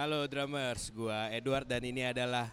[0.00, 2.48] Halo drummers, gua Edward dan ini adalah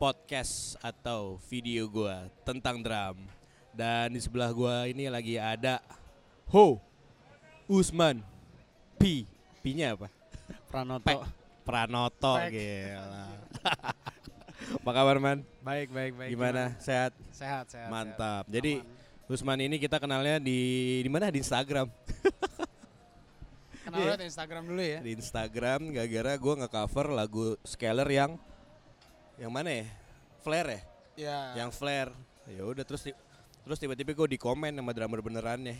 [0.00, 3.20] podcast atau video gua tentang drum.
[3.68, 5.84] Dan di sebelah gua ini lagi ada
[6.48, 6.80] Ho
[7.68, 8.24] Usman
[8.96, 9.28] P.
[9.60, 10.08] P-nya apa?
[10.72, 11.04] Pranoto.
[11.04, 11.14] Pe.
[11.68, 12.48] Pranoto Pek.
[12.48, 13.28] gila.
[14.80, 15.44] apa kabar man?
[15.60, 16.32] Baik, baik, baik.
[16.32, 16.80] Gimana?
[16.80, 17.12] Sehat?
[17.28, 17.92] Sehat, sehat.
[17.92, 18.48] Mantap.
[18.48, 18.56] sehat.
[18.56, 19.28] Jadi Aman.
[19.28, 20.56] Usman ini kita kenalnya di
[21.04, 21.28] di mana?
[21.28, 21.92] Di Instagram.
[23.90, 24.10] kenal iya.
[24.14, 24.98] lewat Instagram dulu ya.
[25.02, 28.38] Di Instagram gara-gara gua nge-cover lagu Scalar yang
[29.36, 29.86] yang mana ya?
[30.40, 30.80] Flare ya?
[31.20, 31.38] Ya.
[31.58, 32.14] yang flare
[32.48, 33.18] ya udah terus ti-
[33.60, 35.76] terus tiba-tiba gue di komen sama drummer benerannya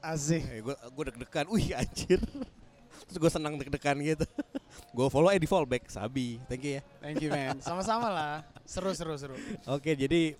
[0.00, 0.40] asik.
[0.48, 2.16] eh, gue gue deg-degan wih anjir
[3.04, 4.24] terus gue senang deg-degan gitu
[4.96, 7.60] gue follow eh di follow back sabi thank you ya Thank you, man.
[7.60, 8.34] Sama-sama lah.
[8.64, 9.36] Seru, seru, seru.
[9.68, 10.32] oke jadi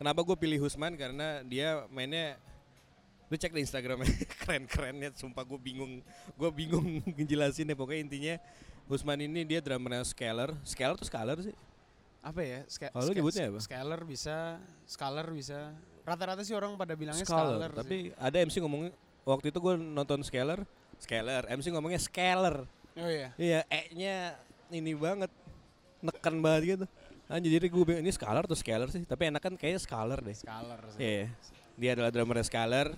[0.00, 2.40] kenapa gue pilih Husman karena dia mainnya
[3.32, 6.04] lu cek di Instagramnya keren-keren ya sumpah gue bingung
[6.36, 6.84] gue bingung
[7.16, 8.34] ngejelasin ya pokoknya intinya
[8.84, 11.56] Husman ini dia drummernya Scalar Scalar tuh Scalar sih
[12.20, 12.60] Apa ya?
[12.68, 13.58] Ska- Kalau nyebutnya apa?
[13.58, 15.74] Scalar bisa, scalar bisa.
[16.04, 17.70] Rata-rata sih orang pada bilangnya Scalar, scalar.
[17.72, 17.78] sih.
[17.80, 18.92] tapi ada MC ngomongnya
[19.24, 20.60] waktu itu gue nonton Scalar
[20.98, 23.32] Scalar MC ngomongnya Scalar Oh iya.
[23.34, 24.36] Iya, E-nya
[24.68, 25.32] ini banget.
[25.98, 26.84] Neken banget gitu.
[27.26, 29.00] Anjir jadi gue ini Scalar atau Scalar sih?
[29.02, 30.36] Tapi enakan kayaknya Scalar deh.
[30.36, 31.00] Scalar sih.
[31.00, 31.26] Iya.
[31.80, 32.92] Dia adalah drummer Scalar.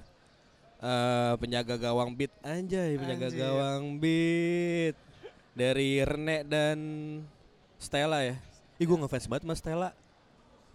[0.84, 3.40] Eh penjaga gawang beat anjay, penjaga Anjir.
[3.40, 4.96] gawang beat
[5.56, 6.78] dari Rene dan
[7.80, 8.36] Stella ya.
[8.76, 9.90] Ih gue ngefans banget sama Stella.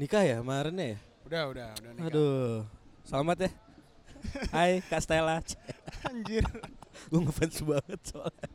[0.02, 1.00] Nikah ya sama Rene ya?
[1.30, 2.10] Udah, udah, udah nikah.
[2.10, 2.66] Aduh.
[3.06, 3.52] Selamat ya.
[4.50, 5.46] Hai Kak Stella.
[6.10, 6.42] Anjir.
[7.14, 8.50] gue ngefans banget soalnya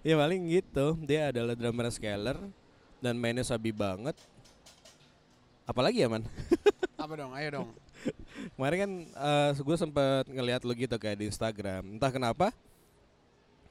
[0.00, 2.36] ya paling gitu dia adalah drummer Scalar
[2.98, 4.16] dan mainnya sabi banget
[5.68, 6.24] apalagi ya man
[6.98, 7.30] Apa dong?
[7.30, 7.68] Ayo dong.
[8.54, 12.50] kemarin kan eh gue sempet ngeliat lu gitu kayak di Instagram entah kenapa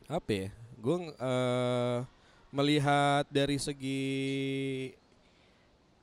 [0.05, 1.97] apa ya gue eh
[2.49, 4.03] melihat dari segi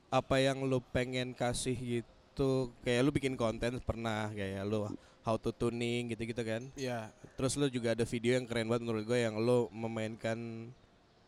[0.09, 4.85] apa yang lu pengen kasih gitu kayak lu bikin konten pernah kayak lu
[5.21, 7.09] how to tuning gitu-gitu kan Iya.
[7.35, 10.69] Terus lu juga ada video yang keren banget menurut gue yang lu memainkan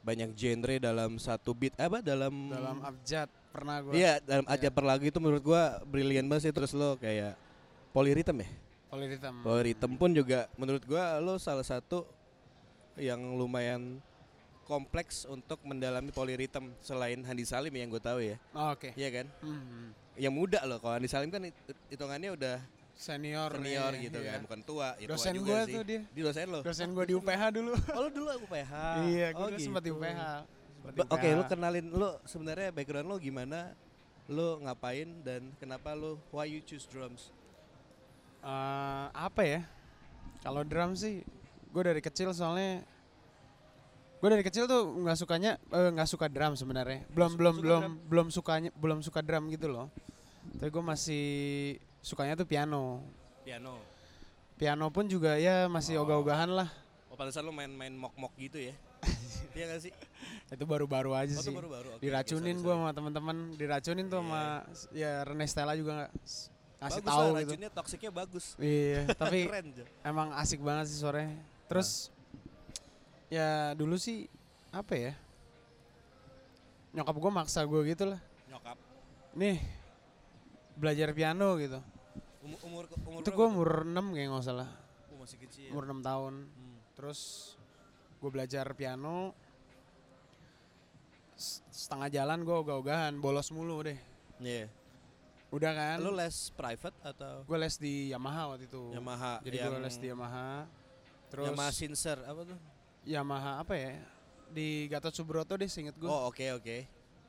[0.01, 3.27] banyak genre dalam satu beat apa dalam Dalam abjad
[3.57, 3.91] pernah gua.
[3.91, 4.53] Iya, dalam Iya.
[4.53, 7.33] aja per lagu itu menurut gua brilian banget sih terus lu kayak
[7.89, 8.49] polyrhythm ya.
[8.87, 9.35] Polyrhythm.
[9.41, 12.05] Polyrhythm pun juga menurut gua lu salah satu
[12.95, 13.97] yang lumayan
[14.63, 18.35] kompleks untuk mendalami polyrhythm selain Handi Salim yang gue tahu ya.
[18.51, 18.91] Oh, Oke.
[18.93, 19.27] Iya kan?
[19.39, 19.95] Hmm.
[20.13, 21.55] Yang muda loh kalau Handi Salim kan hit-
[21.87, 22.57] hitungannya udah
[22.91, 23.53] Senior.
[23.53, 24.35] senior nih, gitu iya.
[24.35, 24.87] kan, bukan tua.
[24.97, 25.73] Ya tua Dosen juga gua sih.
[25.77, 26.01] tuh dia.
[26.09, 26.59] Di dosen lo.
[26.65, 27.71] Dosen gua di UPH dulu.
[27.93, 28.73] Oh lu dulu UPH.
[29.07, 30.01] iya, oh, gua dulu sempat di gitu.
[30.01, 30.21] UPH.
[30.87, 31.35] Oke, UPH.
[31.35, 33.75] lu kenalin lu sebenarnya background lu gimana?
[34.27, 37.31] Lu ngapain dan kenapa lu why you choose drums?
[38.41, 39.61] Eh, apa ya?
[40.39, 41.23] Kalau drum sih,
[41.67, 42.83] gue dari kecil soalnya
[44.17, 47.05] gue dari kecil tuh nggak sukanya eh, nggak suka drum sebenarnya.
[47.09, 47.93] Belum Su- belum suka belum drum?
[48.07, 49.87] belum sukanya belum suka drum gitu loh.
[50.57, 51.25] Tapi gue masih
[51.99, 53.03] sukanya tuh piano.
[53.43, 53.77] Piano.
[54.57, 56.03] Piano pun juga ya masih Oh.
[56.03, 56.69] ogah-ogahan lah.
[57.07, 58.73] Oh, pantesan lu main-main mok-mok gitu ya.
[59.57, 59.93] Iya gak sih?
[60.47, 61.49] Itu baru-baru aja Oh, sih.
[61.49, 61.89] baru-baru.
[61.91, 66.53] Oke, diracunin sorry, gue sama teman-teman, diracunin tuh sama ya Rene Stella juga nggak s-
[66.77, 67.51] ngasih Bagus tahu lah, gitu.
[67.51, 68.45] racunnya toksiknya bagus.
[68.55, 69.39] Iya, tapi
[70.03, 71.25] emang asik banget sih sore.
[71.65, 72.13] Terus
[73.27, 74.29] ya dulu sih
[74.69, 75.13] apa ya?
[76.93, 78.21] Nyokap gue maksa gue gitu lah.
[78.47, 78.77] Nyokap.
[79.33, 79.57] Nih
[80.73, 81.81] belajar piano gitu.
[82.41, 84.69] Umur umur umur Itu gue umur 6 kayak nggak salah.
[85.09, 85.73] Oh, masih kecil.
[85.73, 86.33] Umur 6 tahun.
[86.45, 86.77] Hmm.
[86.93, 87.53] Terus
[88.17, 89.33] gue belajar piano.
[91.69, 93.97] Setengah jalan gue ogah-ogahan, bolos mulu deh.
[94.41, 94.65] Iya.
[95.47, 95.97] Udah kan?
[96.01, 98.83] Lu les private atau Gue les di Yamaha waktu itu.
[98.91, 100.49] Yamaha Jadi yang gue les di Yamaha.
[101.29, 102.59] Terus Yamaha Sinser apa tuh?
[103.07, 103.95] Yamaha apa ya?
[104.51, 106.09] Di Gatot Subroto deh seinget gue.
[106.09, 106.77] Oh, oke oke.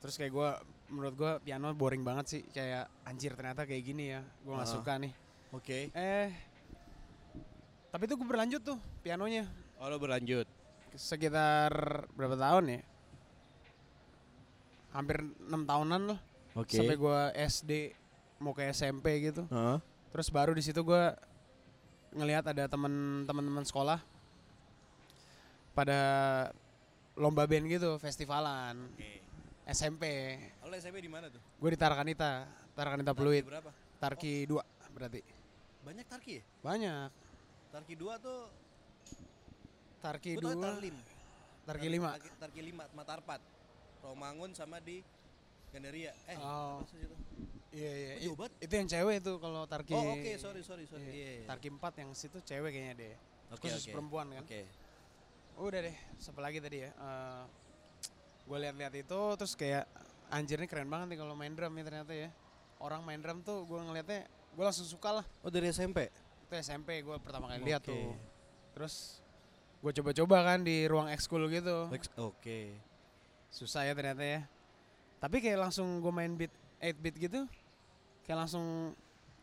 [0.03, 0.51] Terus kayak gue,
[0.89, 2.43] menurut gue piano boring banget sih.
[2.49, 4.25] Kayak anjir ternyata kayak gini ya.
[4.43, 4.75] Gue nggak Ah.
[4.81, 5.13] suka nih.
[5.53, 5.79] Oke.
[5.95, 6.29] Eh,
[7.89, 9.47] tapi itu gue berlanjut tuh pianonya.
[9.79, 10.49] Oh, lu berlanjut.
[10.97, 11.73] Sekitar
[12.17, 12.81] berapa tahun ya?
[14.95, 16.19] Hampir enam tahunan loh.
[16.57, 16.81] Oke.
[16.81, 17.73] Sampai gue SD
[18.41, 19.45] mau ke SMP gitu.
[19.51, 19.79] Heeh.
[20.15, 21.05] Terus baru di situ gue
[22.17, 24.01] ngelihat ada teman-teman sekolah
[25.77, 26.01] pada
[27.15, 29.21] lomba band gitu, festivalan Oke.
[29.69, 30.35] SMP.
[30.65, 31.43] Oh, SMP di mana tuh?
[31.61, 33.71] Gue di Tarakanita, Tarakanita Pluit, Tarki berapa?
[34.01, 35.21] Tarki 2 berarti.
[35.85, 36.45] Banyak Tarki ya?
[36.65, 37.11] Banyak.
[37.71, 38.41] Tarki 2 tuh
[39.99, 40.97] Tarki gua 2, Tarlim.
[41.65, 42.01] Tarki 5.
[42.09, 43.41] Tarki, Tarki 5 Matarpat.
[43.99, 45.03] Romangun sama di
[45.69, 46.15] Gandaria.
[46.27, 46.81] Eh, Oh.
[46.89, 47.17] itu?
[47.69, 48.13] Iya iya.
[48.27, 48.53] Oh, banget.
[48.59, 49.93] Itu yang cewek itu kalau Tarki.
[49.93, 51.05] Oh, oke, sorry sorry sorry.
[51.05, 51.13] Iya.
[51.13, 51.31] Iya.
[51.35, 51.47] iya.
[51.47, 53.15] Tarki 4 yang situ cewek kayaknya deh.
[53.51, 53.93] Oke, Khusus oke.
[53.93, 54.43] perempuan kan.
[54.43, 54.61] Oke.
[55.59, 56.91] Udah deh, siapa lagi tadi ya?
[56.91, 57.43] Eh,
[58.47, 59.85] gue lihat-lihat itu terus kayak
[60.31, 62.33] anjir nih keren banget nih kalau main drum ya ternyata ya
[62.81, 66.09] orang main drum tuh gue ngeliatnya gue langsung suka lah Oh dari SMP.
[66.49, 67.93] itu SMP gue pertama kali lihat Oke.
[67.93, 68.17] tuh
[68.73, 69.21] terus
[69.79, 71.87] gue coba-coba kan di ruang ekskul gitu
[72.19, 72.75] Oke.
[73.49, 74.41] susah ya ternyata ya
[75.19, 77.47] tapi kayak langsung gue main beat 8 beat gitu
[78.23, 78.95] kayak langsung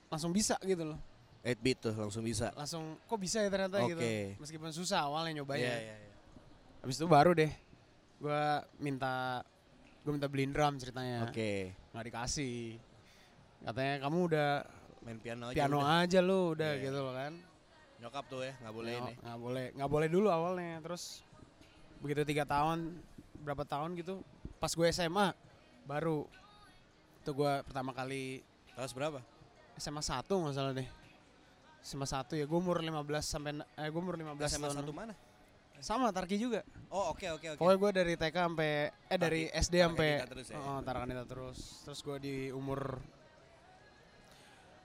[0.07, 0.99] langsung bisa gitu loh
[1.41, 2.51] 8 beat tuh langsung bisa.
[2.53, 4.35] langsung kok bisa ya ternyata gitu Oke.
[4.37, 6.13] meskipun susah awalnya nyobanya Iya, iya, iya.
[6.79, 7.51] habis itu baru deh
[8.15, 8.41] gue
[8.77, 9.39] minta
[10.01, 11.71] gue minta beliin drum ceritanya Oke.
[11.91, 12.75] nggak dikasih
[13.63, 14.49] katanya kamu udah
[15.01, 15.55] Main piano aja.
[15.55, 16.01] piano udah.
[16.01, 16.83] aja lu udah Iya.
[16.83, 17.33] gitu loh kan
[17.97, 19.13] Nyokap tuh ya, nggak boleh Nggak- ini.
[19.19, 21.23] nggak boleh nggak boleh dulu awalnya terus
[21.97, 22.91] begitu tiga tahun
[23.39, 24.19] berapa tahun gitu
[24.57, 25.31] pas gue SMA
[25.83, 26.27] baru
[27.17, 29.23] itu gue pertama kali Kelas berapa?
[29.75, 30.87] SMA 1 nggak salah deh
[31.81, 35.13] SMA 1 ya gue umur 15 sampai eh gue umur 15 SMA tahun satu mana?
[35.77, 37.57] sama Tarki juga Oh oke oke oke.
[37.57, 38.71] pokoknya gue dari TK sampai
[39.05, 40.57] eh dari Tarki- SD Tarki sampai terus ya?
[40.57, 42.99] oh, Tarakanita terus terus gue di umur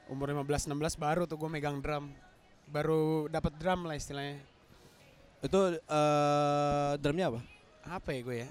[0.07, 2.11] umur 15 16 baru tuh gue megang drum
[2.71, 4.39] baru dapat drum lah istilahnya
[5.41, 7.41] Itu eh drumnya apa?
[7.83, 8.51] apa ya gue ya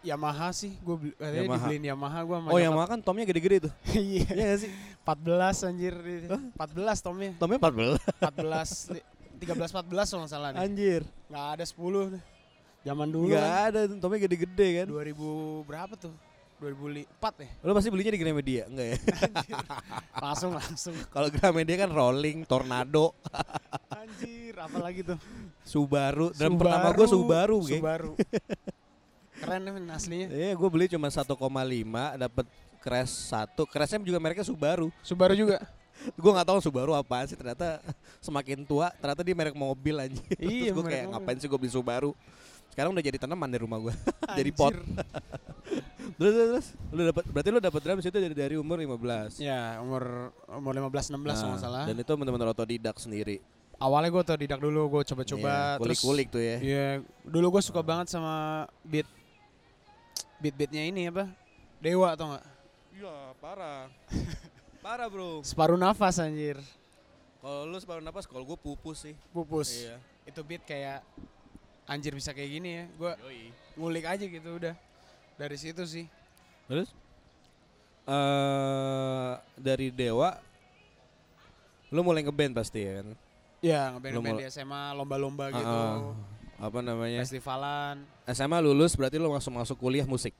[0.00, 1.58] Yamaha sih gue beli, Yamaha.
[1.58, 3.72] dibeliin Yamaha gue Oh yang makan tomnya gede-gede tuh.
[3.94, 4.70] iya Iya gak sih?
[5.02, 5.94] 14 anjir
[6.54, 6.54] 14
[7.00, 7.98] tomnya Tomnya 14.
[8.22, 9.06] 14 li-
[9.38, 11.02] 13 14 kalau salah nih Anjir.
[11.26, 12.22] nggak ada 10 nih.
[12.80, 14.86] zaman dulu Gak kan ada tomnya gede-gede kan.
[14.86, 15.14] 2000
[15.64, 16.14] berapa tuh
[16.58, 17.06] 2004
[17.38, 18.96] ya Lo pasti belinya di Gramedia enggak ya?
[20.26, 23.14] langsung langsung Kalau Gramedia kan rolling, tornado,
[23.88, 25.18] anjir apalagi tuh
[25.62, 26.30] Subaru.
[26.32, 27.78] Drum pertama gue Subaru, geng.
[27.80, 28.12] Subaru
[29.38, 31.30] keren nih men, aslinya Iya, gue beli cuma 1,5
[32.18, 32.46] dapat
[32.78, 33.62] crash satu.
[33.64, 34.90] Crashnya juga mereknya Subaru.
[34.98, 35.62] Subaru juga
[36.22, 37.78] gue nggak tahu Subaru apaan sih ternyata
[38.18, 41.12] semakin tua ternyata dia merek mobil aja Iya, terus gue kayak mobil.
[41.14, 42.14] ngapain sih gue beli Subaru
[42.70, 43.94] sekarang udah jadi tanaman di rumah gue
[44.38, 44.74] jadi pot
[46.16, 49.76] terus terus, terus lu dapat berarti lu dapat drum situ dari dari umur 15 ya
[49.78, 53.36] umur umur 15 16 kalau nggak Nah, salah dan itu benar-benar otodidak sendiri
[53.76, 56.86] awalnya gue otodidak dulu gue coba-coba Iya, terus kulik-kulik tuh ya Iya,
[57.22, 58.34] dulu gue suka banget sama
[58.82, 59.06] beat
[60.38, 61.26] beat beatnya ini apa?
[61.78, 62.44] Dewa atau nggak?
[62.90, 63.86] iya parah
[64.84, 66.58] parah bro Separuh nafas anjir.
[67.38, 69.68] kalau lu separuh napas kalau gue pupus sih Pupus.
[69.78, 69.94] iya
[70.24, 71.06] Itu beat kayak
[71.84, 72.84] anjir bisa kayak gini ya.
[72.92, 73.42] Gue Yoi.
[73.74, 74.74] ngulik aja gitu udah.
[75.38, 76.04] Dari situ sih.
[76.66, 76.90] Terus
[78.04, 80.32] eh dari Dewa
[81.88, 83.06] lu mulai ngeband pasti ya kan?
[83.58, 85.64] Ya, Lu ngeband-ngeband mul- di SMA lomba-lomba gitu.
[85.64, 86.12] Ah,
[86.60, 87.20] apa namanya?
[87.22, 88.04] Festivalan.
[88.26, 90.34] SMA lulus berarti lu langsung masuk kuliah musik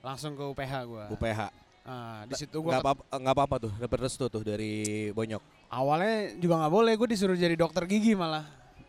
[0.00, 1.04] Langsung ke UPH gue.
[1.12, 1.40] UPH.
[1.82, 5.40] Ah, di situ gue Gak apa nggak apa-apa tuh, dapat restu tuh dari Bonyok.
[5.68, 6.92] awalnya juga nggak boleh.
[6.94, 8.44] Gue disuruh jadi dokter gigi malah.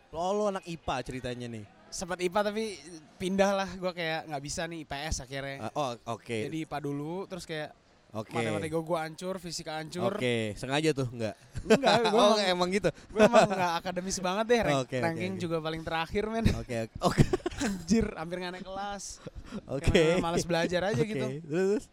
[0.08, 1.64] Lo lu anak IPA ceritanya nih.
[1.92, 2.80] Sempat IPA tapi
[3.20, 3.68] pindah lah.
[3.76, 5.68] Gue kayak nggak bisa nih IPS akhirnya.
[5.68, 6.38] Ah, oh, oke.
[6.48, 7.76] Jadi IPA dulu, terus kayak
[8.12, 8.36] Oke.
[8.36, 10.20] matematika gue hancur, fisika hancur.
[10.20, 11.32] Oke, sengaja tuh enggak.
[11.64, 12.92] Enggak, gue oh, emang, emang gitu.
[12.92, 14.60] gue emang enggak akademis banget deh.
[14.68, 15.40] Rank- oke, ranking oke.
[15.40, 16.44] juga paling terakhir men.
[16.60, 16.96] Oke, oke.
[17.08, 17.24] Oke.
[17.64, 19.04] Anjir, hampir nggak naik kelas.
[19.64, 19.88] Oke.
[19.96, 21.26] Karena males belajar aja Oke, gitu.
[21.40, 21.84] Terus?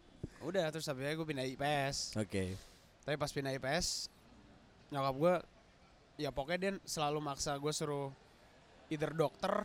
[0.44, 2.20] Udah, terus habisnya gue pindah IPS.
[2.20, 2.52] Oke.
[3.08, 4.12] Tapi pas pindah IPS,
[4.92, 5.34] nyokap gue,
[6.20, 8.12] ya pokoknya dia selalu maksa gue suruh
[8.92, 9.64] either dokter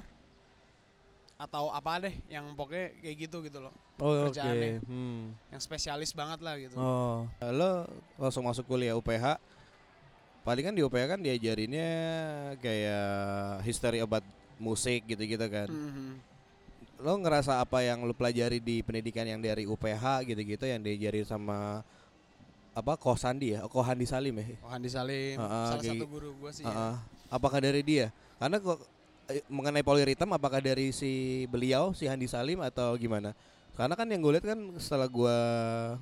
[1.35, 3.73] atau apa deh yang pokoknya kayak gitu gitu loh.
[3.97, 4.31] Oh, oke.
[4.31, 4.79] Kerjaannya.
[4.83, 5.35] Hmm.
[5.51, 6.75] Yang spesialis banget lah gitu.
[6.75, 7.83] Oh, lo
[8.15, 9.35] langsung masuk kuliah UPH.
[10.41, 11.89] Paling kan di UPH kan diajarinnya
[12.61, 13.07] kayak
[13.63, 14.23] history about
[14.55, 15.67] musik gitu-gitu kan.
[15.67, 16.21] Mhm.
[17.01, 21.83] Lo ngerasa apa yang lo pelajari di pendidikan yang dari UPH gitu-gitu yang diajarin sama
[22.71, 23.63] apa Kohandi ya?
[23.63, 24.45] Oh, Kohandi Salim ya?
[24.59, 26.63] Oh, Handi Salim, Ah, ah, salah kayak satu gi- guru gue sih.
[26.63, 26.75] Ah, ya.
[26.77, 26.95] ah.
[27.27, 28.11] Apakah dari dia?
[28.39, 28.79] Karena kok
[29.49, 33.33] mengenai poliritem apakah dari si beliau si Handi Salim atau gimana?
[33.75, 35.37] Karena kan yang gue lihat kan setelah gua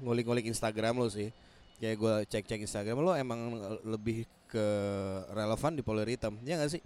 [0.04, 1.34] ngulik-ngulik Instagram lo sih,
[1.82, 4.66] kayak gua cek-cek Instagram lo emang lebih ke
[5.34, 6.82] relevan di poliritem, ya nggak sih?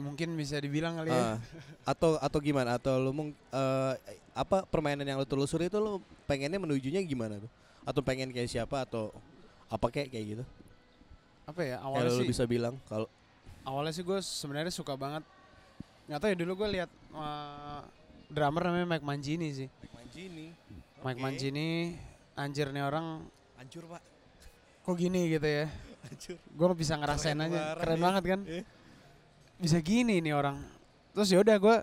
[0.00, 1.36] Mungkin bisa dibilang kali ya.
[1.36, 1.36] Ah,
[1.84, 2.80] atau atau gimana?
[2.80, 3.92] Atau lo mung eh,
[4.32, 7.50] apa permainan yang lo telusuri itu lo pengennya menujunya gimana tuh?
[7.84, 9.12] Atau pengen kayak siapa atau
[9.68, 10.44] apa kayak kayak gitu?
[11.44, 11.76] Apa ya?
[11.84, 13.10] Awalnya lo sih bisa bilang kalau
[13.62, 15.24] awalnya sih gue sebenarnya suka banget
[16.06, 17.82] nggak tahu ya dulu gue lihat uh,
[18.26, 20.46] drummer namanya Mike Mangini sih Manjini.
[21.00, 21.68] Mike Mangini
[22.34, 23.24] anjir nih orang
[23.56, 24.02] Hancur, Pak.
[24.82, 25.66] kok gini gitu ya
[26.02, 26.36] Hancur.
[26.40, 28.02] gue bisa ngerasain Keren aja keren ya.
[28.02, 28.64] banget kan Eh.
[29.56, 30.56] bisa gini nih orang
[31.12, 31.76] terus ya udah gue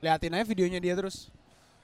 [0.00, 1.30] liatin aja videonya dia terus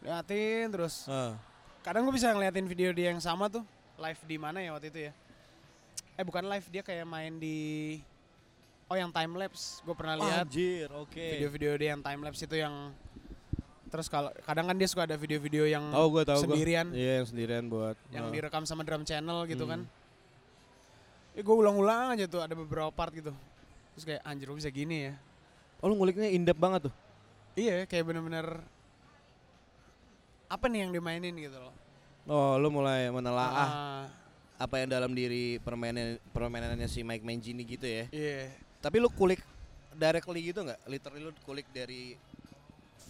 [0.01, 1.37] liatin terus Ah.
[1.81, 3.63] kadang gue bisa ngeliatin video dia yang sama tuh
[3.97, 5.13] live di mana ya waktu itu ya
[6.15, 7.99] eh bukan live dia kayak main di
[8.89, 11.13] oh yang time lapse gue pernah lihat Anjir, oke.
[11.37, 12.93] video-video dia yang time lapse itu yang
[13.89, 16.45] Terus kalau kadang kan dia suka ada video-video yang Tahu gua tahu gua.
[16.53, 19.73] sendirian Iya, yang sendirian buat yang uh, direkam sama drum channel gitu Hmm.
[19.73, 19.81] kan.
[21.33, 23.33] Ya gue ulang-ulang aja tuh ada beberapa part gitu.
[23.97, 25.17] Terus kayak anjir lu bisa gini ya.
[25.81, 26.95] Oh, lu nguliknya in depth banget tuh.
[27.57, 28.61] Iya kayak bener-bener
[30.49, 31.73] apa nih yang dimainin gitu loh.
[32.29, 34.05] Oh, lu mulai menelaah Ah,
[34.61, 38.05] apa yang dalam diri permainan permainannya si Mike Mangini gitu ya.
[38.11, 38.53] iya.
[38.79, 39.43] Tapi lu kulik
[39.99, 40.81] directly gitu nggak?
[40.87, 42.15] Literally lu kulik dari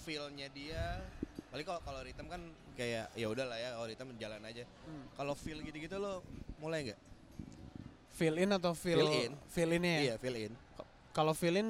[0.09, 1.05] feel-nya dia.
[1.53, 2.41] Paling kalau kalau rhythm kan
[2.77, 4.65] kayak ya udahlah ya, kalau rhythm jalan aja.
[4.89, 5.05] Hmm.
[5.17, 6.25] Kalau feel gitu-gitu lo
[6.61, 7.01] mulai nggak?
[8.19, 9.33] Fill in atau fill Fill in.
[9.53, 9.99] Fill in ya.
[10.03, 10.53] Iya, feel in.
[11.13, 11.69] Kalau fill in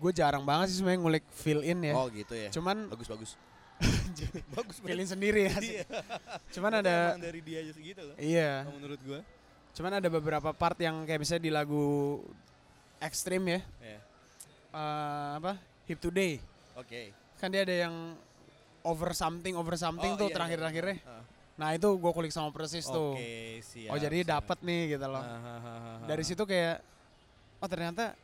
[0.00, 1.94] gue jarang banget sih sebenarnya ngulik fill in ya.
[1.94, 2.50] Oh gitu ya.
[2.50, 3.30] Cuman bagus bagus.
[4.56, 5.54] bagus fill in sendiri ya.
[5.60, 5.84] Iya.
[6.56, 8.16] Cuman Berarti ada dari dia aja segitu loh.
[8.18, 8.64] iya.
[8.72, 9.20] Menurut gua.
[9.74, 11.84] Cuman ada beberapa part yang kayak misalnya di lagu
[13.04, 13.60] ekstrim ya.
[13.80, 13.98] Iya.
[14.74, 15.52] eh, apa?
[15.86, 16.40] Hip Today.
[16.74, 17.12] Oke.
[17.38, 18.16] Kan dia ada yang
[18.84, 20.36] over something over something Oh, tuh iya, iya.
[20.36, 20.98] terakhir-terakhirnya.
[21.08, 21.22] Ah.
[21.54, 23.14] Nah, itu gue kulik sama persis tuh.
[23.14, 23.94] Oke, siap.
[23.94, 25.22] oh, jadi dapat nih gitu loh.
[25.22, 26.82] Ah, ah, ah, Dari situ kayak
[27.62, 28.18] oh ternyata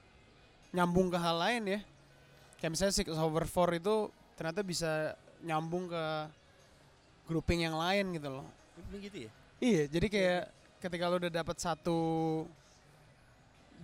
[0.75, 1.81] nyambung ke hal lain ya.
[2.59, 5.15] Kayak misalnya Six Over Four itu ternyata bisa
[5.47, 6.05] nyambung ke
[7.31, 8.47] grouping yang lain gitu loh.
[8.91, 9.31] Ini gitu ya?
[9.61, 10.43] Iya, jadi kayak
[10.81, 11.99] ketika lo udah dapat satu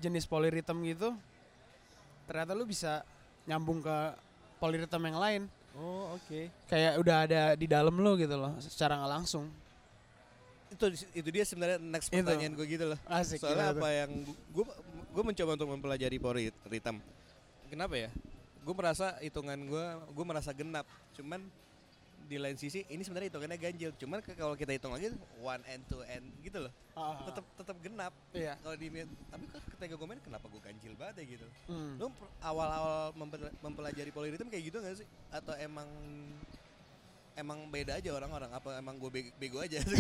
[0.00, 1.15] jenis polyrhythm gitu,
[2.29, 3.03] ternyata lu bisa
[3.49, 3.97] nyambung ke
[4.61, 5.43] polyrhythm yang lain.
[5.76, 6.49] Oh, oke.
[6.73, 9.45] Kayak udah ada di dalam lo gitu loh, secara nggak langsung.
[10.73, 12.25] Itu itu dia sebenarnya next Itu.
[12.25, 12.99] pertanyaan gue gitu loh.
[13.07, 13.38] Asik.
[13.41, 13.93] Soalnya apa tuh?
[13.93, 14.65] yang gue
[15.15, 16.37] gue mencoba untuk mempelajari power
[16.69, 16.97] rhythm.
[17.69, 18.11] Kenapa ya?
[18.65, 19.85] Gue merasa hitungan gue
[20.17, 20.88] gue merasa genap.
[21.15, 21.45] Cuman
[22.26, 23.90] di lain sisi ini sebenarnya hitungannya ganjil.
[23.95, 26.73] Cuman kalau kita hitung lagi one and two and gitu loh.
[26.92, 27.25] Ah, ah.
[27.25, 28.12] Tetap tetap genap.
[28.35, 28.59] Iya.
[28.59, 31.47] Kalau di tapi kok ketika gue main kenapa gue ganjil banget ya gitu.
[31.71, 31.95] Hmm.
[32.02, 35.06] Per- awal-awal mempel- mempelajari polyrhythm kayak gitu gak sih?
[35.30, 35.87] Atau emang
[37.37, 38.50] emang beda aja orang-orang?
[38.50, 39.78] Apa emang gue bego, aja?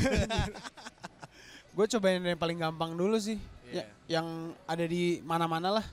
[1.76, 3.36] Gue cobain yang paling gampang dulu sih.
[3.68, 3.84] Iya.
[3.84, 4.26] Ya, yang
[4.64, 5.86] ada di mana-mana lah.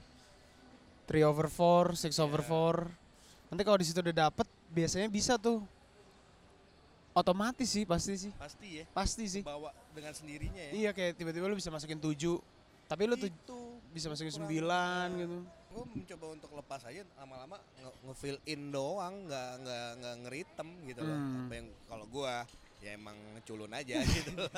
[1.12, 2.88] 3 over 4, 6 over Iya.
[2.88, 3.52] 4.
[3.52, 5.60] Nanti kalau di situ udah dapet, biasanya bisa tuh.
[7.14, 8.32] Otomatis sih, pasti sih.
[8.34, 8.86] Pasti ya.
[8.90, 9.42] Pasti sih.
[9.42, 10.72] Bawa dengan sendirinya ya.
[10.74, 12.42] Iya kayak tiba-tiba lu bisa masukin 7.
[12.84, 13.30] Tapi lu tuh
[13.90, 14.58] bisa masukin kurang, 9
[15.14, 15.38] eh, gitu.
[15.46, 21.02] gue mencoba untuk lepas aja lama-lama nge- nge-fill in doang nggak nggak nggak ngeritem gitu
[21.02, 21.46] loh Hmm.
[21.46, 22.34] apa yang kalau gue
[22.80, 24.50] ya emang culun aja gitu Mesti,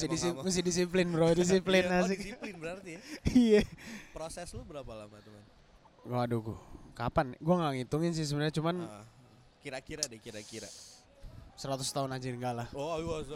[0.00, 2.18] Emang disi- nggak mau- mesti disiplin bro, disiplin Iya, oh, asik.
[2.18, 3.00] disiplin berarti ya
[3.50, 3.62] Iya.
[4.12, 5.42] proses lu berapa lama teman
[6.04, 6.58] Waduh, gua.
[6.92, 7.34] kapan?
[7.38, 9.06] Gua nggak ngitungin sih sebenarnya, cuman Ah,
[9.58, 10.66] kira-kira deh kira-kira
[11.62, 12.68] 100 tahun aja enggak lah.
[12.74, 13.30] oh was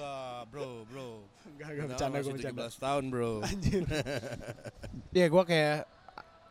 [0.50, 1.22] bro bro.
[1.46, 3.32] Enggak, Nah, masih 17 tahun bro.
[3.46, 3.86] Anjir.
[5.16, 5.86] Iya, gua kayak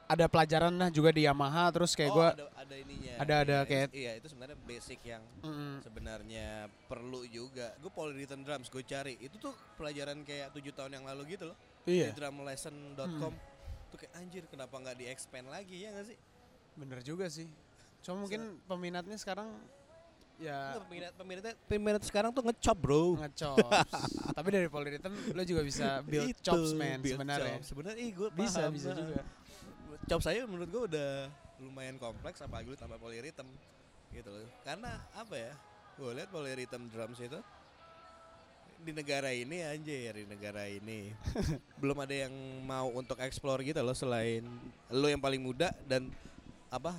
[0.05, 3.13] ada pelajaran lah juga di Yamaha terus kayak oh, gua ada, ada ininya.
[3.17, 6.47] ada- ada Iya, kayak- iya itu sebenarnya basic yang Mm, sebenarnya
[6.85, 7.73] perlu juga.
[7.77, 9.17] Gue polyrhythm drums gue cari.
[9.19, 11.57] Itu tuh pelajaran kayak tujuh tahun yang lalu gitu loh.
[11.85, 13.33] Iya, di drumlesson.com
[13.91, 16.17] tuh kayak anjir kenapa nggak di expand lagi ya nggak sih?
[16.75, 17.49] Bener juga sih.
[18.01, 19.49] Cuma mungkin peminatnya sekarang
[20.37, 20.77] ya.
[20.83, 23.03] Peminat peminatnya peminat sekarang tuh ngecop bro.
[23.19, 23.93] Ngechops.
[24.37, 27.57] Tapi dari polyrhythm lo juga bisa build Itu, chops man build sebenarnya.
[27.63, 29.23] sebenarnya ih gue Bisa, bisa juga.
[30.05, 31.09] chop saya menurut gue udah
[31.63, 33.47] lumayan kompleks apalagi lu tambah polyrhythm
[34.11, 34.47] gitu loh.
[34.61, 35.51] Karena apa ya?
[35.95, 37.39] Gue lihat polyrhythm drums itu
[38.75, 41.09] di negara ini anjir di negara ini.
[41.81, 44.45] Belum ada yang mau untuk explore gitu loh selain
[44.91, 46.11] lo yang paling muda dan
[46.69, 46.93] apa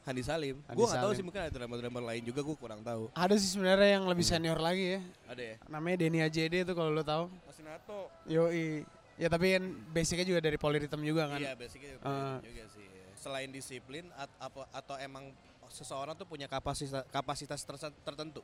[0.00, 0.56] Handi Salim.
[0.64, 3.12] Handi Gue nggak tahu sih mungkin ada drummer-drummer lain juga gue kurang tahu.
[3.12, 5.00] Ada sih sebenarnya yang lebih senior lagi ya.
[5.28, 5.56] Ada ya?
[5.68, 7.28] Namanya Denny AJD tuh kalau lo tahu.
[7.44, 8.08] Masih Nato.
[8.24, 8.82] Yoi.
[9.14, 11.38] Ya tapi kan basicnya juga dari polyrhythm juga kan.
[11.38, 12.40] Iya basicnya Uh.
[12.40, 12.86] juga sih.
[13.14, 15.28] Selain disiplin at- apa atau emang
[15.68, 18.40] seseorang tuh punya kapasitas kapasitas terse- tertentu.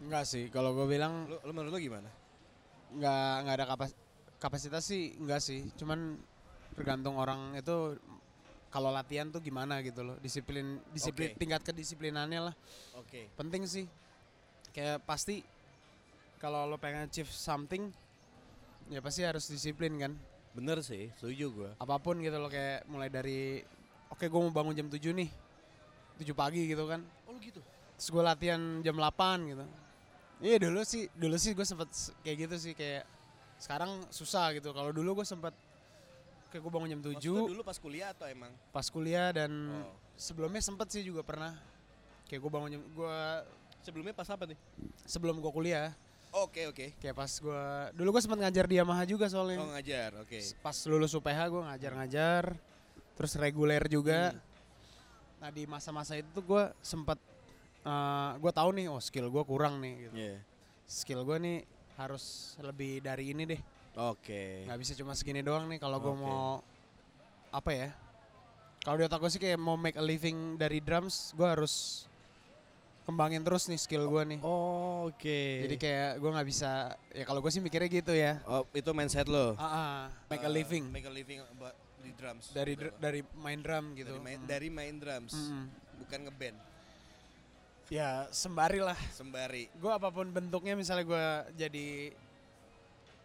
[0.00, 2.08] Enggak sih, kalau gue bilang Lu, lu menurut lu gimana?
[2.90, 3.90] nggak nggak ada kapas
[4.36, 5.70] kapasitas sih enggak sih.
[5.78, 6.18] Cuman
[6.74, 7.94] tergantung orang itu
[8.70, 10.16] kalau latihan tuh gimana gitu loh.
[10.22, 11.38] Disiplin disiplin Oke.
[11.42, 12.54] tingkat kedisiplinannya lah.
[12.94, 13.26] Oke.
[13.34, 13.86] Penting sih.
[14.70, 15.42] Kayak pasti
[16.38, 17.90] kalau lo pengen achieve something
[18.88, 20.14] ya pasti harus disiplin kan.
[20.54, 21.70] Bener sih, setuju gue.
[21.78, 23.62] Apa pun gitu loh kayak mulai dari
[24.10, 25.30] oke gue mau bangun jam 7 nih.
[26.22, 27.02] 7 pagi gitu kan.
[27.26, 27.62] Oh lu gitu?
[27.98, 29.64] Terus gue latihan jam 8 gitu.
[30.40, 31.90] Iya dulu sih, dulu sih gue sempet
[32.24, 33.04] kayak gitu sih kayak
[33.60, 34.72] sekarang susah gitu.
[34.72, 35.52] Kalau dulu gue sempet
[36.50, 38.52] kayak gue bangun jam 7 Maksudnya dulu pas kuliah atau emang?
[38.68, 39.94] pas kuliah dan Oh.
[40.14, 41.54] sebelumnya sempet sih juga pernah
[42.26, 43.18] kayak gue bangun jam gue
[43.80, 44.58] Sebelumnya pas apa nih?
[45.04, 45.94] sebelum gue kuliah
[46.32, 46.94] Oke oke.
[46.96, 50.36] kayak pas gue dulu gue sempet ngajar di Yamaha juga soalnya Oh ngajar, oke.
[50.36, 52.44] S- pas lulus UPH gue ngajar-ngajar
[53.14, 54.42] terus reguler juga Hmm.
[55.38, 57.16] nah di masa-masa itu tuh gue sempet
[58.36, 59.94] gue tahu nih, oh skill gue kurang nih.
[60.02, 60.14] Gitu.
[60.14, 60.36] Iya.
[60.84, 61.58] Skill gue nih
[61.96, 62.24] harus
[62.58, 63.60] lebih dari ini deh.
[63.92, 64.64] Oke.
[64.64, 66.20] nggak bisa cuma segini doang nih kalau gue Oke.
[66.20, 66.62] mau
[67.50, 67.88] apa ya
[68.80, 72.06] kalau di otak gue sih kayak mau make a living dari drums gue harus
[73.02, 75.66] kembangin terus nih skill gue nih Oh, Oke.
[75.66, 76.70] jadi kayak gue nggak bisa
[77.10, 79.52] ya kalau gue sih mikirnya gitu ya oh, itu mindset lo.
[79.54, 82.48] ah, ah, make a Uh, living Make a living buat di drums.
[82.50, 84.46] dari dr- dari main drum gitu dari main, Mm.
[84.46, 85.64] dari main drums, Mm-mm.
[85.98, 86.56] bukan ngeband.
[87.88, 89.66] ya sembari lah Sembari.
[89.68, 91.26] gue apa pun bentuknya misalnya gue
[91.58, 91.88] jadi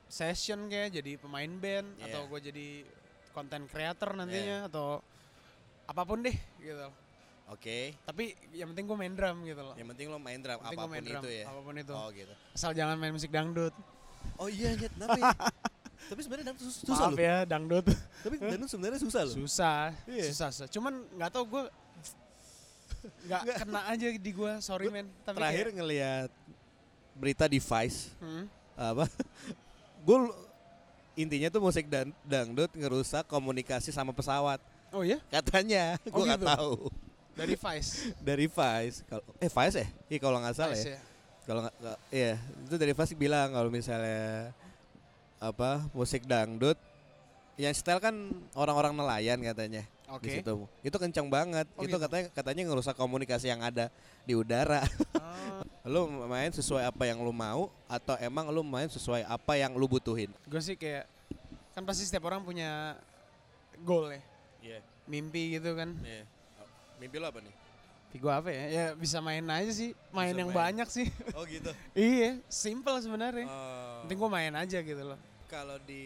[0.08, 2.06] session kayak jadi pemain band Iya.
[2.08, 2.68] atau gue jadi
[3.32, 5.02] content creator nantinya atau
[5.86, 6.88] apa pun deh gitu
[7.46, 7.94] Oke.
[8.02, 10.90] tapi yang penting gue main drum gitu loh Yang penting lo main drum apa pun
[10.90, 11.44] main drum, itu ya.
[11.46, 12.34] apa pun itu Oh gitu.
[12.52, 13.74] asal jangan main musik dangdut
[14.36, 15.30] Oh iya, Nyet, kenapa ya?
[16.10, 17.22] Tapi sebenarnya dangdut sus- susah maaf loh.
[17.22, 17.86] ya dangdut
[18.20, 19.36] Tapi dangdut sebenarnya susah loh.
[19.36, 20.24] susah Iya.
[20.28, 21.64] susah susah cuman nggak tau gue
[23.22, 26.30] nggak kena aja di gue sorry men tapi Terakhir ngelihat
[27.14, 28.44] berita di Vice kayak, hmm,
[28.76, 29.06] apa?
[30.06, 30.30] Gue
[31.16, 34.62] intinya tuh musik dan dangdut ngerusak komunikasi sama pesawat.
[34.92, 36.48] oh iya Katanya, gue Oh, nggak gitu?
[36.48, 36.74] tahu.
[37.36, 37.92] dari Vice
[38.28, 38.98] Dari Vice.
[39.04, 39.88] Kalau eh Vice ya?
[40.08, 40.96] Iya kalau nggak salah Vice ya.
[40.96, 41.02] ya
[41.44, 41.76] Kalau nggak
[42.10, 42.34] iya,
[42.64, 44.50] itu dari Vice bilang kalau misalnya
[45.38, 46.80] apa musik dangdut
[47.56, 48.16] yang style kan
[48.52, 50.54] orang-orang nelayan katanya oke di situ.
[50.82, 51.68] Itu kencang banget.
[51.76, 52.02] Oh, itu gitu.
[52.02, 53.88] katanya katanya ngerusak komunikasi yang ada
[54.25, 54.82] di udara.
[55.15, 59.72] Ah, lu main sesuai apa yang lu mau atau emang lu main sesuai apa yang
[59.72, 60.34] lu butuhin?
[60.41, 61.05] gue sih kayak
[61.72, 62.98] kan pasti setiap orang punya
[63.79, 64.22] goal ya
[64.60, 64.79] Iya.
[65.05, 66.25] mimpi gitu kan Iya.
[66.98, 67.53] Mimpi lu apa nih?
[68.08, 70.58] mimpi gue apa ya ya bisa main aja sih main Bisa yang main.
[70.58, 71.70] banyak sih Oh gitu.
[71.94, 74.01] iya simple sebenarnya Oh.
[74.01, 76.01] penting gue main aja gitu loh kalau di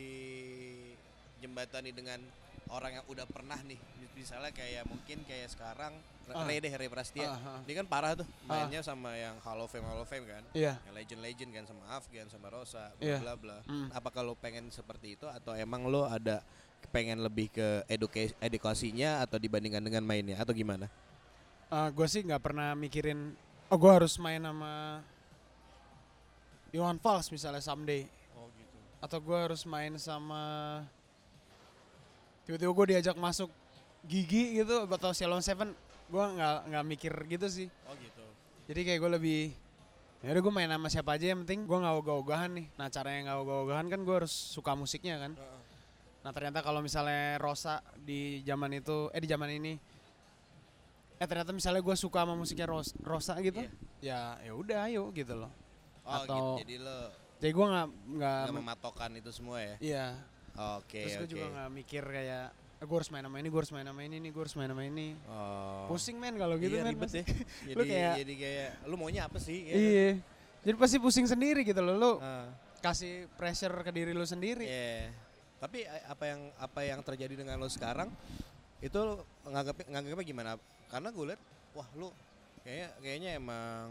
[1.40, 2.20] jembatani dengan
[2.68, 3.80] orang yang udah pernah nih
[4.20, 5.96] misalnya kayak mungkin kayak sekarang
[6.30, 6.46] Ah.
[6.46, 7.60] Ray deh Ray Prastia Ah, ah.
[7.66, 10.78] dia kan parah tuh mainnya sama yang Hall of Fame Hall of Fame kan iya
[10.86, 13.18] yang legend legend kan sama Afgan sama Rosa bla Iya.
[13.18, 13.90] bla bla Hmm.
[13.90, 16.46] apa kalau pengen seperti itu atau emang lo ada
[16.94, 20.86] pengen lebih ke edukasi edukasinya atau dibandingkan dengan mainnya atau gimana
[21.90, 23.34] gue sih nggak pernah mikirin
[23.66, 25.02] oh gue harus main sama
[26.70, 30.42] Johan Fals misalnya someday oh gitu atau gue harus main sama
[32.46, 33.50] tiba-tiba gue diajak masuk
[34.08, 35.76] gigi gitu atau Shalom Seven
[36.10, 37.68] gue nggak nggak mikir gitu sih.
[37.86, 38.26] Oh gitu.
[38.70, 39.42] Jadi kayak gue lebih
[40.20, 42.68] ya udah gue main sama siapa aja yang penting gue nggak ogah-ogahan nih.
[42.76, 45.32] Nah caranya nggak ogah-ogahan kan gue harus suka musiknya kan.
[46.20, 49.74] Nah ternyata kalau misalnya Rosa di zaman itu eh di zaman ini
[51.20, 53.60] eh ternyata misalnya gue suka sama musiknya Ros- Rosa gitu
[54.00, 55.52] ya ya udah ayo gitu loh.
[56.08, 57.00] Oh Atau- gitu jadi lo
[57.40, 57.88] jadi gue nggak
[58.20, 59.76] nggak mematokkan itu semua ya?
[59.80, 60.06] Iya.
[60.80, 61.34] Oke terus gue oke.
[61.40, 62.48] juga nggak mikir kayak
[62.80, 64.84] gue harus main sama ini gue harus main sama ini nih gue harus main sama
[64.84, 65.08] ini.
[65.26, 65.84] Oh.
[65.88, 67.24] pusing men kalau gitu iya, men ribet ya.
[67.68, 69.60] Jadi Lu kayak- jadi kayak lu maunya apa sih?
[69.64, 70.08] Ya, iya.
[70.60, 72.48] Jadi pasti pusing sendiri gitu loh lu Ah,
[72.80, 74.64] kasih pressure ke diri lu sendiri.
[74.64, 75.12] Iya.
[75.60, 78.08] tapi eh, apa yang apa yang terjadi dengan lo sekarang
[78.80, 80.52] itu lo nganggep nganggepnya gimana?
[80.88, 81.42] Karena gue liat
[81.74, 82.08] wah lu
[82.64, 83.88] kayaknya kayaknya emang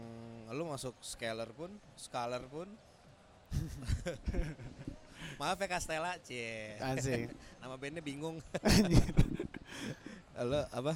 [0.49, 2.65] lu masuk scalar pun scalar pun
[5.39, 8.37] maaf ya Castella cie asik nama bandnya bingung
[10.41, 10.93] lo apa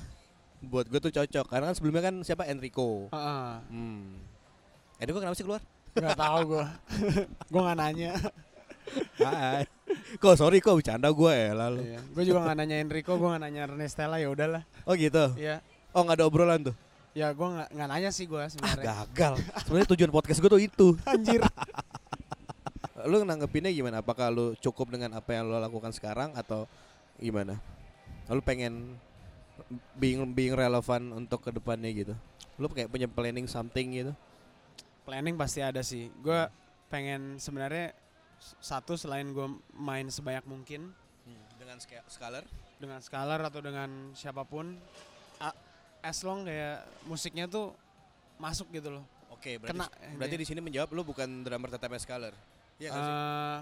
[0.61, 3.49] buat gue tuh cocok karena kan sebelumnya kan siapa Enrico Heeh.
[3.69, 4.03] hmm.
[4.97, 5.61] Enrico kenapa sih keluar
[5.93, 6.65] nggak tahu gue
[7.47, 8.11] gue nggak nanya
[9.15, 9.63] Hai.
[10.19, 11.87] Kok sorry kok bercanda gue ya lalu.
[11.87, 11.99] iya.
[12.03, 15.33] gue juga nggak nanya Enrico gue nggak nanya Ernestella ya udahlah Oh gitu.
[15.35, 15.59] iya
[15.91, 16.75] Oh nggak ada obrolan tuh.
[17.13, 19.33] ya gue nggak nanya sih gue Ah sebenarnya gagal.
[19.63, 20.87] Sebenarnya tujuan podcast gue tuh itu.
[21.05, 21.41] anjir
[23.03, 23.99] Lu nanggepinnya gimana?
[23.99, 26.65] Apakah lu cukup dengan apa yang lu lakukan sekarang atau
[27.19, 27.59] gimana?
[28.31, 28.95] Lu pengen
[29.95, 32.15] being being relevan untuk ke depannya gitu?
[32.55, 34.13] Lu kayak punya planning something gitu?
[35.03, 36.47] planning pasti ada sih gue
[36.87, 37.91] pengen sebenarnya
[38.63, 40.95] satu selain gue main sebanyak mungkin
[41.59, 42.47] Dengan ska- scalar?
[42.79, 44.79] dengan Scalar atau dengan siapa pun
[45.99, 47.75] as long kayak musiknya tuh
[48.39, 52.31] masuk gitu loh Oke, berarti kena berarti di sini menjawab lu bukan drummer tetap scalar.
[52.85, 52.99] Sih?
[52.99, 53.59] Eh,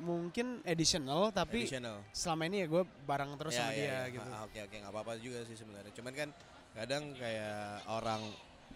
[0.00, 2.00] mungkin additional tapi Additional.
[2.10, 4.00] selama ini ya gue bareng terus Ya, sama ya, dia ya.
[4.10, 5.92] gitu Ah, Oke oke nggak apa-apa juga sih sebenarnya.
[5.92, 6.28] Cuman kan
[6.72, 8.22] kadang kayak orang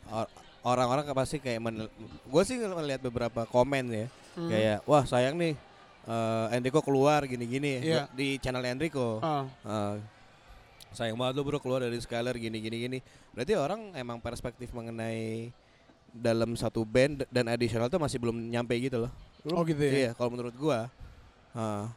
[0.07, 0.31] or-
[0.63, 1.65] orang-orang kan pasti kayak
[2.27, 4.51] gue sih melihat beberapa komen ya Hmm.
[4.51, 5.55] kayak wah sayang nih
[6.05, 8.05] eh, Enrico keluar gini-gini Iya.
[8.11, 9.17] di channel Enrico.
[9.19, 9.97] Oh, Eh,
[10.93, 12.99] sayang banget lu bro keluar dari Skylar gini-gini gini.
[13.33, 15.49] Berarti orang emang perspektif mengenai
[16.15, 19.13] dalam satu band dan additional tuh masih belum nyampe gitu loh.
[19.51, 19.93] Oh, gitu ya?
[19.93, 20.87] Iya, kalau menurut gua.
[21.51, 21.91] Ah,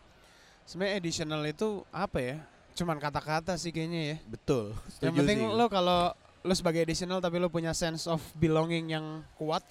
[0.68, 2.38] sebenarnya additional itu apa ya
[2.78, 4.76] cuman kata-kata sih kayaknya ya betul.
[5.02, 5.50] yang penting sih.
[5.50, 6.14] lo kalau
[6.46, 9.66] lo sebagai additional tapi lo punya sense of belonging yang kuat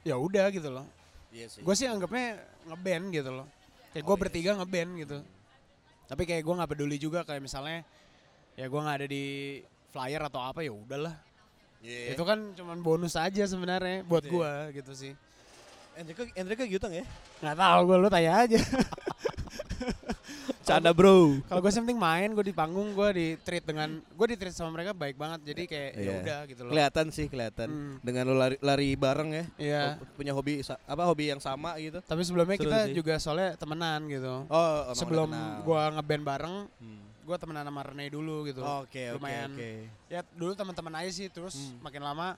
[0.00, 0.88] ya udah gitu loh
[1.28, 1.60] Iya sih.
[1.60, 3.46] gue sih anggapnya ngeband gitu loh
[3.92, 5.18] kayak gue Oh, iya bertiga ngeband gitu
[6.08, 7.84] tapi kayak gue nggak peduli juga kayak misalnya
[8.56, 9.24] ya gue nggak ada di
[9.92, 11.12] flyer atau apa ya udahlah
[11.82, 12.14] Iya.
[12.14, 15.12] itu kan cuman bonus aja sebenarnya buat Gitu gue gitu sih
[15.92, 17.02] Enrique Enrique gitu ya?
[17.38, 18.58] nggak tahu gue lu tanya aja
[20.62, 21.42] Canda bro.
[21.42, 24.54] kalau gue sih penting main gue di panggung gue di treat dengan gue di treat
[24.54, 26.14] sama mereka baik banget jadi kayak ya Iya.
[26.16, 27.68] udah gitu loh Kelihatan sih kelihatan.
[27.68, 27.94] Hmm.
[27.98, 29.44] Dengan lu lari, lari bareng ya.
[29.58, 29.82] Iya.
[29.98, 31.98] Ho- Punya hobi apa hobi yang sama gitu.
[32.00, 32.94] tapi sebelumnya Seru kita sih.
[32.94, 35.28] juga soalnya temenan gitu Oh, emang sebelum
[35.60, 37.00] gue ngeband bareng Hmm.
[37.22, 39.70] Gue temenan sama Rene dulu gitu Oke, oke, lumayan oke.
[40.06, 41.78] ya dulu teman-teman aja sih terus Hmm.
[41.80, 42.34] makin lama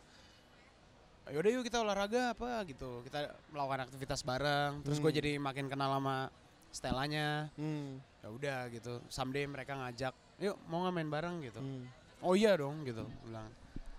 [1.26, 5.18] yaudah yuk kita olahraga apa gitu kita melakukan aktivitas bareng terus gue Hmm.
[5.18, 6.28] jadi makin kenal sama
[6.68, 7.96] Stellanya Hmm.
[8.20, 11.88] ya udah gitu someday mereka ngajak yuk mau nggak main bareng gitu Hmm.
[12.20, 13.48] oh iya dong gitu bilang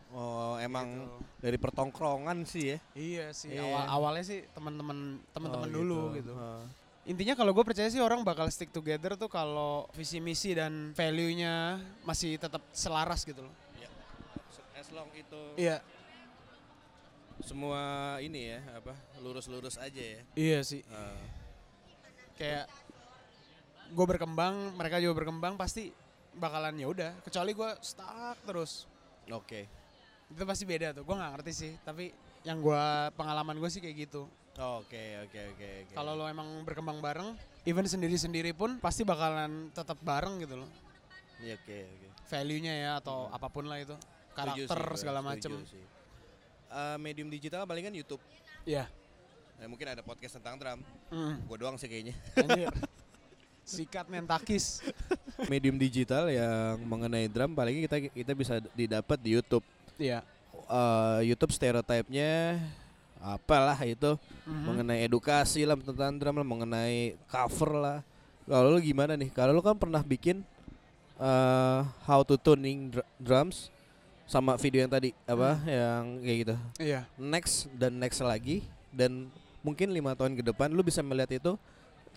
[0.07, 1.17] Oh, emang Gitu.
[1.43, 2.77] dari pertongkrongan sih ya.
[2.95, 3.67] iya sih Iya.
[3.67, 6.63] awal awalnya sih teman-teman teman-teman Oh, dulu gitu Heeh.
[7.05, 11.37] Intinya kalau gue percaya sih orang bakal stick together tuh kalau visi misi dan value
[11.37, 13.53] nya masih tetap selaras gitu loh.
[14.75, 15.79] As long itu iya.
[17.45, 20.21] semua ini ya apa lurus-lurus aja ya.
[20.33, 20.81] iya sih.
[20.81, 21.19] Heeh.
[22.35, 22.65] kayak
[23.95, 25.93] gue berkembang mereka juga berkembang pasti
[26.33, 27.11] bakalan ya udah.
[27.21, 28.89] Kecuali gue stuck terus.
[29.29, 29.69] Oke.
[30.25, 31.73] itu pasti beda tuh gue nggak ngerti sih.
[31.85, 32.09] Tapi
[32.49, 35.93] yang gue pengalaman gue sih kayak gitu Oke, oke, oke, oke.
[35.93, 40.69] kalau lo emang berkembang bareng even sendiri sendiri pun pasti bakalan tetap bareng gitu loh
[41.35, 42.07] Iya, oke, oke.
[42.25, 43.91] value nya ya atau apa pun lah itu
[44.31, 45.83] karakter sih segala macem sih.
[46.65, 48.23] Eh, medium digital paling kan YouTube.
[48.63, 48.87] Iya
[49.55, 50.79] Eh, mungkin ada podcast tentang drum.
[51.07, 52.15] Mm, Gue doang sih kayaknya.
[52.35, 52.71] anjir
[53.65, 54.79] sikat mentakis
[55.47, 59.63] medium digital yang mengenai drum paling kita kita bisa didapat di YouTube.
[59.97, 60.23] iya
[60.65, 62.57] Eh, YouTube stereotipnya
[63.17, 64.63] apalah itu Mhm.
[64.63, 67.97] mengenai edukasi lah tentang drum lah mengenai cover lah.
[68.43, 69.29] Kalau lu gimana nih?
[69.29, 70.45] Kalau lu kan pernah bikin
[71.15, 73.71] eh how to tuning dr- drums
[74.25, 76.55] sama video yang tadi apa yang kayak gitu.
[76.77, 81.55] iya Next dan next lagi dan mungkin lima tahun ke depan lu bisa melihat itu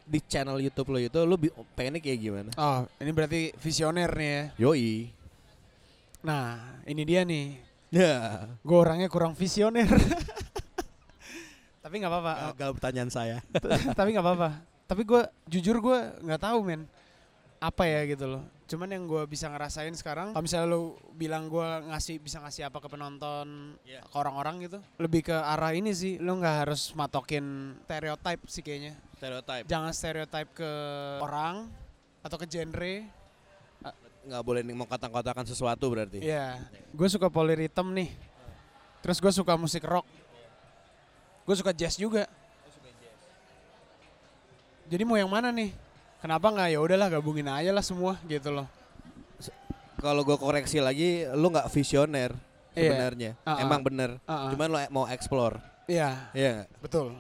[0.03, 1.37] di channel YouTube lo itu lu
[1.73, 2.51] pengennya kayak gimana?
[2.55, 5.13] oh ini berarti visioner nih ya Yoi.
[6.19, 7.47] nah ini dia nih
[7.89, 8.45] Ya.
[8.59, 9.89] gue orangnya kurang visioner
[11.89, 13.37] tapi nggak apa-apa Gagal pertanyaan saya.
[13.99, 14.51] tapi nggak apa-apa
[14.85, 16.85] tapi gue jujur gue nggak tahu men
[17.59, 20.81] apa ya gitu loh cuman yang gue bisa ngerasain sekarang kalau misalnya lo
[21.17, 24.05] bilang gue ngasih bisa ngasih apa ke penonton Iya.
[24.05, 28.93] ke orang-orang gitu lebih ke arah ini sih lo nggak harus matokin stereotype sih kayaknya
[29.17, 29.65] Stereotype.
[29.65, 30.71] jangan stereotype ke
[31.19, 31.73] orang
[32.21, 33.17] atau ke genre
[34.19, 36.21] Nggak boleh nih mau kotak-kotakan sesuatu berarti.
[36.21, 36.61] Iya,
[36.93, 38.13] gue suka polyrhythm nih.
[39.01, 40.05] Terus gue suka musik rock.
[41.49, 42.29] Gue suka jazz juga.
[44.85, 45.73] Jadi mau yang mana nih?
[46.21, 48.69] Kenapa nggak ya udahlah gabungin aja lah semua gitu loh.
[49.97, 52.37] Kalau gue koreksi lagi, lu nggak visioner
[52.71, 52.85] Iya.
[52.85, 53.31] sebenarnya.
[53.43, 53.63] Ah, ah.
[53.65, 54.21] Emang bener.
[54.23, 54.51] Ah, ah.
[54.53, 55.57] Cuman lu mau explore.
[55.89, 56.69] Iya, Iya.
[56.79, 57.17] betul.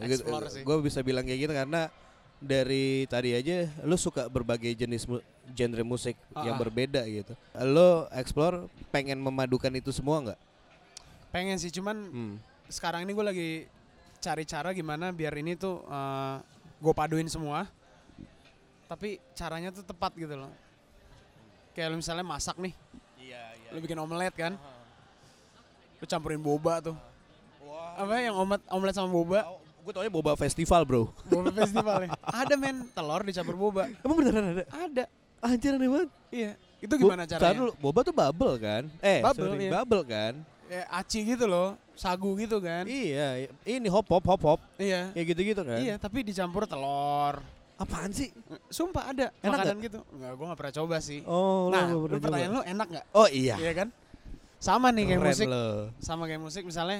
[0.00, 0.62] Explore sih.
[0.62, 1.90] Gue bisa bilang kayak gitu karena
[2.38, 6.60] dari tadi aja lu suka berbagai jenis mu- genre musik Ah, yang ah.
[6.62, 7.34] berbeda gitu.
[7.60, 10.40] Lu explore pengen memadukan itu semua nggak?
[11.28, 12.34] Pengen sih, cuman Hmm.
[12.74, 13.50] Sekarang ini gue lagi
[14.18, 15.86] cari cara gimana biar ini tuh
[16.82, 17.70] gue paduin semua.
[18.84, 20.50] Tapi caranya tuh tepat gitu loh.
[21.72, 22.70] Kayak lu misalnya masak nih,
[23.18, 23.68] Iya, iya.
[23.74, 24.54] lu bikin omelet kan,
[25.98, 26.94] lu campurin boba tuh.
[27.66, 27.98] Wah.
[27.98, 29.42] Apa yang omelet omelet sama boba?
[29.82, 31.10] Gue taunya boba festival bro.
[31.26, 32.08] Boba festival ya.
[32.46, 33.90] Ada men, telur dicampur boba.
[34.06, 34.64] Emang beneran ada?
[34.70, 35.04] Ada.
[35.42, 36.10] Anjir aneh banget.
[36.30, 36.52] Iya.
[36.78, 37.58] Itu gimana Bo- caranya?
[37.82, 38.82] Boba tuh bubble kan?
[39.02, 39.70] Eh, Bubble, sorry, iya.
[39.74, 40.32] bubble kan?
[40.74, 42.82] Ya, aci gitu loh, sagu gitu kan.
[42.82, 44.60] Iya, ini hop hop hop hop.
[44.74, 45.14] Iya.
[45.14, 45.78] Ya gitu-gitu kan?
[45.78, 47.38] Iya, tapi dicampur telur.
[47.78, 48.34] Apaan sih?
[48.66, 49.98] Sumpah ada Enak makanan gitu.
[50.10, 51.22] Enggak, gua gak pernah coba sih.
[51.30, 52.58] Oh, nah, lu lu pernah pertanyaan coba?
[52.58, 53.04] lu enak gak?
[53.14, 53.54] Oh iya.
[53.54, 53.88] Iya kan?
[54.58, 55.46] Sama nih kayak Keren musik.
[55.46, 55.66] lo.
[56.02, 56.98] Sama kayak musik misalnya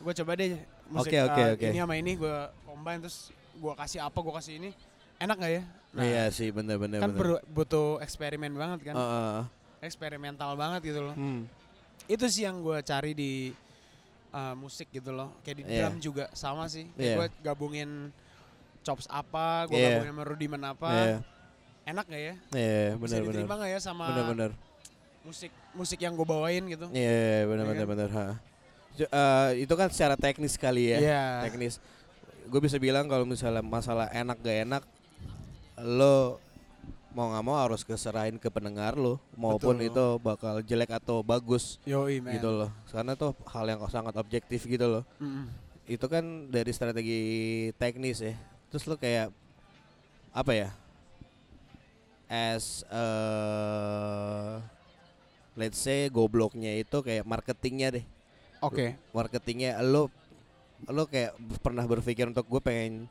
[0.00, 0.50] gue coba deh
[0.88, 1.66] musik Oke, oke, uh, oke.
[1.68, 4.70] ini sama ini gue combine terus gue kasih apa gue kasih ini
[5.20, 5.62] enak gak ya?
[5.90, 7.00] Nah, iya sih, bener-bener.
[7.00, 8.94] kan perlu- butuh eksperimen banget kan,
[9.80, 11.16] eksperimental banget gitu loh.
[11.16, 11.48] hmm.
[12.10, 13.32] Itu sih yang gue cari di
[14.30, 15.86] uh, musik gitu loh kayak di Iya.
[15.86, 17.14] drum juga sama sih kayak Iya.
[17.16, 18.10] gue gabungin
[18.82, 20.02] chops apa gue Iya.
[20.02, 21.16] gabungin sama rudimen apa Iya,
[21.86, 24.50] enak gak ya iya, bisa diterima gak ya sama Bener-bener.
[25.22, 27.78] musik musik yang gue bawain gitu Iya, bener-bener.
[27.78, 27.88] kan?
[27.88, 28.08] bener.
[28.10, 28.26] Ha.
[28.90, 30.98] Ju- eh, itu kan secara teknis kali ya.
[30.98, 31.24] Iya.
[31.46, 31.78] Teknis.
[32.50, 34.82] Gue bisa bilang kalau misalnya masalah enak gak enak,
[35.78, 36.42] lo
[37.10, 39.90] mau nggak mau harus keserahin ke pendengar lo maupun Betul.
[39.90, 42.38] itu bakal jelek atau bagus Yoi man.
[42.38, 45.50] gitu loh karena itu hal yang sangat objektif gitu loh Mm-mm.
[45.90, 47.20] itu kan dari strategi
[47.74, 48.34] teknis ya
[48.70, 49.34] terus lo kayak
[50.30, 50.68] apa ya
[52.30, 54.54] as eh
[55.58, 58.06] let's say gobloknya itu kayak marketingnya deh
[58.62, 58.94] Oke.
[59.10, 60.14] marketingnya lo
[60.86, 63.10] lo kayak pernah berpikir untuk gue pengen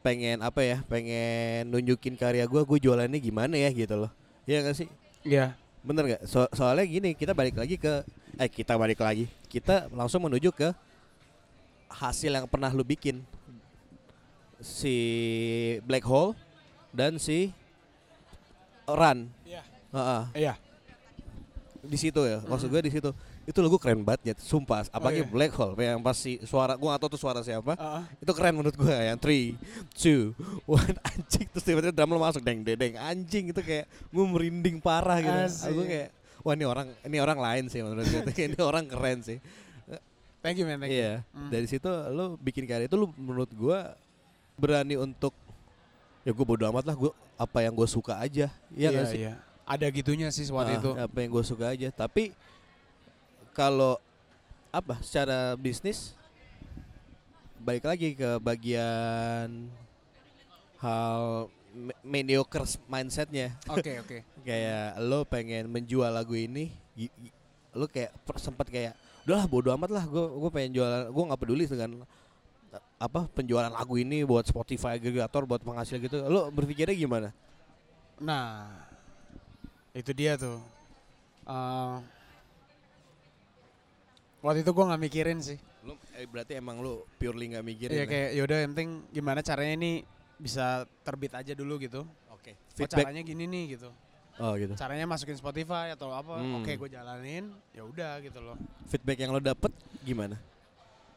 [0.00, 4.10] pengen apa ya pengen nunjukin karya gue gue jualannya gimana ya gitu loh
[4.44, 4.88] Iya gak sih
[5.22, 5.52] Iya.
[5.80, 8.04] bener gak So- soalnya gini kita balik lagi ke
[8.36, 10.72] eh kita balik lagi kita langsung menuju ke
[11.90, 13.20] hasil yang pernah lu bikin
[14.58, 14.96] si
[15.84, 16.32] black hole
[16.90, 17.52] dan si
[18.86, 19.62] run Iya.
[19.90, 20.22] Heeh.
[20.38, 20.54] Iya.
[21.80, 23.08] di situ ya maksud gue di situ
[23.42, 25.28] itu lagu keren banget ya sumpah apalagi iya.
[25.28, 28.02] black hole yang pasti suara gue gak tahu tuh suara siapa Heeh.
[28.20, 29.56] itu keren menurut gue yang three
[29.92, 34.24] two one anjing terus tiba-tiba drum lo masuk deng deng deng anjing itu kayak gue
[34.24, 35.72] merinding parah gitu Asik.
[35.72, 36.08] gue kayak
[36.40, 39.40] wah ini orang ini orang lain sih menurut gue ini orang keren sih
[40.40, 41.00] Thank you man, thank you.
[41.00, 41.52] iya Hmm.
[41.52, 43.78] dari situ lo bikin karya itu lo menurut gue
[44.56, 45.36] berani untuk
[46.20, 49.36] ya gue bodo amat lah gue apa yang gue suka aja iya nggak sih iya.
[49.64, 50.90] Ada gitunya sih waktu Ah, itu.
[50.98, 52.34] apa yang gue suka aja tapi
[53.60, 54.00] kalau
[54.72, 56.16] apa secara bisnis
[57.60, 59.68] balik lagi ke bagian
[60.80, 61.44] hal
[61.76, 64.24] me- mediocre mindsetnya Oke, oke.
[64.48, 66.72] kayak lo pengen menjual lagu ini
[67.76, 68.96] lo kayak sempat kayak
[69.28, 71.90] udahlah bodo amat lah gue gue pengen jualan gue nggak peduli dengan
[72.96, 77.28] apa penjualan lagu ini buat Spotify agregator buat penghasil gitu lo berpikirnya gimana
[78.20, 78.68] Nah,
[79.96, 80.60] itu dia tuh.
[81.48, 81.96] Eh,
[84.40, 85.58] waktu itu gue nggak mikirin sih.
[85.80, 88.06] lo eh, berarti emang lo purely nggak mikirin Iya ya?
[88.06, 89.92] kayak yaudah yang penting gimana caranya ini
[90.36, 90.66] bisa
[91.00, 92.04] terbit aja dulu gitu.
[92.30, 92.52] Oke.
[92.52, 93.04] Oh, Feedback.
[93.04, 93.88] caranya gini nih gitu.
[94.36, 94.72] Oh gitu.
[94.74, 96.36] Caranya masukin Spotify atau apa?
[96.36, 96.60] Hmm.
[96.60, 97.52] Oke, gue jalanin.
[97.70, 98.56] Ya udah gitu loh.
[98.86, 99.68] Feedback yang lo dapet
[100.00, 100.40] gimana?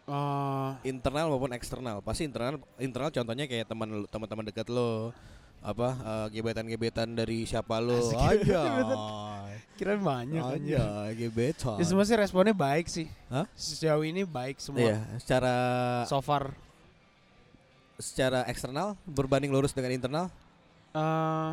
[0.04, 2.00] Eh, Internal maupun eksternal.
[2.00, 5.16] Pasti internal internal contohnya kayak teman lu- teman-teman dekat lo
[5.64, 8.62] apa eh, gebetan-gebetan dari siapa lo aja
[9.80, 11.10] kira banyak aja.
[11.18, 13.10] gebetan Ya semua sih responnya baik sih.
[13.26, 13.50] Hah?
[13.58, 14.86] Sejauh ini baik semua.
[14.86, 15.56] iya secara
[16.06, 16.54] So far.
[17.98, 20.26] secara eksternal berbanding lurus dengan internal
[20.94, 21.52] eh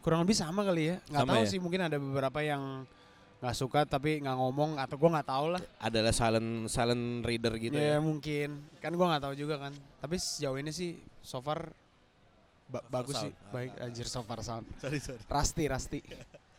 [0.00, 0.96] kurang lebih sama kali ya.
[1.12, 1.50] Nggak tahu ya?
[1.50, 2.88] sih mungkin ada beberapa yang
[3.42, 5.62] nggak suka tapi nggak ngomong atau gue nggak tahu lah.
[5.82, 8.64] adalah silent silent reader gitu ya, ya mungkin.
[8.78, 9.74] Kan gue nggak tahu juga kan.
[10.00, 11.68] Tapi sejauh ini sih so far
[12.72, 13.28] ba- So bagus sih.
[13.28, 13.52] sound.
[13.52, 14.64] Baik anjir so far sound.
[14.78, 16.00] sorry sorry Rasti, Rasti.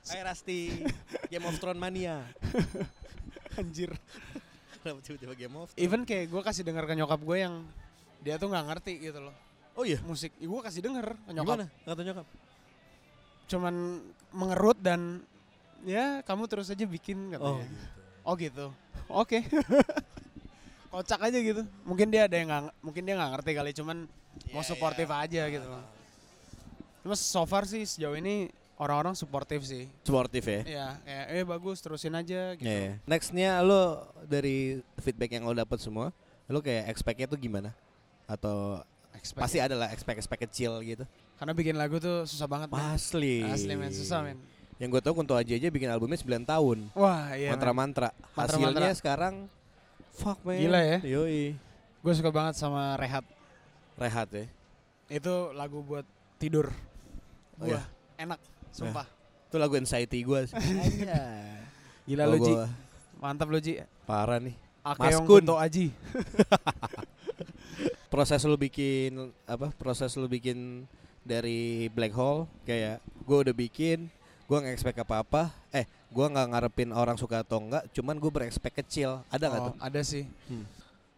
[0.06, 0.60] Hai Rasti
[1.28, 2.22] Game of Thrones mania
[3.60, 3.90] Anjir.
[4.78, 5.80] Kenapa tiba-tiba Game of Thrones?
[5.80, 7.64] Even kayak gue kasih denger ke nyokap gue yang
[8.20, 9.36] dia tuh nggak ngerti gitu loh
[9.74, 10.30] Oh iya musik.
[10.36, 11.56] gue kasih denger ke nyokap.
[11.58, 11.66] Gimana?
[11.84, 12.28] Kata nyokap
[13.46, 13.76] Cuman
[14.30, 15.24] mengerut dan
[15.82, 17.64] ya kamu terus aja bikin katanya.
[18.22, 18.72] Oh Oh gitu.
[19.10, 19.44] Oke.
[20.92, 21.64] Kocak aja gitu.
[21.84, 23.98] Mungkin dia ada yang nggak mungkin dia nggak ngerti kali cuman
[24.52, 25.24] mau Iya, suportif iya.
[25.24, 25.84] aja gitu loh.
[27.04, 28.48] Cuma so far sih sejauh ini
[28.80, 29.92] orang-orang suportif sih.
[30.02, 32.66] Sportif ya Iya, kayak eh bagus terusin aja gitu.
[32.66, 32.94] Iya, iya.
[33.04, 36.16] Nextnya lo dari feedback yang lo dapet semua,
[36.48, 37.76] lo kayak expect-nya tuh gimana?
[38.26, 38.80] Atau
[39.14, 39.70] Expect pasti ya.
[39.70, 41.06] ada lah expect-expect kecil gitu.
[41.38, 42.74] Karena bikin lagu tuh susah banget.
[42.74, 43.46] Asli.
[43.46, 44.42] Asli men, susah men.
[44.82, 46.90] Yang gue tau Kunto Aji aja bikin albumnya 9 tahun.
[46.98, 47.54] Wah, iya.
[47.54, 48.10] Mantra-mantra.
[48.34, 48.90] Mantra-mantra.
[48.90, 49.34] Hasilnya sekarang
[50.18, 50.58] fuck man.
[50.58, 50.98] Gila ya.
[51.06, 51.54] Yoi.
[52.02, 53.24] Gue suka banget sama Rehat.
[53.96, 54.46] Rehat ya.
[55.14, 56.04] Itu lagu buat
[56.42, 56.74] tidur.
[57.64, 57.82] Oh, Gua iya.
[58.20, 58.38] enak,
[58.70, 59.08] sumpah.
[59.48, 60.54] Itu lagu anxiety gue sih.
[62.06, 62.54] Gila lu Ji.
[63.18, 63.80] Mantap lu Ji.
[64.04, 64.54] Parah nih.
[64.84, 65.42] Akeong Kun.
[65.42, 65.88] Kunto Aji.
[68.12, 69.72] Proses lo bikin apa?
[69.74, 70.86] Proses lo bikin
[71.24, 74.12] dari black hole kayak gue udah bikin
[74.44, 78.28] gue nggak expect apa apa eh gue nggak ngarepin orang suka atau enggak cuman gue
[78.28, 80.28] berekspek kecil ada nggak Oh, tuh Ada sih.
[80.46, 80.68] Hmm.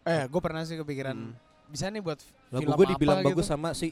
[0.06, 1.34] Eh, gue pernah sih kepikiran Hmm.
[1.66, 3.28] bisa nih buat lagu film gue apa dibilang gitu.
[3.28, 3.90] bagus sama si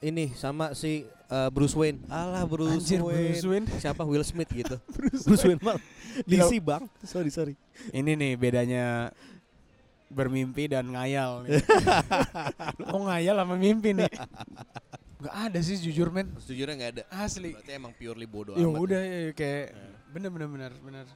[0.00, 3.66] ini sama si uh, Bruce Wayne alah Bruce Anjir, Wayne Bruce Wayne.
[3.82, 4.80] siapa Will Smith gitu
[5.24, 5.76] Bruce Wayne mal.
[6.22, 7.54] DC bang sorry sorry
[7.90, 9.12] Ini nih bedanya
[10.06, 11.62] bermimpi dan ngayal nih.
[12.82, 14.10] Kok ngayal sama mimpi nih?
[15.20, 16.32] Gak ada sih jujur men.
[16.40, 17.52] sejujurnya nggak ada Asli.
[17.52, 19.92] berarti emang purely bodoh Ya amat udah ya, kayak Eh.
[20.10, 21.06] bener bener bener bener.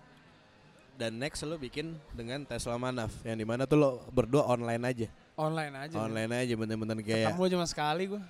[0.95, 5.09] dan next lo bikin dengan Tesla Manaf yang di mana tuh lo berdua online aja
[5.35, 5.97] Online aja.
[5.99, 8.23] online aja bener-bener kayak Ketemu cuma sekali gue.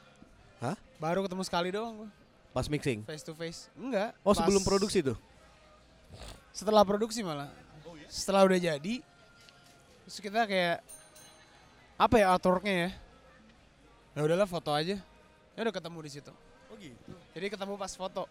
[0.97, 2.11] Baru ketemu sekali doang gue.
[2.51, 3.67] pas mixing Face to face.
[3.75, 4.15] Enggak.
[4.21, 5.19] oh pas- sebelum produksi tuh
[6.51, 7.51] Setelah produksi malah.
[8.07, 9.03] Setelah udah jadi.
[10.05, 10.79] Terus kita kayak
[11.97, 12.91] apa ya artworknya ya?
[14.15, 15.03] Ya udahlah foto aja.
[15.51, 16.31] Ya udah ketemu di situ.
[16.67, 18.31] oh gitu Jadi ketemu pas foto.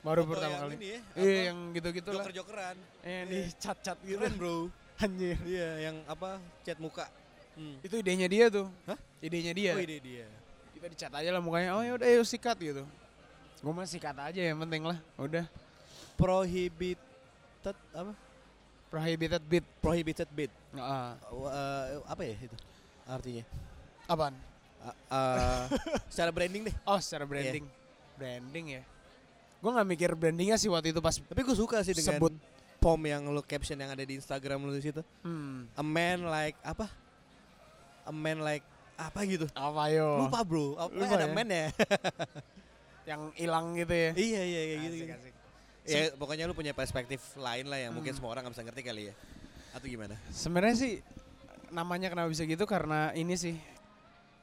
[0.00, 0.74] Baru Foto pertama yang kali.
[0.76, 2.24] ini ya, Iya, yang gitu-gitu lah.
[2.24, 2.76] joker-jokeran.
[3.00, 3.20] Eh, Iya.
[3.24, 4.16] di cat-cat gitu.
[4.16, 4.56] Keren bro.
[5.04, 5.36] Anjir.
[5.44, 6.40] Iya, yang apa?
[6.60, 7.04] Cat muka.
[7.52, 7.76] Hmm.
[7.80, 8.68] Itu idenya dia tuh.
[8.84, 8.96] Hah?
[9.20, 9.72] Idenya dia.
[9.72, 10.28] Oh, ide dia.
[10.80, 11.76] Kita dicat aja lah mukanya.
[11.76, 12.88] Oh ya udah yuk sikat gitu.
[13.60, 14.96] Gue mah sikat aja yang penting lah.
[15.20, 15.44] Udah.
[16.16, 18.16] Prohibited apa?
[18.88, 19.64] Prohibited beat.
[19.84, 20.48] Prohibited bid.
[20.72, 21.08] Heeh.
[21.28, 22.56] Uh, apa ya itu
[23.04, 23.44] artinya?
[24.08, 24.34] apaan?
[24.80, 24.88] Uh,
[25.20, 25.64] uh,
[26.08, 26.76] secara branding deh.
[26.88, 27.68] Oh, secara branding.
[28.16, 28.82] Branding ya.
[29.60, 32.32] Gue nggak mikir brandingnya sih waktu itu pas Tapi gue suka sih dengan Sebut.
[32.80, 35.04] pom yang lu caption yang ada di Instagram lu di situ.
[35.20, 36.88] hmm, A man like apa?
[38.08, 38.64] A man like
[39.00, 39.46] apa gitu.
[39.50, 40.08] apa yo?
[40.20, 40.76] Lupa bro.
[40.76, 41.32] Apa Lupa ada ya?
[41.32, 41.66] man ya?
[43.10, 44.10] Yang hilang gitu ya.
[44.14, 44.94] iya iya kayak gitu.
[44.94, 45.14] Gitu.
[45.16, 45.34] asik.
[45.88, 48.18] Ya pokoknya lu punya perspektif lain lah yang mungkin Hmm.
[48.20, 49.14] semua orang nggak bisa ngerti kali ya.
[49.72, 50.14] Atau gimana?
[50.28, 50.92] Sebenarnya sih
[51.70, 53.56] namanya kenapa bisa gitu karena ini sih.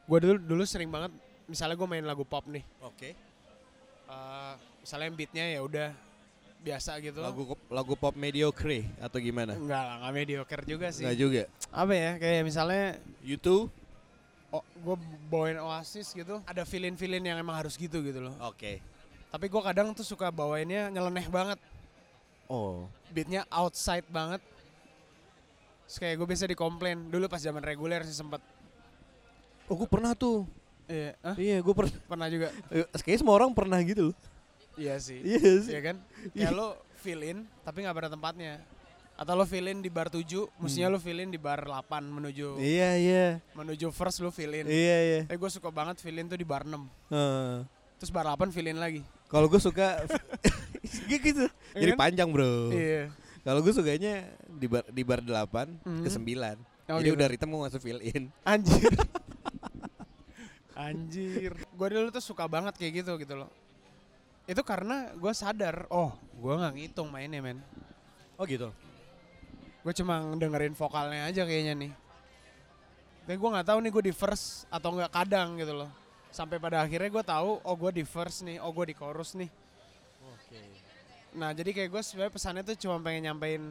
[0.03, 1.13] Gue dulu dulu sering banget
[1.45, 2.65] misalnya gue main lagu pop nih.
[2.81, 3.13] Oke.
[4.07, 5.89] eh, misalnya beatnya ya udah
[6.57, 7.19] biasa gitu.
[7.19, 9.53] Lagu lagu pop mediocre atau gimana?
[9.53, 11.03] Enggak lah, nggak mediocre juga sih.
[11.05, 11.41] Enggak juga.
[11.69, 12.11] Apa ya?
[12.17, 12.83] Kayak misalnya
[13.21, 13.69] YouTube.
[14.57, 14.95] Oh, gue
[15.29, 18.33] bawain Oasis gitu, ada feeling-feeling yang emang harus gitu gitu loh.
[18.43, 18.81] Oke.
[19.27, 21.59] Tapi gue kadang tuh suka bawainnya nyeleneh banget,
[22.47, 22.87] Oh.
[23.11, 24.39] beatnya outside banget.
[25.87, 28.39] Terus kayak gue biasa dikomplain dulu pas zaman reguler sih sempet.
[29.67, 30.47] Oh, gue pernah tuh.
[30.87, 31.35] Iya, Hah?
[31.35, 31.95] Iya, gue pernah.
[32.07, 32.47] pernah juga.
[33.03, 34.17] Kayaknya semua orang pernah gitu loh.
[34.79, 35.19] Iya sih.
[35.19, 35.71] Iya sih.
[35.75, 35.95] Iya kan?
[36.31, 36.67] Kayak lo
[37.03, 38.63] fill in tapi nggak pada tempatnya.
[39.17, 40.21] Atau lo fill in di bar 7,
[40.61, 43.25] mestinya lo fill in di bar 8 menuju Iya, iya.
[43.51, 44.69] menuju first lo fill in.
[44.69, 45.19] Iya, iya.
[45.25, 46.85] Tapi gue suka banget fill in tuh di bar 6.
[47.09, 47.65] Heeh.
[47.97, 49.01] Terus bar 8 fill in lagi.
[49.25, 50.05] Kalau gue suka
[51.17, 51.49] gitu.
[51.73, 51.99] Iya Jadi kan?
[51.99, 52.69] panjang, Bro.
[52.69, 53.09] Iya.
[53.41, 54.13] Kalau gue sukanya
[54.45, 56.21] di bar di bar 8 ke Mhm.
[56.21, 56.61] 9.
[56.87, 57.17] Oh, Jadi gitu.
[57.17, 58.29] udah ritme gue masuk fill in.
[58.45, 58.93] Anjir.
[60.77, 61.51] Anjir.
[61.73, 63.49] Gue dulu tuh suka banget kayak gitu gitu loh.
[64.45, 67.59] Itu karena gue sadar, oh gue nggak ngitung mainnya men.
[68.37, 68.69] Oh gitu.
[69.87, 71.91] Gue cuma dengerin vokalnya aja kayaknya nih.
[73.23, 75.87] Tapi gue nggak tahu nih gue di first atau nggak kadang gitu loh.
[76.27, 79.47] Sampai pada akhirnya gue tahu, oh gue di first nih, oh gue di chorus nih.
[80.27, 80.59] Oke.
[81.39, 83.63] Nah jadi kayak gue sebenarnya pesannya tuh cuma pengen nyampein.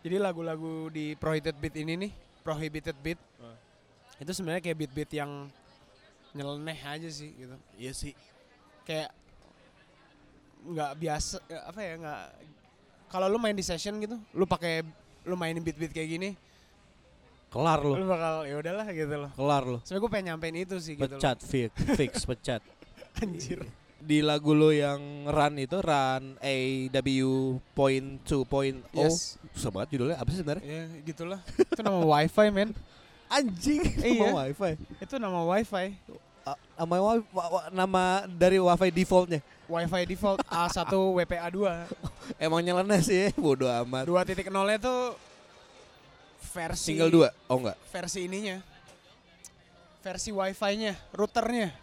[0.00, 3.20] Jadi lagu-lagu di Prohibited Beat ini nih, Prohibited Beat.
[3.36, 3.60] Ah.
[4.24, 5.52] Itu sebenarnya kayak beat-beat yang
[6.32, 7.60] nyeleneh aja sih gitu.
[7.76, 8.16] Iya sih.
[8.88, 9.12] Kayak
[10.64, 12.24] nggak biasa ya, apa ya nggak
[13.06, 14.82] kalau lu main di session gitu, lu pakai
[15.22, 16.30] lu mainin beat-beat kayak gini,
[17.46, 17.94] Kelar lo.
[17.94, 19.30] lu bakal ya udahlah gitu loh.
[19.32, 19.78] Kelar lo.
[19.80, 21.16] Sebenarnya gue pengen nyampein itu sih gitu.
[21.16, 22.62] Pecat fix, fix pecat.
[23.22, 23.64] Anjir.
[23.96, 27.28] Di lagu lo yang run itu run AW
[27.72, 28.82] point 2.0.
[28.92, 29.40] Yes.
[29.50, 30.62] Susah banget judulnya apa sih sebenarnya?
[30.62, 31.40] Ya gitulah.
[31.48, 32.70] itu nama wifi men.
[33.32, 33.82] Anjing.
[34.04, 34.30] Iya.
[34.30, 34.70] Sama wifi.
[35.00, 35.86] Itu nama wifi.
[36.44, 39.40] A- Nama wi- wa- wa- nama dari wifi defaultnya.
[39.66, 41.58] Wi-Fi default A1 WPA2.
[42.44, 44.06] Emang nyeleneh sih, bodoh amat.
[44.06, 45.18] 2.0 nya tuh
[46.56, 47.28] versi Single dua?
[47.50, 47.76] Oh enggak.
[47.92, 48.62] Versi ininya.
[50.00, 51.74] Versi Wi-Fi-nya, routernya.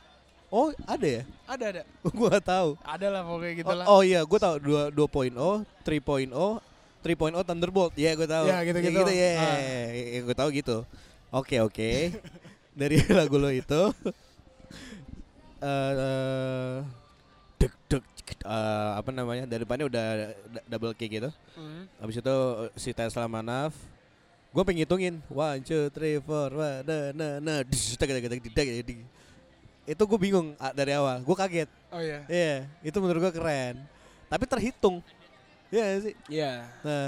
[0.53, 1.23] Oh ada ya?
[1.49, 1.81] Ada ada.
[2.19, 2.77] gua tahu.
[2.85, 3.85] Ada lah pokoknya gitu lah.
[3.89, 7.93] Oh, oh iya, gua tahu 2 2.0, 3.0, 3.0 Thunderbolt.
[7.99, 8.45] Iya, gua tahu.
[8.47, 9.11] Ya, gitu-gitu.
[9.11, 9.41] Ya, ya.
[9.41, 9.59] Ah.
[9.91, 10.77] Ya, gua tahu gitu.
[11.33, 12.15] Oke, oke.
[12.79, 13.93] Dari lagu lo itu
[15.63, 17.02] eh dek
[18.01, 19.43] dek eh, apa namanya?
[19.45, 20.06] Dari depannya udah
[20.65, 21.29] double kick gitu.
[21.53, 21.86] Hmm.
[22.01, 23.75] Habis itu eh, si Tesla Manaf
[24.53, 27.56] Gue pengen ngitungin One, two, three, four one, na, na, na.
[29.84, 32.21] Itu gue bingung ah, dari awal Gue kaget Oh iya.
[32.29, 33.82] Iya Itu menurut gue keren
[34.29, 35.01] Tapi terhitung
[35.73, 36.53] Iya nggak sih Iya.
[36.86, 37.08] Nah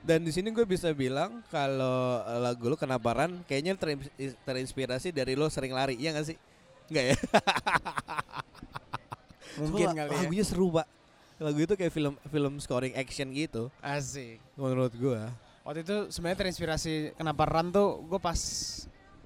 [0.00, 4.08] dan di sini gue bisa bilang kalau eh, lagu lu kenapa Ran kayaknya terin-
[4.48, 6.36] terinspirasi dari lo sering lari, iya gak sih?
[6.88, 7.16] Enggak ya?
[9.58, 10.18] Mungkin Soalnya kali ya.
[10.22, 10.86] Lagunya seru, Pak.
[11.40, 14.36] Lagu itu kayak film film scoring action gitu Asik.
[14.54, 15.20] menurut gue.
[15.64, 18.36] Waktu itu sebenarnya terinspirasi kenapa run tuh gue pas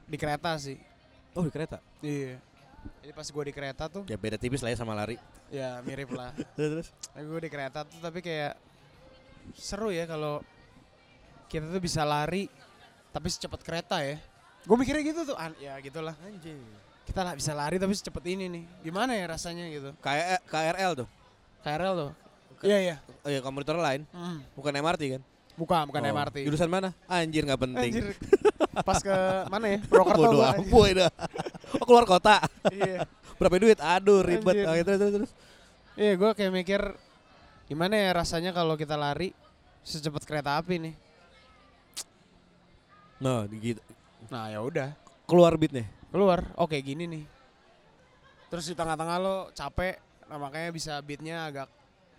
[0.06, 0.78] di kereta sih.
[1.34, 1.82] Oh, di kereta.
[1.98, 2.38] Iya.
[3.02, 5.18] Jadi pas gue di kereta tuh, Ya beda tipis lah ya sama lari.
[5.50, 6.30] ya mirip lah.
[6.56, 6.88] Terus terus.
[7.16, 8.54] gue di kereta tuh tapi kayak
[9.58, 10.38] seru ya kalau
[11.46, 12.46] kita tuh bisa lari
[13.10, 14.22] tapi secepat kereta ya.
[14.62, 16.14] Gue mikirnya gitu tuh, an- ya gitulah.
[16.22, 16.62] Anjing.
[17.04, 18.64] Kita lah bisa lari tapi secepat ini nih.
[18.82, 19.92] Gimana ya rasanya gitu?
[20.00, 21.08] Kayak KRL tuh.
[21.60, 22.10] KRL tuh.
[22.64, 22.96] Iya iya.
[23.20, 24.40] Oh ya komuter lain, Hmm.
[24.56, 25.22] bukan MRT kan?
[25.54, 26.36] Bukan bukan Oh, MRT.
[26.48, 26.90] Jurusan mana?
[27.06, 27.90] Anjir nggak penting.
[27.92, 28.06] Anjir.
[28.88, 29.14] Pas ke
[29.46, 29.78] mana ya?
[29.84, 30.98] Purwokerto Bodoh gua, anjir.
[31.78, 32.40] Oh keluar kota.
[32.72, 33.04] Iya.
[33.38, 33.78] Berapa duit?
[33.78, 34.64] Aduh ribet.
[34.64, 34.66] Anjir.
[34.66, 35.30] Oh, terus terus terus.
[35.94, 36.80] Iya, gue kayak mikir
[37.70, 39.30] gimana ya rasanya kalau kita lari
[39.86, 40.94] secepat kereta api nih.
[43.22, 43.78] Nah, gitu.
[44.26, 44.90] Nah, ya udah,
[45.24, 45.86] Keluar beatnya.
[46.14, 46.46] Keluar.
[46.54, 47.24] Oh, kayak gini nih.
[48.46, 49.98] Terus di tengah-tengah lo capek,
[50.30, 51.66] nah makanya bisa beatnya agak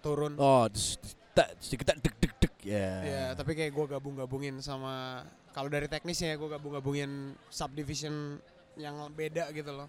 [0.03, 0.35] turun.
[0.35, 2.91] Oh, kita deg deg deg ya.
[3.07, 5.23] Ya, tapi kayak gue gabung-gabungin sama
[5.55, 8.35] kalau dari teknisnya ya gue gabung-gabungin subdivision
[8.75, 9.87] yang beda gitu loh.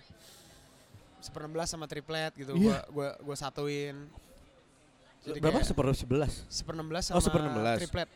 [1.19, 4.07] Seperenbelas sama triplet gitu, gua gua gua satuin.
[5.27, 5.59] Jadi Berapa?
[5.67, 6.47] Seper sebelas.
[6.47, 7.79] seperenbelas Oh, sama seperenbelas.
[7.83, 8.07] triplet.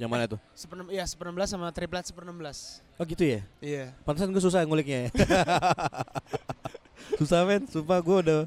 [0.00, 0.40] Yang mana tuh?
[0.56, 2.80] Seperenem, iya seperenbelas sama triplet seperenbelas.
[2.96, 3.44] Oh gitu ya.
[3.60, 3.92] Iya.
[4.00, 5.10] Pantesan gue susah nguliknya ya.
[7.20, 8.40] susah men, sumpah gue udah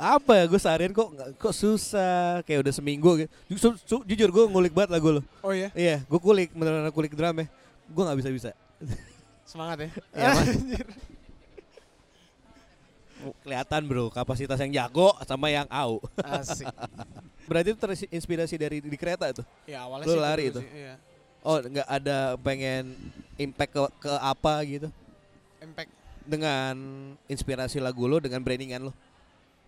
[0.00, 3.30] apa ya gue seharian kok kok susah kayak udah seminggu gitu.
[3.60, 5.22] Su- su- jujur gue ngulik banget lagu lo.
[5.44, 7.46] Oh iya, Iya, gue kulik beneran kulik drum ya.
[7.84, 8.50] Gue nggak bisa bisa.
[9.44, 9.88] semangat ya.
[10.16, 10.32] Iya.
[13.40, 16.00] Kelihatan bro, kapasitas yang jago sama yang au.
[16.18, 16.64] Asik.
[17.48, 19.42] Berarti itu terinspirasi dari di kereta itu.
[19.64, 20.60] Ya awalnya Lu sih lari dulu itu?
[20.62, 20.94] sih, Iya.
[21.40, 22.92] Oh, nggak ada pengen
[23.36, 24.88] impact ke, ke apa gitu
[25.58, 25.88] Impact.
[26.22, 26.76] dengan
[27.26, 28.92] inspirasi lagu lo dengan brandingan lo.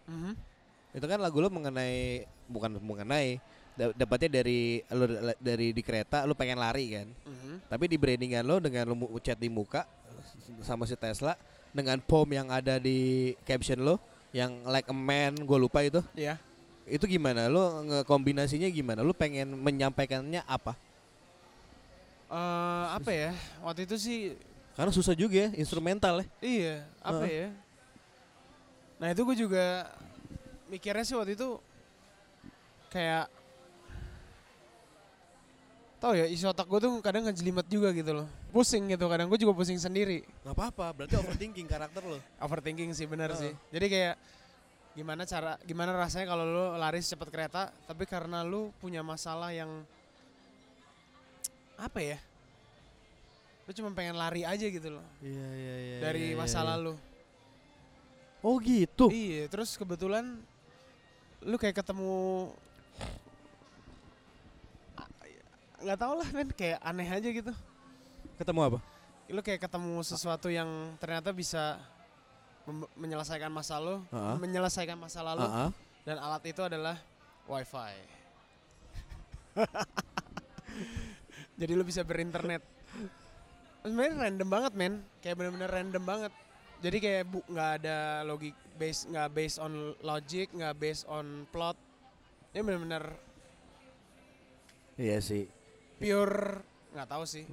[0.04, 0.32] Mhm.
[0.92, 3.40] Itu kan lagu lo mengenai bukan mengenai
[3.72, 5.04] da- dapatnya dari lo
[5.40, 7.08] dari di kereta lo pengen lari kan.
[7.08, 7.54] Mhm.
[7.66, 9.88] Tapi di brandingan lo dengan lo chat di muka
[10.60, 11.32] sama si Tesla
[11.72, 13.96] dengan pom yang ada di caption lo
[14.32, 16.36] yang like a man gue lupa itu Iya.
[16.84, 20.76] itu gimana lo ngekombinasinya gimana lo pengen menyampaikannya apa
[22.32, 23.36] Eh, apa ya?
[23.60, 24.18] Waktu itu sih
[24.72, 27.36] karena susah juga ya instrumental ya Iya, apa Heeh.
[27.44, 27.48] ya?
[28.96, 29.64] Nah itu gue juga
[30.72, 31.60] mikirnya sih waktu itu
[32.88, 33.28] kayak
[36.02, 38.26] tau ya isi otak gue tuh kadang ngejelimet juga gitu loh.
[38.50, 40.26] Pusing gitu kadang gue juga pusing sendiri.
[40.42, 42.18] Nggak apa-apa berarti overthinking karakter lo.
[42.42, 43.40] Overthinking sih bener Heeh.
[43.40, 43.52] sih.
[43.70, 44.14] Jadi kayak
[44.98, 49.70] gimana cara gimana rasanya kalau lu lari secepat kereta tapi karena lu punya masalah yang
[51.78, 52.18] apa ya?
[53.64, 55.06] Lu cuma pengen lari aja gitu loh.
[55.22, 56.98] Iya iya iya dari masa lalu
[58.42, 59.06] oh gitu?
[59.08, 60.42] Iya, terus kebetulan
[61.42, 62.50] lu kayak ketemu
[65.82, 67.52] nggak tau lah men kayak aneh aja gitu.
[68.38, 68.78] ketemu apa
[69.32, 70.68] Lu kayak ketemu sesuatu yang
[71.00, 71.80] ternyata bisa
[73.00, 74.36] menyelesaikan masa lu, Heeh.
[74.38, 75.72] menyelesaikan masa lalu ah.
[76.04, 77.00] dan alat itu adalah
[77.48, 77.96] wifi.
[81.60, 82.60] Jadi lu bisa berinternet.
[83.82, 86.32] Sebenarnya random banget men, kayak bener-bener random banget.
[86.82, 91.78] Jadi kayak bu nggak ada logik base nggak based on logic, nggak based on plot.
[92.52, 93.16] Ini bener-bener
[95.00, 95.48] iya sih
[96.02, 97.44] pure nggak tahu sih.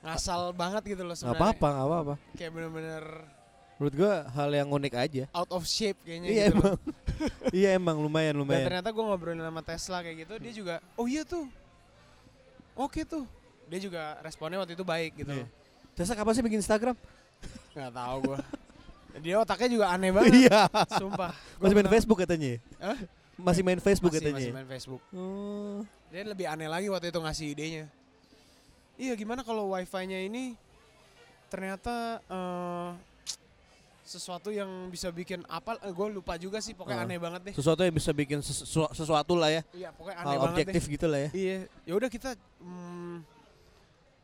[0.00, 1.42] Ngasal banget gitu loh nggak sebenarnya.
[1.42, 3.04] apa-apa nggak apa-apa Kayak bener-bener
[3.76, 6.74] menurut gua hal yang unik aja out of shape kayaknya iya gitu emang
[7.58, 11.04] iya emang lumayan Dan lumayan ternyata gue ngobrolin sama Tesla kayak gitu, dia juga, oh
[11.04, 11.44] iya tuh,
[12.72, 13.28] oke tuh.
[13.66, 15.28] Dia juga responnya waktu itu baik gitu.
[15.28, 15.44] Iya.
[15.44, 15.48] loh.
[15.92, 16.96] Tessa kapan sih bikin Instagram
[17.74, 18.38] Nggak tahu gue.
[19.18, 20.32] Dia otaknya juga aneh banget.
[20.46, 21.34] iya Sumpah.
[21.58, 22.58] Masih main pernah- Facebook katanya ya?
[22.78, 22.98] Hah?
[23.36, 25.02] Masih main Facebook Masih, katanya masih main Facebook.
[25.10, 25.84] Oh.
[26.08, 27.84] Dia lebih aneh lagi waktu itu ngasih idenya.
[28.96, 30.56] Iya gimana kalau wifi-nya ini
[31.46, 32.90] ternyata eh,
[34.02, 35.76] sesuatu yang bisa bikin apa?
[35.76, 36.72] gue lupa juga sih.
[36.72, 37.06] Pokoknya Ah.
[37.06, 37.54] aneh banget deh.
[37.54, 40.92] sesuatu yang bisa bikin sesu- sesuatu lah ya Iya pokoknya aneh hal banget objektif deh.
[40.94, 41.58] gitu lah ya Iya.
[41.84, 43.16] Ya udah kita hmm,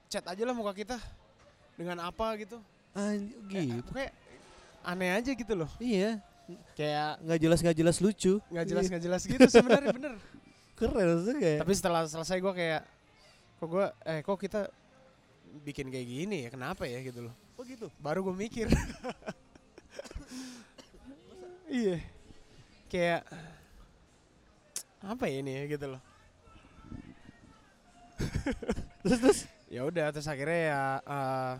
[0.08, 0.96] chat aja lah muka kita
[1.74, 2.56] dengan apa gitu.
[2.92, 4.10] Anj- Kayak- gitu Pokoknya
[4.82, 5.70] aneh aja gitu loh.
[5.78, 6.16] iya
[6.74, 8.90] Kayak nggak jelas nggak jelas lucu nggak jelas Iya.
[8.92, 10.14] nggak jelas gitu sebenarnya bener.
[10.74, 12.82] keren maksudnya kayak Tapi setelah selesai gue kayak
[13.56, 14.60] kok gue eh kok kita
[15.62, 17.34] bikin kayak gini ya kenapa ya gitu loh.
[17.54, 18.66] oh gitu Baru gue mikir.
[21.70, 21.96] iya.
[22.88, 23.22] Kayak
[25.02, 26.02] apa ya ini ya gitu loh.
[29.02, 31.54] terus terus Ya udah terus akhirnya ya eh,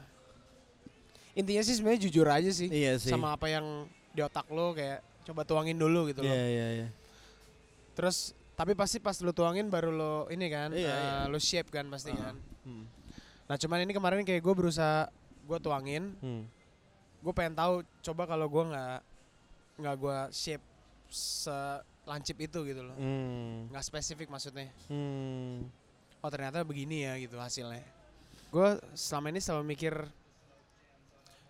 [1.32, 2.68] intinya sih sebenarnya jujur aja sih.
[2.68, 6.28] iya sih sama apa yang di otak lo kayak coba tuangin dulu gitu loh.
[6.28, 6.88] iya iya iya
[7.92, 11.16] Terus tapi pasti pas lo tuangin baru lo ini kan, Iya, eh, iya.
[11.26, 12.30] lo shape kan pasti Ah.
[12.30, 12.34] kan.
[12.64, 12.84] Hmm.
[13.44, 15.08] Nah cuman ini kemarin kayak gue berusaha
[15.42, 16.44] gue tuangin, Hmm.
[17.18, 18.98] gue pengen tahu coba kalau gue nggak
[19.76, 20.64] nggak gue shape
[21.08, 23.68] selancip itu gitu loh, Hmm.
[23.68, 24.68] nggak spesifik maksudnya.
[24.86, 25.68] Hmm.
[26.18, 27.82] Oh ternyata begini ya gitu hasilnya.
[28.48, 29.94] Gue selama ini selalu mikir,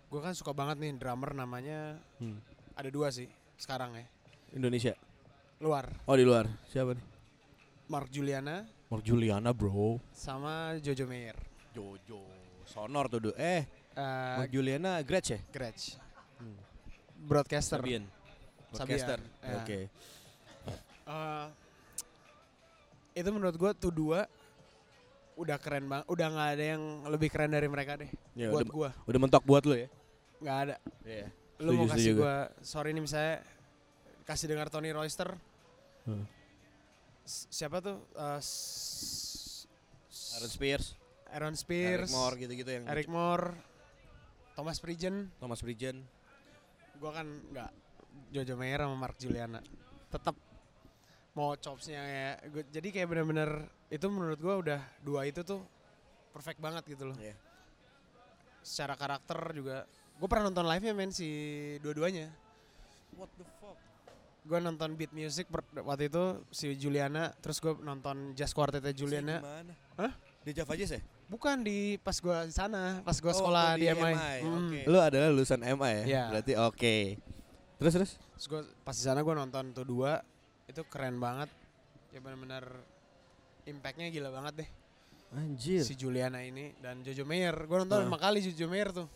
[0.07, 2.39] gue kan suka banget nih drummer namanya Hmm.
[2.73, 4.05] Ada dua sih sekarang ya,
[4.53, 4.93] Indonesia
[5.61, 7.05] luar oh di luar siapa nih
[7.87, 11.37] Mark Juliana Mark Juliana bro sama Jojo Meyer.
[11.73, 12.21] Jojo
[12.65, 16.01] sonor tuh eh Eh, Mark Juliana Gretsch ya Gretsch.
[16.41, 16.57] Hmm.
[17.29, 17.77] Broadcaster.
[17.77, 18.09] Sabian
[18.73, 19.55] Sabian, Podcaster ya.
[19.61, 19.79] oke
[21.03, 21.47] Eh,
[23.21, 24.25] itu menurut gua tuh dua
[25.37, 26.05] udah keren banget.
[26.09, 28.09] Udah nggak ada yang lebih keren dari mereka deh.
[28.33, 29.87] ya buat udah, gua udah mentok buat lu ya
[30.41, 30.75] nggak ada.
[31.05, 31.27] Iya.
[31.63, 33.39] Lu mau kasih gua sorry nih misalnya
[34.23, 35.31] kasih dengar Tony Royster.
[36.03, 36.27] Hmm.
[37.25, 38.03] Siapa tuh?
[38.37, 39.63] S-
[40.33, 40.85] Aaron Spears,
[41.29, 43.53] Aaron Eric Spears, Moore gitu-gitu yang Eric Moore,
[44.53, 45.31] Thomas Pridgen.
[45.37, 46.03] Thomas Bridgen.
[46.97, 47.69] Gua kan nggak
[48.29, 49.61] Jojo Mayer sama Mark Juliana.
[50.09, 50.35] Tetap
[51.33, 52.31] mau chopsnya ya.
[52.49, 53.49] Gua- jadi kayak bener-bener
[53.87, 55.63] itu menurut gua udah dua itu tuh
[56.29, 57.17] perfect banget gitu loh.
[57.17, 57.37] Iya.
[58.59, 59.85] Secara karakter juga.
[60.15, 61.27] Gue pernah nonton live nya men si
[61.81, 62.31] dua-duanya.
[63.13, 63.77] What the fuck?
[64.43, 69.39] Gue nonton beat music per- waktu itu si Juliana, terus gue nonton jazz quartetnya Juliana.
[69.95, 70.11] Hah?
[70.43, 71.01] Di Java Jazz ya?
[71.31, 74.13] Bukan di pas gue di sana, pas gue Oh, sekolah oh, di, MI.
[74.43, 74.55] Hmm.
[74.67, 74.79] Oke.
[74.85, 76.03] Lu adalah lulusan MI ya?
[76.03, 76.23] Iya.
[76.29, 76.95] Berarti oke.
[77.79, 78.11] Terus terus?
[78.35, 80.19] Terus gue pas di sana gue nonton tuh dua,
[80.67, 81.47] itu keren banget.
[82.11, 82.67] Ya benar-benar
[83.63, 84.69] impactnya gila banget deh.
[85.33, 85.81] Anjir.
[85.87, 87.55] Si Juliana ini dan Jojo Mayer.
[87.63, 88.05] Gue nonton Ah.
[88.05, 89.07] lima kali Jojo Mayer tuh.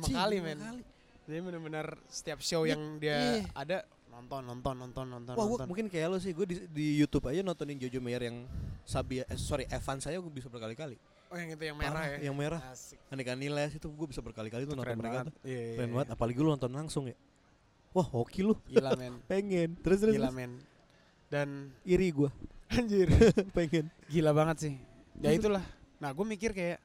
[0.00, 0.58] Kali men.
[0.58, 0.82] kali.
[1.22, 3.46] Jadi benar-benar setiap show Iya, yang dia iya.
[3.54, 3.78] ada
[4.10, 5.66] nonton nonton nonton nonton Wah, gua nonton.
[5.70, 6.32] mungkin kayak lo sih.
[6.34, 8.44] Gue di, di YouTube aja nontonin Jojo Mayer yang
[8.82, 10.98] Sabia, eh, sorry Evan saya gue bisa berkali-kali.
[11.32, 12.28] Oh yang itu yang merah Parah, ya.
[12.28, 12.60] Yang merah.
[12.68, 12.98] Asik.
[13.08, 15.34] Aneka Niles itu gue bisa berkali-kali tuh nonton mereka tuh.
[15.46, 15.94] Iya, iya, Keren iya.
[15.96, 16.08] banget.
[16.12, 17.16] Apalagi lu nonton langsung ya.
[17.96, 18.54] Wah, hoki lu.
[18.68, 19.14] Gila men.
[19.30, 19.78] Pengen.
[19.80, 20.14] Terus terus.
[20.18, 20.60] Gila men.
[21.32, 22.28] Dan Iri gue.
[22.76, 23.08] anjir.
[23.56, 23.88] Pengen.
[24.12, 24.74] Gila banget sih.
[25.24, 25.64] Ya itulah.
[26.02, 26.82] Nah gue mikir kayak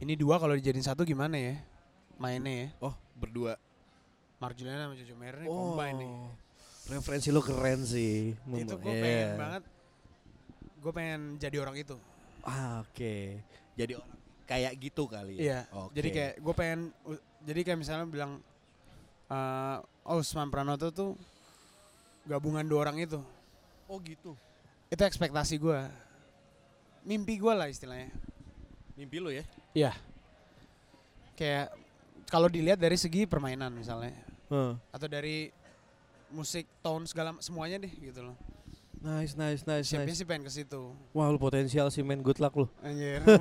[0.00, 1.54] ini dua kalau dijadiin satu gimana ya
[2.20, 2.68] mainnya ya.
[2.84, 3.56] Oh, berdua.
[4.40, 6.10] Mark Juliana sama Jojo Mayer ini combine nih.
[6.12, 6.32] Oh.
[6.90, 8.32] Referensi lo keren sih.
[8.32, 9.04] Itu Mem- gue iya.
[9.04, 9.62] pengen banget.
[10.80, 11.96] Gue pengen jadi orang itu.
[12.44, 13.40] Ah, oke.
[13.76, 14.12] Jadi orang
[14.48, 15.40] kayak gitu kali ya.
[15.40, 15.60] Iya.
[15.76, 15.92] Oke.
[15.96, 16.80] Jadi kayak gue pengen.
[17.44, 18.32] Jadi kayak misalnya bilang,
[20.04, 21.10] oh Usman Pranoto tuh
[22.24, 23.20] gabungan dua orang itu.
[23.88, 24.36] Oh gitu.
[24.88, 25.80] Itu ekspektasi gue.
[27.04, 28.12] Mimpi gue lah istilahnya.
[28.96, 29.44] Mimpi lo ya?
[29.72, 29.92] Iya.
[31.34, 31.72] Kayak
[32.28, 34.12] kalau dilihat dari segi permainan misalnya
[34.52, 34.72] Heeh.
[34.92, 35.50] atau dari
[36.30, 38.36] musik tone segala semuanya deh gitu loh.
[39.00, 40.20] Nice, nice, nice, Siapnya nice.
[40.20, 40.92] sih pengen ke situ.
[41.16, 42.20] Wah, lu potensial sih, men.
[42.20, 42.68] Good luck lu.
[42.84, 43.24] Anjir.
[43.24, 43.40] terus,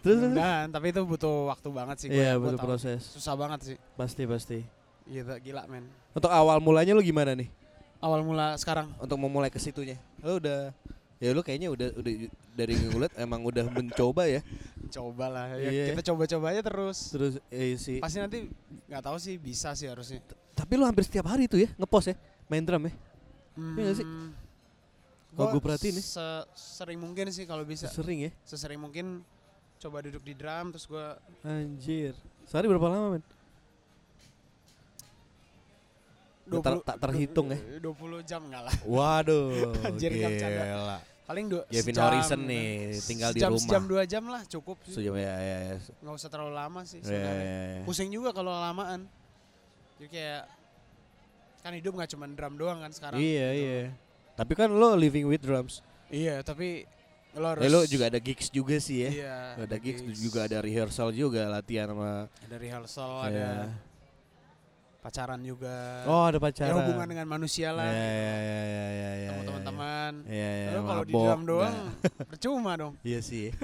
[0.00, 0.16] terus.
[0.24, 2.68] Mudah-mudahan, tapi itu butuh waktu banget sih Iya, gua butuh tahu.
[2.72, 3.00] proses.
[3.04, 3.76] Susah banget sih.
[3.92, 4.58] Pasti, pasti.
[5.04, 5.84] Gila, gila men.
[6.16, 7.52] Untuk awal mulanya lu gimana nih?
[8.00, 10.00] Awal mula sekarang Untuk memulai ke situnya.
[10.24, 10.72] Lu udah
[11.16, 12.12] ya lu kayaknya udah udah
[12.56, 14.40] dari ngulet emang udah mencoba ya.
[14.88, 15.84] Coba lah ya Iya.
[15.90, 16.98] kita coba-coba aja terus.
[17.10, 17.98] Terus eh, sih.
[17.98, 18.46] Pasti nanti
[18.86, 20.22] nggak tahu sih bisa sih harusnya.
[20.52, 22.16] Tapi lu hampir setiap hari tuh ya ngepost ya,
[22.46, 22.92] main drum ya.
[23.54, 24.06] Hmm, Iya sih?
[25.32, 26.04] Kalau gua perhatiin nih.
[26.06, 27.86] se- sering mungkin sih kalau bisa.
[27.86, 28.30] Sering ya.
[28.42, 29.20] Sesering mungkin
[29.76, 32.16] coba duduk di drum terus gua Anjir.
[32.44, 33.24] Sehari berapa lama, men?
[36.46, 37.58] Tak ter- tak terhitung ya.
[37.82, 38.74] 20 jam enggak lah.
[38.86, 39.74] Waduh.
[39.86, 41.02] Anjir, gila.
[41.26, 42.70] Paling dua Gavin sejam, Harrison nih,
[43.02, 43.62] tinggal di sejam, rumah.
[43.66, 44.94] Sejam dua jam lah cukup sih.
[44.94, 45.74] Sejam ya, ya, ya.
[45.98, 47.42] Nggak usah terlalu lama sih Ya, sebenarnya.
[47.42, 47.82] ya, ya.
[47.82, 49.10] Pusing juga kalau lamaan.
[49.98, 50.42] Jadi kayak
[51.66, 53.18] kan hidup nggak cuma drum doang kan sekarang.
[53.18, 53.62] Iya, gitu.
[53.66, 53.82] iya.
[54.38, 55.82] Tapi kan lo living with drums.
[56.06, 56.86] Iya, tapi
[57.34, 59.10] lo harus Eh, lo juga ada gigs juga sih ya.
[59.10, 63.26] Iya, ada gigs, juga ada rehearsal juga latihan sama ada rehearsal, Iya.
[63.26, 63.48] ada
[65.06, 66.02] pacaran juga.
[66.10, 66.74] Oh, ada ya pacaran.
[66.82, 67.86] hubungan dengan manusia lah.
[67.86, 68.02] Ya, gitu.
[68.02, 70.12] ya, ya, ya, ya, ya, Sama ya, teman-teman.
[70.26, 72.26] Iya, iya, Lalu kalau di drum doang enggak.
[72.34, 72.94] percuma dong.
[73.06, 73.46] Iya sih.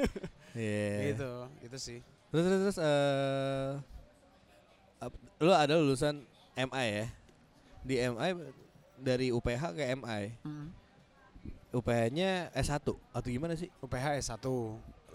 [0.52, 1.16] Iya.
[1.16, 1.32] Gitu,
[1.64, 1.98] itu sih.
[2.28, 3.70] Terus terus, terus eh
[5.00, 7.06] ap- lo ada lulusan MI ya?
[7.80, 8.30] Di MI
[9.00, 10.36] dari UPH ke MI.
[10.44, 10.68] Mm.
[11.72, 13.72] UPH-nya S1 atau gimana sih?
[13.80, 14.44] UPH S1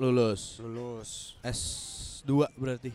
[0.01, 0.57] Lulus.
[0.57, 1.37] lulus.
[1.45, 2.89] S2 berarti.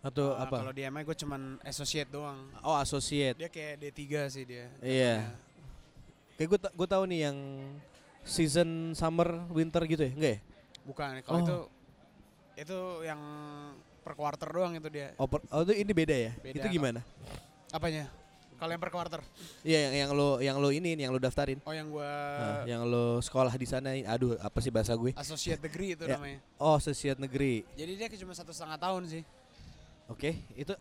[0.00, 0.64] Atau Ah, apa?
[0.64, 2.48] Kalau di MI gue cuman associate doang.
[2.64, 3.36] Oh, associate.
[3.36, 4.00] Dia kayak D3
[4.32, 4.72] sih dia.
[4.80, 5.28] Iya.
[5.28, 5.48] jatuhnya.
[6.36, 7.38] Kayak gue gue tahu nih yang
[8.24, 10.12] season summer winter gitu ya?
[10.16, 10.40] Enggak ya?
[10.88, 11.44] Bukan, kalau Oh.
[11.44, 11.56] itu
[12.56, 13.20] itu yang
[14.00, 15.12] per quarter doang itu dia.
[15.20, 16.32] Oh, per- oh, itu ini beda ya?
[16.40, 16.64] Beda.
[16.64, 17.04] Itu gimana?
[17.68, 18.08] Apanya?
[18.56, 19.20] Kalau yang per quarter?
[19.64, 21.60] Iya, yang, yang lo yang lo ini yang lo daftarin.
[21.64, 23.92] Oh yang gua Nah, yang lo sekolah di sana.
[24.08, 25.12] Aduh, apa sih bahasa gue?
[25.12, 26.16] associate degree itu Ya.
[26.16, 26.40] namanya.
[26.56, 27.64] Oh, associate negeri.
[27.72, 29.24] Jadi dia cuma satu setengah tahun sih.
[30.10, 30.74] Oke, itu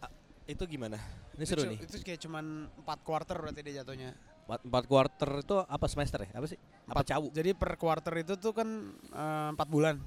[0.49, 0.97] itu gimana?
[1.37, 1.79] Ini seru itu, nih.
[1.85, 2.45] Itu kayak cuman
[2.81, 4.17] empat quarter berarti dia jatuhnya.
[4.49, 6.29] Empat, empat quarter itu apa semester ya?
[6.33, 6.57] Apa sih?
[6.89, 7.29] Apa cawu?
[7.29, 8.65] Jadi per quarter itu tuh kan
[9.13, 10.01] eh, empat bulan.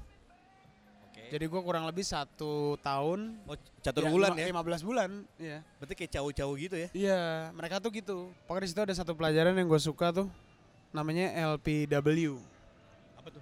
[1.07, 1.31] Oke.
[1.31, 3.39] Jadi gua kurang lebih satu tahun.
[3.47, 4.51] Oh, catur bulan ya?
[4.51, 5.09] lima- 15 bulan.
[5.39, 5.63] Iya.
[5.79, 6.89] Berarti kayak cawu-cawu gitu ya?
[6.91, 7.21] Iya,
[7.55, 8.35] mereka tuh gitu.
[8.43, 10.27] Pokoknya di situ ada satu pelajaran yang gue suka tuh,
[10.91, 12.35] namanya LPW.
[13.15, 13.41] Apa tuh?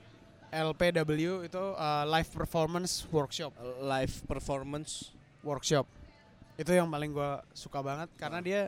[0.54, 3.58] LPW itu uh, Live Performance Workshop.
[3.82, 5.10] Live performance.
[5.42, 5.86] Workshop.
[6.58, 8.62] Itu yang paling gue suka banget karena dia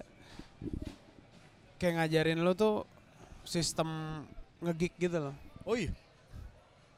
[1.78, 2.88] kayak ngajarin lo tuh
[3.44, 4.22] sistem
[4.64, 5.36] ngegig gitu loh.
[5.68, 5.92] Oh iya.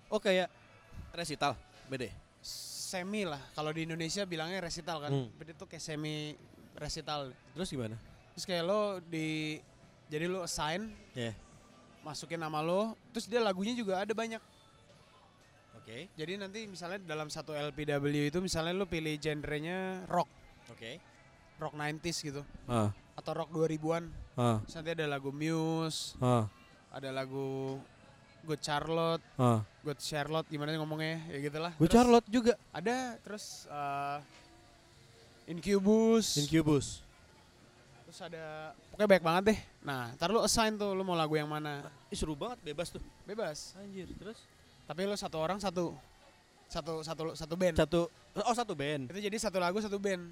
[0.07, 0.47] Oh kayak
[1.11, 1.57] resital,
[1.89, 2.07] beda.
[2.07, 2.15] ya?
[2.85, 3.41] semi lah.
[3.57, 5.11] Kalau di Indonesia bilangnya resital kan.
[5.11, 5.27] Hmm.
[5.35, 6.37] Tapi itu kayak semi
[6.77, 7.33] resital.
[7.57, 7.97] Terus gimana?
[8.37, 9.57] Terus kayak lo di
[10.07, 11.33] jadi lo assign Ya.
[12.05, 14.37] masukin nama lo, terus dia lagunya juga ada banyak.
[15.85, 16.09] Oke.
[16.17, 20.25] Jadi nanti misalnya dalam satu LPW itu misalnya lo pilih genrenya rock,
[20.73, 20.97] Oke.
[21.61, 22.89] rock 90s gitu Ah.
[23.13, 24.09] atau rock 2000-an.
[24.33, 24.57] Ah.
[24.65, 26.49] Terus nanti ada lagu Muse, Ah.
[26.89, 27.77] ada lagu
[28.49, 29.61] Good Charlotte, Ah.
[29.85, 31.73] Good Charlotte gimana sih ngomongnya ya gitulah.
[31.77, 32.53] Terus Charlotte juga.
[32.73, 34.19] Ada terus eh,
[35.45, 36.41] Incubus.
[36.41, 37.05] Incubus.
[38.09, 39.59] Terus ada pokoknya banyak banget deh.
[39.85, 41.85] Nah, ntar lu assign tuh lu mau lagu yang mana.
[42.09, 43.01] Ih, seru banget bebas tuh.
[43.29, 43.77] Bebas.
[43.77, 44.41] Anjir, terus
[44.85, 45.93] Tapi lu satu orang satu
[46.65, 47.75] satu satu satu band.
[47.75, 47.99] satu
[48.35, 49.09] oh satu band.
[49.09, 50.29] Itu jadi satu lagu satu band.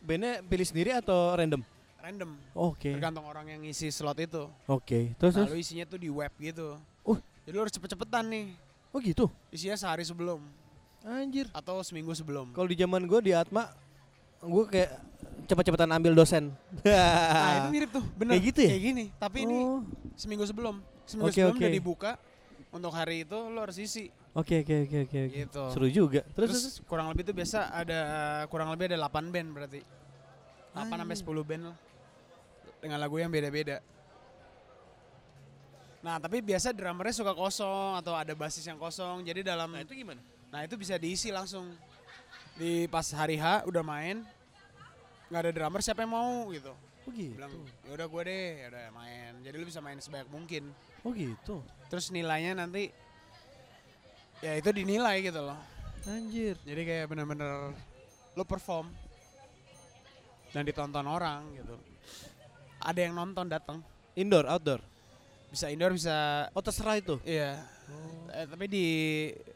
[0.00, 1.64] Bandnya pilih sendiri atau random?
[1.96, 2.30] Random.
[2.52, 2.92] Oke.
[2.92, 4.44] Tergantung orang yang ngisi slot itu.
[4.66, 5.16] Oke.
[5.16, 5.52] Terus Nah, terus.
[5.52, 6.76] lu isinya tuh di web gitu.
[7.00, 7.16] Uh.
[7.44, 8.46] Jadi lu harus cepet-cepetan nih.
[8.92, 9.32] Oh gitu.
[9.48, 10.44] Isinya sehari sebelum
[11.02, 11.48] Anjir.
[11.50, 12.52] atau seminggu sebelum.
[12.52, 13.72] Kalau di zaman gue di Atma,
[14.38, 14.92] gue kayak
[15.44, 16.52] cepet-cepetan ambil dosen.
[16.84, 18.36] Nah, itu mirip tuh, bener.
[18.36, 18.70] Kayak gitu ya?
[18.70, 19.80] Kayak gini, tapi ini Oh.
[20.14, 20.84] seminggu sebelum.
[21.04, 21.60] Seminggu Oke, sebelum oke.
[21.64, 22.10] udah dibuka.
[22.74, 25.18] Untuk hari itu lu harus isi Oke oke oke oke.
[25.30, 25.38] oke.
[25.46, 25.64] gitu.
[25.70, 26.26] Seru juga.
[26.34, 26.76] Terus, Terus, terus.
[26.90, 28.00] kurang lebih tuh biasa ada
[28.50, 29.80] kurang lebih ada 8 band berarti.
[30.74, 31.22] 8 sampai Anjing.
[31.22, 31.76] 10 band lah.
[32.82, 33.78] Dengan lagu yang beda-beda.
[36.02, 39.22] Nah, tapi biasa drummernya suka kosong atau ada basis yang kosong.
[39.22, 40.18] Jadi dalam Nah itu gimana?
[40.50, 41.70] Nah, itu bisa diisi langsung.
[42.58, 44.26] Di pas hari H udah main
[45.30, 46.74] nggak ada drummer siapa yang mau gitu.
[47.06, 47.38] Oh gitu.
[47.38, 47.54] Bilang,
[47.86, 49.32] ya udah gue deh, ya udah main.
[49.46, 50.74] Jadi lu bisa main sebanyak mungkin.
[51.04, 51.60] Oh gitu.
[51.86, 52.88] Terus nilainya nanti
[54.40, 55.56] ya itu dinilai gitu loh.
[56.04, 56.56] Anjir.
[56.64, 57.72] Jadi kayak bener-bener
[58.34, 58.90] lu perform
[60.50, 61.76] dan ditonton orang gitu.
[62.80, 63.78] Ada yang nonton datang.
[64.14, 64.80] Indoor, outdoor.
[65.48, 67.16] Bisa indoor bisa Oh terserah itu.
[67.22, 67.62] iya.
[68.34, 68.84] Eh, tapi di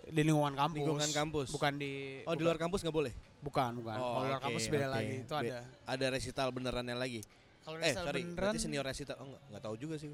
[0.09, 0.78] di lingkungan kampus.
[0.78, 1.49] Lingkungan kampus.
[1.51, 3.14] Bukan di Oh di luar kampus nggak boleh?
[3.38, 3.94] bukan, bukan.
[3.94, 4.94] Oh, Kalau di luar kampus beda oke.
[4.99, 5.14] lagi.
[5.22, 5.59] Itu Be- ada.
[5.86, 7.20] Ada resital benerannya lagi.
[7.62, 9.16] Kalau Eh resital sorry, beneran berarti senior resital.
[9.20, 10.12] Oh nggak, nggak tahu juga sih.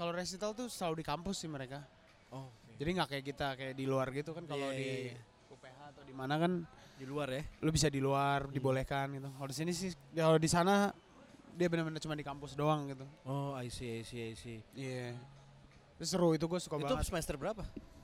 [0.00, 1.84] Kalau resital tuh selalu di kampus sih mereka.
[2.32, 2.48] Oh.
[2.74, 5.16] Jadi nggak kayak kita kayak di luar gitu kan kalau Iya, di iya, iya.
[5.46, 6.52] UPH atau di mana kan
[6.96, 7.42] Di luar ya?
[7.60, 8.52] lu bisa di luar Hmm.
[8.52, 9.28] dibolehkan gitu.
[9.28, 10.88] Kalau di sini sih kalau di sana
[11.52, 13.04] dia benar-benar cuma di kampus doang gitu.
[13.24, 14.58] Oh I see, I see, I see.
[14.72, 15.12] Iya.
[15.94, 17.04] Itu seru itu gue suka itu banget.
[17.04, 17.60] semester berapa?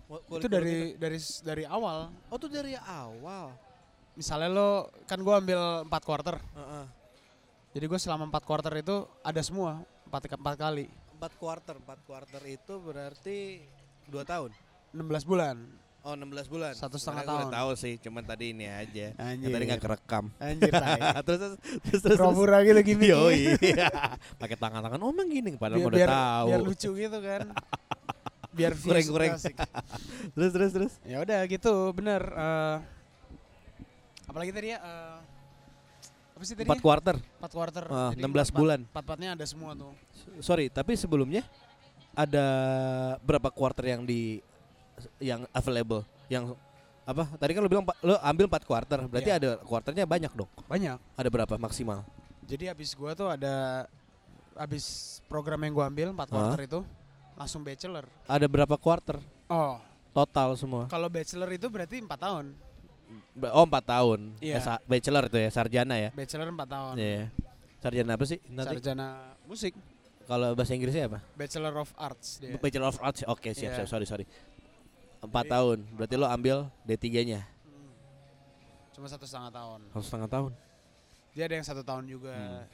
[0.07, 2.13] Wa- Itu dari dari dari awal.
[2.13, 2.29] kita?
[2.29, 3.57] Oh itu dari awal.
[4.13, 4.69] Misalnya lo
[5.05, 6.37] kan gue ambil 4 quarter.
[6.37, 6.85] Heeh.
[7.73, 10.93] Jadi gue selama 4 quarter itu ada semua 4 empat kali.
[11.17, 13.65] Empat quarter, empat quarter itu berarti
[14.05, 14.53] dua tahun.
[14.93, 15.57] 16 bulan.
[16.05, 16.73] Oh 16 bulan.
[16.77, 17.57] Satu setengah Sebenarnya tahun.
[17.59, 19.11] tahu sih, cuman tadi ini aja.
[19.19, 19.49] Anjir.
[19.49, 20.25] Yang tadi nggak kerekam.
[20.39, 20.71] Anjir
[21.27, 22.19] terus terus terus terus.
[22.21, 23.11] Pura-pura gitu gimmick.
[23.11, 23.89] Yo iya.
[24.37, 25.01] Pakai tangan-tangan.
[25.01, 26.47] Oh emang gini padahal biar, udah biar, tahu.
[26.47, 27.43] biar lucu gitu kan.
[28.53, 29.33] biar Goreng-goreng.
[29.35, 29.57] asik.
[30.37, 30.93] Terus terus terus.
[31.03, 32.23] Ya udah gitu, bener.
[32.25, 32.77] eh,
[34.25, 34.79] apalagi tadi ya?
[34.79, 35.17] eh,
[36.37, 36.69] apa sih tadi?
[36.69, 37.17] Empat quarter.
[37.17, 37.85] 4 quarter.
[38.13, 38.81] Jadi 16 empat- bulan.
[38.85, 39.93] Empat-empatnya ada semua tuh.
[40.39, 41.41] Sorry, tapi sebelumnya
[42.13, 42.47] ada
[43.25, 44.45] berapa quarter yang di
[45.17, 46.05] yang available?
[46.29, 46.53] Yang
[47.03, 47.25] apa?
[47.37, 49.39] Tadi kan lu bilang lu ambil 4 quarter, berarti Iya.
[49.41, 50.51] ada quarternya banyak dong.
[50.69, 51.01] Banyak.
[51.17, 52.05] Ada berapa maksimal?
[52.45, 53.89] Jadi habis gua tuh ada
[54.55, 54.85] habis
[55.27, 56.81] program yang gua ambil 4 quarter itu
[57.33, 58.05] langsung bachelor.
[58.25, 59.81] Ada berapa quarter Oh,
[60.13, 60.85] total semua?
[60.87, 62.47] kalau bachelor itu berarti 4 tahun.
[63.53, 64.21] Oh 4 tahun.
[64.41, 64.57] Iya.
[64.57, 66.11] Eh, sa- bachelor itu ya, sarjana ya.
[66.11, 66.95] Bachelor 4 tahun.
[66.97, 67.25] Iya.
[67.79, 68.39] Sarjana apa sih?
[68.49, 69.07] Nanti Sarjana
[69.45, 69.73] musik,
[70.27, 71.19] kalau bahasa Inggrisnya apa?
[71.35, 72.57] Bachelor of Arts dia.
[72.57, 73.23] Bachelor of Arts.
[73.27, 73.77] Oke, siap, Iya.
[73.83, 73.89] siap.
[73.89, 74.25] Sorry, sorry.
[75.21, 75.79] Empat Jadi- tahun.
[75.95, 77.41] Berarti lo ambil D3-nya.
[77.41, 77.91] Hmm.
[78.93, 79.81] Cuma satu setengah tahun.
[79.93, 80.53] Satu setengah tahun.
[81.31, 82.33] Dia ada yang satu tahun juga.
[82.33, 82.65] Hmm.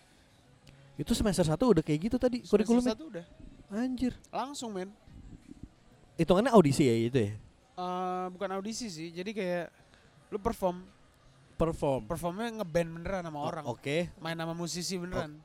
[0.95, 2.93] Itu semester satu udah kayak gitu tadi Semester kurikulumnya.
[2.95, 3.25] satu udah
[3.71, 4.13] Anjir.
[4.29, 4.93] langsung men.
[6.15, 7.33] Hitungannya audisi ya itu ya?
[7.73, 9.67] Eh, bukan audisi sih, jadi kayak
[10.33, 10.81] lu perform,
[11.53, 12.09] Perform.
[12.09, 14.09] performnya ngeband beneran sama orang, Oke.
[14.19, 15.37] main sama musisi beneran.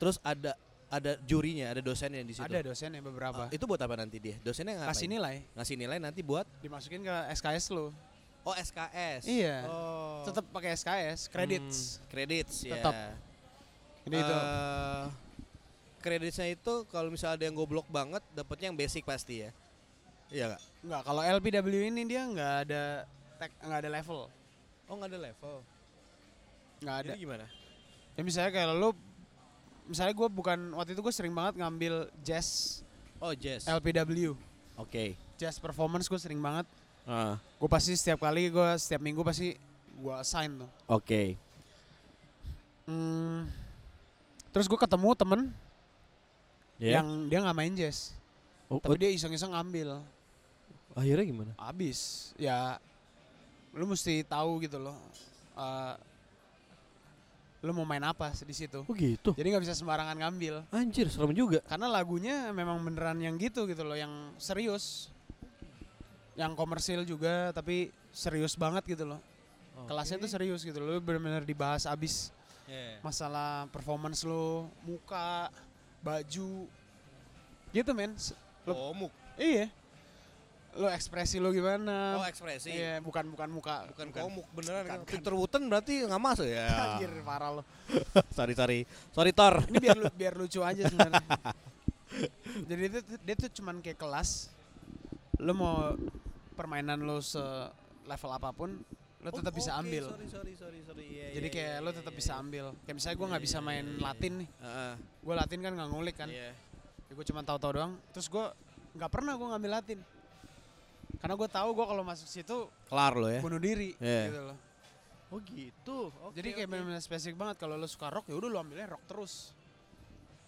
[0.00, 0.56] Terus ada
[0.88, 2.42] ada jurinya, ada dosennya di situ.
[2.42, 3.46] Ada dosennya beberapa.
[3.46, 4.36] Ah, itu buat apa nanti dia?
[4.40, 4.92] Dosennya ngapain?
[4.92, 7.92] Kasih nilai, Ngasih nilai nanti buat dimasukin ke SKS lu.
[8.42, 9.22] oh SKS.
[9.24, 9.70] Iya.
[9.70, 10.26] Oh.
[10.26, 11.78] Tetap pakai SKS, credits.
[12.02, 12.74] Hmm, credits ya.
[12.74, 12.94] Tetap.
[14.02, 15.04] Jadi itu Eh,
[16.02, 19.54] Kreditnya itu kalau misalnya ada yang goblok banget, dapatnya yang basic pasti ya.
[20.34, 20.62] Iya gak?
[20.82, 23.06] enggak kalau LPW ini dia nggak ada
[23.42, 24.20] tag, nggak ada level,
[24.86, 25.54] Oh nggak ada level.
[26.78, 27.10] nggak ada.
[27.10, 27.46] Jadi gimana?
[28.12, 28.90] Ya misalnya kayak lu
[29.84, 32.80] misalnya gue bukan waktu itu gue sering banget ngambil jazz
[33.18, 33.66] Oh jazz.
[33.66, 34.34] LPW,
[34.74, 35.14] Oke.
[35.36, 36.66] jazz performance gue sering banget.
[37.02, 39.54] Ah, Gue pasti setiap kali gue setiap minggu pasti
[39.92, 40.70] gue assign tuh.
[40.88, 41.34] Oke.
[42.82, 43.46] Hmm,
[44.50, 45.40] terus gue ketemu temen
[46.76, 46.98] Ya.
[46.98, 48.10] yang dia nggak main jazz,
[48.66, 50.02] Oh, tapi dia iseng-iseng ngambil.
[50.92, 51.52] akhirnya gimana?
[51.56, 52.82] Abis, ya
[53.72, 54.96] lu mesti tahu gitu loh.
[55.52, 55.94] eh,
[57.62, 58.82] lu mau main apa di situ.
[58.82, 59.30] Oh gitu.
[59.32, 60.66] Jadi nggak bisa sembarangan ngambil.
[60.74, 61.62] Anjir, serem juga.
[61.62, 65.06] Karena lagunya memang beneran yang gitu gitu loh, yang serius.
[66.34, 69.20] Yang komersil juga tapi serius banget gitu loh.
[69.86, 70.98] Kelasnya tuh serius gitu loh.
[70.98, 72.34] Bener-bener dibahas abis
[72.66, 72.98] Iya.
[72.98, 75.46] masalah performance lo, muka,
[76.00, 76.66] baju.
[77.70, 78.16] Gitu men.
[78.66, 79.12] Lo- Komuk.
[79.38, 79.70] Iya.
[80.72, 82.16] Lo ekspresi lo gimana?
[82.16, 82.72] Oh, ekspresi.
[82.72, 83.84] Iya, bukan bukan muka.
[83.92, 84.88] Bukan komuk beneran.
[84.88, 84.98] Bukan, kan.
[85.04, 85.12] bukan.
[85.20, 86.64] Peter Wooten berarti nggak masuk ya.
[86.96, 87.62] Anjir, parah lo.
[88.36, 88.88] sorry sorry.
[89.12, 89.68] Sorry Thor.
[89.68, 91.20] Ini biar lu, biar lucu aja sebenarnya.
[92.68, 94.48] Jadi itu dia tuh cuman kayak kelas.
[95.44, 95.92] Lo mau
[96.56, 97.42] permainan lo se
[98.08, 98.80] level apa pun,
[99.20, 100.08] lo tetap bisa ambil.
[100.08, 101.04] Oh, Sorry sorry sorry sorry.
[101.04, 102.20] Iya, Jadi iya, kayak iya, lo iya, tetap iya.
[102.24, 102.64] bisa ambil.
[102.88, 104.48] Kayak misalnya gue nggak bisa main Iya, iya, Latin nih.
[104.56, 104.92] Heeh.
[105.20, 106.28] Gue Latin kan nggak ngulik kan.
[106.32, 106.50] Iya.
[107.08, 107.92] Ya, gue cuma tahu-tahu doang.
[108.16, 108.44] Terus gue
[108.96, 109.98] nggak pernah gue ngambil Latin.
[111.18, 113.40] Karena gue tahu gue kalau masuk situ Kelar lo ya.
[113.40, 114.22] bunuh diri Iya.
[114.28, 114.58] gitu loh.
[115.28, 115.98] Oh gitu.
[116.32, 119.56] Jadi kayak benar-benar spesifik banget kalau lo suka rock ya udah lo ambilnya rock terus.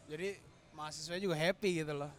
[0.05, 0.37] Jadi
[0.73, 2.13] mahasiswa juga happy gitu loh.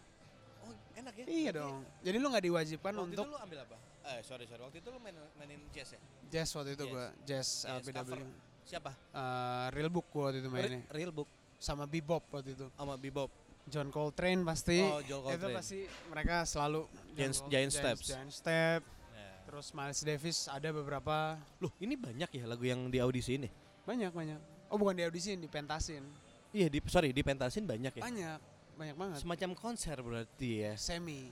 [0.62, 1.24] Oh, enak ya.
[1.24, 1.86] Iya dong.
[2.00, 3.76] Jadi lu nggak diwajibkan Waktu untuk itu lu ambil apa?
[4.06, 4.62] Eh, sorry sorry.
[4.62, 6.00] Waktu itu lu main mainin jazz ya?
[6.26, 6.90] jazz waktu itu Jazz.
[6.90, 7.94] gua, jazz Jazz, LBW.
[7.94, 8.18] cover.
[8.66, 8.90] Siapa?
[9.14, 10.82] Eh, real book gua waktu itu mainnya.
[10.82, 12.66] Re- Real Book Sama bebop waktu itu.
[12.74, 13.30] sama Bebop.
[13.66, 14.78] John Coltrane pasti.
[14.78, 15.56] Oh, John Itu Coltrane.
[15.56, 18.04] pasti mereka selalu Giant- John Col- Giant Steps.
[18.06, 18.80] Giant Step.
[19.12, 19.30] Ya.
[19.44, 23.50] Terus Miles Davis ada beberapa Loh, ini banyak ya lagu yang di audisi ini?
[23.82, 24.38] banyak banyak.
[24.66, 26.02] Oh bukan di audisi di pentasin.
[26.50, 28.02] Iya, di sorry, di pentasin banyak ya.
[28.02, 28.38] Banyak
[28.74, 29.18] banyak banget.
[29.22, 30.72] Semacam konser berarti ya.
[30.74, 31.30] Semi.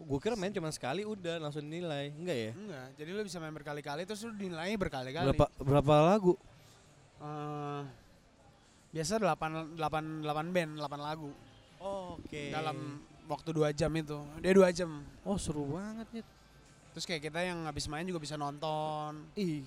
[0.00, 2.08] gue kira main cuma sekali udah langsung dinilai.
[2.10, 2.52] Enggak ya?
[2.56, 2.88] Enggak.
[2.96, 5.28] Jadi lu bisa main berkali-kali terus lu dinilai berkali-kali.
[5.28, 6.32] Berapa berapa lagu?
[7.20, 7.82] Eh,
[8.90, 11.28] biasa 8 8 8 band, 8 lagu
[11.80, 12.52] Oke.
[12.52, 14.18] dalam waktu 2 jam itu.
[14.38, 14.90] Dia 2 jam.
[15.22, 16.24] Oh, seru banget nih.
[16.90, 19.24] Terus kayak kita yang habis main juga bisa nonton.
[19.32, 19.64] Ih,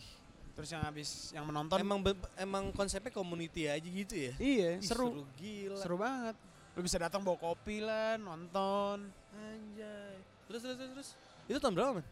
[0.54, 4.34] Terus yang habis yang menonton emang be- emang konsepnya community aja gitu ya?
[4.38, 5.10] iya, Ih, seru.
[5.10, 5.78] seru gila.
[5.82, 6.36] Seru banget.
[6.74, 9.10] Lu bisa datang bawa kopi lah, nonton.
[9.34, 10.14] Anjay.
[10.46, 10.92] Terus terus terus.
[10.94, 11.10] terus.
[11.50, 12.06] Itu tahun berapa, Man?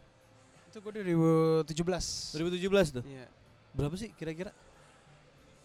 [0.66, 2.34] Itu gue 2017.
[2.34, 3.04] 2017 tuh.
[3.06, 3.30] Iya.
[3.72, 4.50] Berapa sih kira-kira?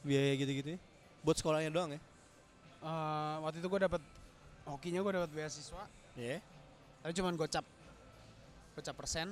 [0.06, 0.80] Biaya gitu-gitu ya?
[1.26, 2.02] Buat sekolahnya doang ya?
[2.78, 4.02] Eh, waktu itu gue dapat
[4.68, 5.84] hokinya gue dapat beasiswa.
[6.14, 6.38] Iya.
[7.00, 7.66] Tapi cuman gocap.
[8.74, 9.28] Gocap persen.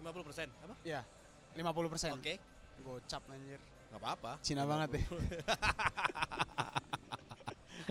[0.00, 0.74] 50% apa?
[0.80, 1.04] Ya,
[1.52, 2.10] 50 persen.
[2.12, 2.40] Oke.
[2.80, 3.60] Gocap anjir.
[3.90, 4.32] Gak apa-apa.
[4.40, 5.04] Cina banget deh.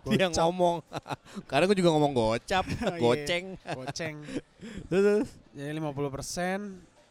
[0.07, 0.79] Dia ngomong.
[1.49, 2.97] Karena gue juga ngomong gocap, Iya.
[2.97, 3.45] goceng.
[3.75, 4.15] Goceng.
[4.87, 5.27] Terus.
[5.51, 6.59] Jadi 50 persen.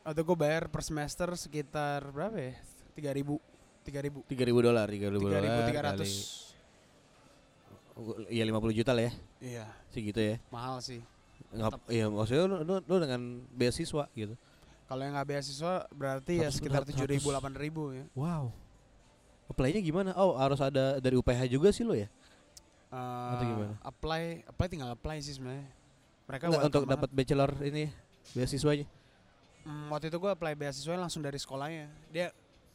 [0.02, 2.54] Waktu gue bayar per semester sekitar berapa ya?
[2.96, 3.36] 3 ribu.
[3.84, 4.24] 3 ribu.
[4.24, 5.40] 3000 dolar, 3000 dolar.
[5.42, 5.94] 3.300.
[5.94, 6.36] kali-
[8.30, 10.36] Iya 50 juta lah ya, Iya, segitu ya.
[10.50, 11.02] mahal sih.
[11.54, 13.20] Nggak, iya maksudnya lu, lu, lu dengan
[13.54, 14.34] beasiswa gitu.
[14.88, 16.96] Kalau yang nggak beasiswa berarti ya 100, sekitar 100.
[16.96, 18.04] 7 ribu, 8 ribu ya.
[18.16, 18.50] Wow.
[19.48, 20.10] Apply-nya gimana?
[20.16, 22.08] Oh harus ada dari UPH juga sih lo ya?
[22.88, 23.76] Eh, gimana?
[23.84, 25.68] Apply, apply tinggal apply sih sebenarnya.
[26.28, 27.92] Mereka Nggak, untuk dapat bachelor ini
[28.32, 28.86] beasiswanya.
[29.64, 31.88] Hmm, waktu itu gue apply beasiswa langsung dari sekolahnya.
[32.08, 32.32] Dia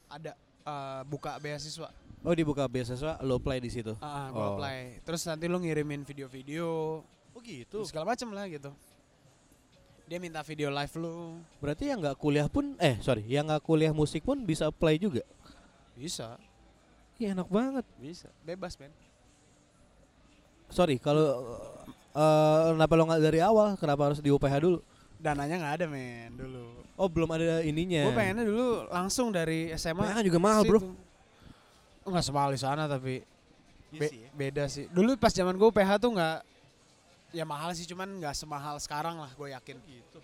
[0.09, 1.89] ada eh, buka beasiswa.
[2.23, 3.99] Oh dibuka beasiswa, lo apply di situ.
[3.99, 4.55] Ah, gue Oh.
[4.55, 5.03] apply.
[5.03, 6.67] Terus nanti lu ngirimin video-video,
[7.03, 7.83] Oh gitu.
[7.83, 8.71] segala macam lah gitu.
[10.03, 13.91] Dia minta video live lu, Berarti yang nggak kuliah pun, eh sorry, yang nggak kuliah
[13.91, 15.23] musik pun bisa apply juga.
[15.93, 16.39] bisa,
[17.15, 17.85] Iya enak banget.
[17.97, 18.89] bisa, bebas men.
[20.67, 21.23] Sorry kalau
[22.09, 23.75] eh kenapa lo nggak dari awal?
[23.75, 24.79] Kenapa harus di UPH dulu?
[25.19, 26.81] Dananya nggak ada men dulu.
[26.95, 28.07] Oh belum ada ininya.
[28.07, 30.01] Gue pengennya dulu langsung dari SMA.
[30.01, 30.79] UPH juga mahal bro.
[32.03, 33.23] Nggak semahal di sana tapi
[33.89, 34.29] Iya be- ya.
[34.33, 34.89] beda sih.
[34.89, 36.37] Dulu pas zaman gue PH tuh nggak
[37.31, 39.77] ya mahal sih cuman nggak semahal sekarang lah gue yakin.
[39.79, 40.19] Gitu.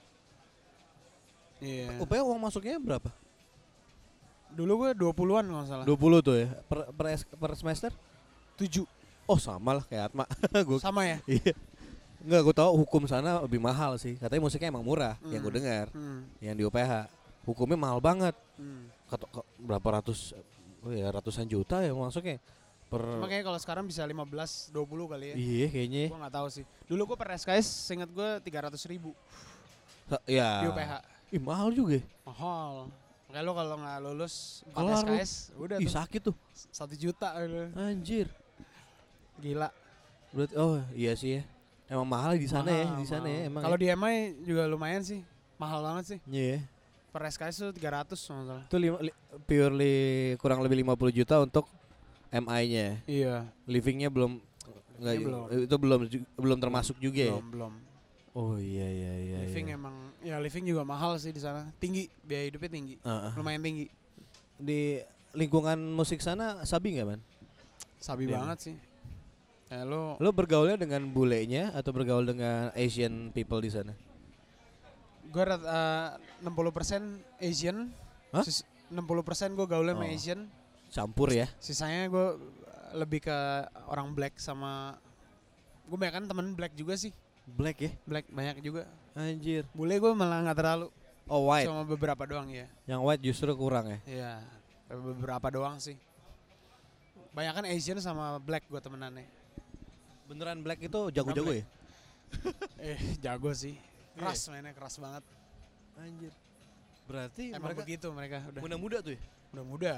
[1.60, 2.00] Iya.
[2.00, 3.12] UPH uang masuknya berapa?
[4.50, 5.86] Dulu gue 20-an kalau nggak salah.
[5.86, 7.92] 20 tuh ya per, per, per semester?
[8.58, 8.84] 7
[9.30, 10.26] Oh sama lah kayak Atma.
[10.68, 11.22] Gua sama ya.
[11.30, 11.54] Iya.
[12.20, 14.18] Enggak, gue tau hukum sana lebih mahal sih.
[14.18, 15.60] Katanya musiknya emang murah yang gue Hmm.
[15.62, 15.86] dengar.
[15.94, 16.26] Hmm.
[16.42, 16.92] Yang di UPH.
[17.46, 18.34] Hukumnya mahal banget.
[18.58, 18.90] Hmm.
[19.06, 20.34] Kata, berapa ratus
[20.82, 22.38] oh ya ratusan juta ya masuknya.
[22.90, 24.74] Per Cuma kayaknya kalau sekarang bisa 15 20
[25.08, 25.36] kali ya.
[25.36, 26.06] Iya kayaknya.
[26.10, 26.66] Gue nggak tahu sih.
[26.86, 29.14] Dulu gue per SKS seingat gue 300 ribu
[30.06, 30.66] Sa- Ya.
[30.66, 30.94] di UPH.
[31.30, 32.02] Ih mahal juga.
[32.02, 32.04] ya.
[32.26, 32.90] Mahal.
[33.30, 34.34] Makanya lo kalau nggak lulus
[34.66, 35.14] 4 Kelar lu.
[35.14, 36.36] SKS udah Ih tuh sakit tuh.
[36.74, 37.62] satu juta gitu.
[37.78, 38.28] Anjir.
[39.38, 39.70] Gila.
[40.34, 41.44] Berarti oh iya sih ya.
[41.90, 43.62] Emang mahal di sana ya, Mahal, di sana ya emang.
[43.66, 43.82] Kalau ya.
[43.82, 45.22] di MI juga lumayan sih.
[45.58, 46.20] Mahal banget sih.
[46.26, 46.62] Iya.
[47.10, 48.64] Per SKS tuh 300 kalau nggak salah.
[48.70, 49.96] Itu lima, li- purely
[50.38, 51.66] kurang lebih 50 juta untuk
[52.30, 53.02] MI-nya.
[53.10, 53.50] Iya.
[53.66, 54.38] Livingnya belum
[55.00, 55.44] nggak belum.
[55.66, 56.00] itu belum
[56.38, 57.34] belum termasuk juga ya.
[57.34, 57.74] Belum, belum.
[58.38, 59.38] Oh iya iya iya.
[59.50, 59.78] Living iya.
[59.80, 61.72] emang Ya living juga mahal sih di sana.
[61.80, 62.96] Tinggi, biaya hidupnya tinggi.
[63.02, 63.32] Heeh.
[63.40, 63.88] Lumayan tinggi.
[64.60, 65.00] Di
[65.32, 67.22] lingkungan musik sana sabi nggak man?
[67.98, 68.38] Sabi Iya.
[68.38, 68.76] banget sih.
[69.70, 73.94] Ya lo Lo bergaulnya dengan bulenya atau bergaul dengan Asian people di sana?
[75.30, 77.94] Gue rata 60% Asian.
[78.30, 78.44] Hah?
[78.44, 80.14] Sis- 60% gue gaulnya sama Oh.
[80.14, 80.40] Asian.
[80.90, 81.46] Campur ya?
[81.62, 82.28] Sisanya gue
[82.98, 83.38] lebih ke
[83.86, 84.98] orang black sama
[85.86, 87.14] gue banyak kan temen black juga sih.
[87.46, 87.92] Black ya?
[88.06, 88.90] Black banyak juga.
[89.14, 89.66] Anjir.
[89.74, 90.88] Bule gue malah nggak terlalu.
[91.30, 91.70] Oh white.
[91.70, 92.66] Cuma beberapa doang ya.
[92.86, 94.00] Yang white justru kurang ya?
[94.04, 94.32] Iya,
[94.90, 95.98] beberapa doang sih.
[97.30, 99.30] Banyak kan Asian sama black gue temenannya.
[100.26, 101.66] Beneran black itu jago-jago ya?
[102.78, 103.78] Eh, jago sih.
[104.14, 104.22] Iya.
[104.26, 105.24] Keras mainnya keras banget.
[106.00, 106.34] Anjir.
[107.06, 109.22] Berarti Emang mereka begitu mereka udah muda-muda tuh ya?
[109.50, 109.94] udah muda.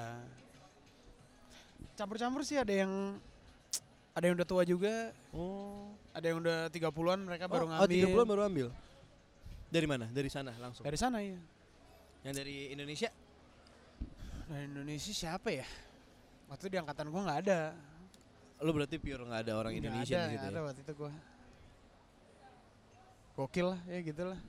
[1.97, 3.19] Campur-campur sih ada yang
[4.11, 5.91] ada yang udah tua juga, Oh.
[6.11, 8.07] ada yang udah 30-an mereka baru oh, ngambil.
[8.11, 8.67] 30 baru ambil.
[9.71, 10.05] Dari mana?
[10.11, 10.83] Dari sana langsung.
[10.83, 11.39] Dari sana ya.
[12.27, 13.09] Yang dari Indonesia?
[14.51, 15.67] Dari Indonesia siapa ya?
[16.51, 17.59] Waktu itu di angkatan gua nggak ada.
[18.61, 20.51] Lo berarti pure nggak ada orang Nggak Indonesia ada, situ nggak ya?
[20.51, 21.11] ada waktu itu gua.
[23.41, 24.39] Gokil lah, ya gitu lah.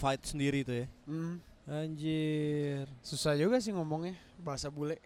[0.00, 0.86] Fight sendiri tuh ya?
[1.04, 1.36] Hmm.
[1.68, 2.88] Anjir.
[3.04, 4.96] Susah juga sih ngomongnya bahasa bule.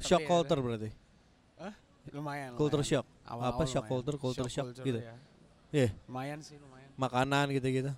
[0.00, 0.90] Shock ya, culture berarti?
[2.12, 2.52] Lumayan.
[2.56, 3.00] Culture lumayan.
[3.00, 3.06] shock?
[3.24, 3.92] Awal-awal Apa shock lumayan.
[3.92, 5.00] culture, culture shock gitu?
[5.00, 5.16] ya.
[5.72, 5.88] Iya.
[6.04, 6.88] Lumayan sih, lumayan.
[6.96, 7.92] Makanan gitu-gitu?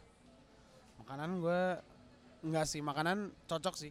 [0.99, 1.63] Makanan gue
[2.43, 3.91] enggak sih, makanan cocok sih.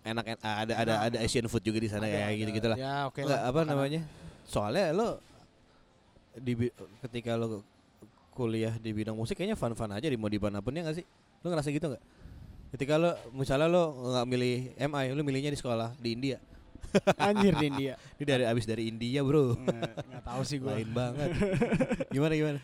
[0.00, 2.36] Enak, en- ada ada ada Asian food juga di sana ya ada.
[2.36, 2.76] gitu-gitu lah.
[2.78, 3.48] Ya, oke Nggak, lah.
[3.48, 3.72] apa makanan.
[3.76, 4.00] namanya?
[4.46, 5.08] Soalnya lo
[6.36, 6.52] di
[7.02, 7.60] ketika lo
[8.36, 11.06] kuliah di bidang musik kayaknya fun-fun aja di mau di mana pun ya nggak sih?
[11.40, 12.04] Lo ngerasa gitu nggak?
[12.76, 16.36] Ketika lo misalnya lo nggak milih MI, lo milihnya di sekolah di India.
[17.16, 17.96] Anjir di India.
[18.20, 19.56] Ini dari abis dari India bro.
[19.56, 20.68] Nggak nggak tahu sih gue.
[20.68, 21.28] Lain banget.
[22.14, 22.60] gimana gimana?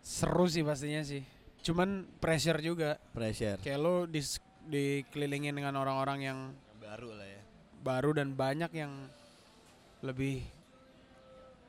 [0.00, 1.20] Seru sih pastinya sih.
[1.60, 2.96] Cuman pressure juga.
[3.12, 3.58] Pressure.
[3.60, 4.22] Kayak lo di
[4.70, 6.38] dikelilingin dengan orang-orang yang
[6.78, 7.40] Baru lah ya.
[7.80, 8.92] baru dan banyak yang
[10.02, 10.42] lebih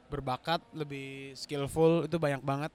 [0.09, 2.71] berbakat, lebih skillful itu banyak banget.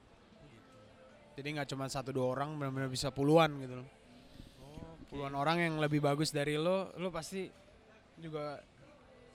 [1.36, 3.88] Jadi nggak cuma satu dua orang, benar-benar bisa puluhan gitu loh.
[5.12, 7.46] Puluhan orang yang lebih bagus dari lo, lo pasti
[8.16, 8.58] juga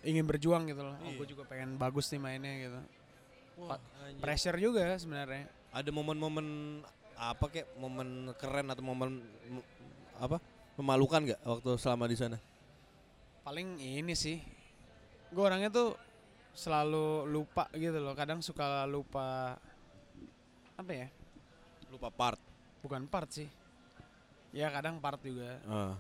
[0.02, 0.98] ingin berjuang gitu loh.
[0.98, 1.18] Oh, Iya.
[1.22, 2.80] gue juga pengen bagus nih mainnya gitu.
[3.62, 3.78] Wah,
[4.18, 5.46] Pressure juga sebenarnya.
[5.70, 6.48] Ada momen-momen
[7.22, 9.22] apa kayak momen keren atau momen
[10.18, 10.42] apa
[10.82, 12.38] memalukan nggak waktu selama di sana?
[13.46, 14.42] Paling ini sih,
[15.30, 15.94] gue orangnya tuh
[16.58, 18.18] selalu lupa gitu loh.
[18.18, 19.56] Kadang suka lupa
[20.76, 21.08] apa ya?
[21.92, 22.40] Lupa part.
[22.80, 23.52] Bukan part sih.
[24.56, 25.60] Ya kadang part juga.
[25.68, 25.96] Ah.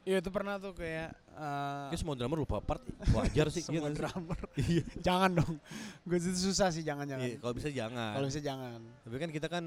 [0.00, 2.80] Iya itu pernah tuh kayak eh, Ya semua drummer lupa part
[3.12, 3.62] wajar sih.
[3.66, 3.96] semua sih?
[3.96, 4.38] drummer.
[4.58, 4.84] Iya.
[4.98, 5.54] jangan dong.
[6.02, 7.26] Gue itu susah sih jangan jangan.
[7.28, 8.12] Iya, kalau bisa jangan.
[8.18, 8.80] Kalau bisa jangan.
[9.06, 9.64] Tapi kan kita kan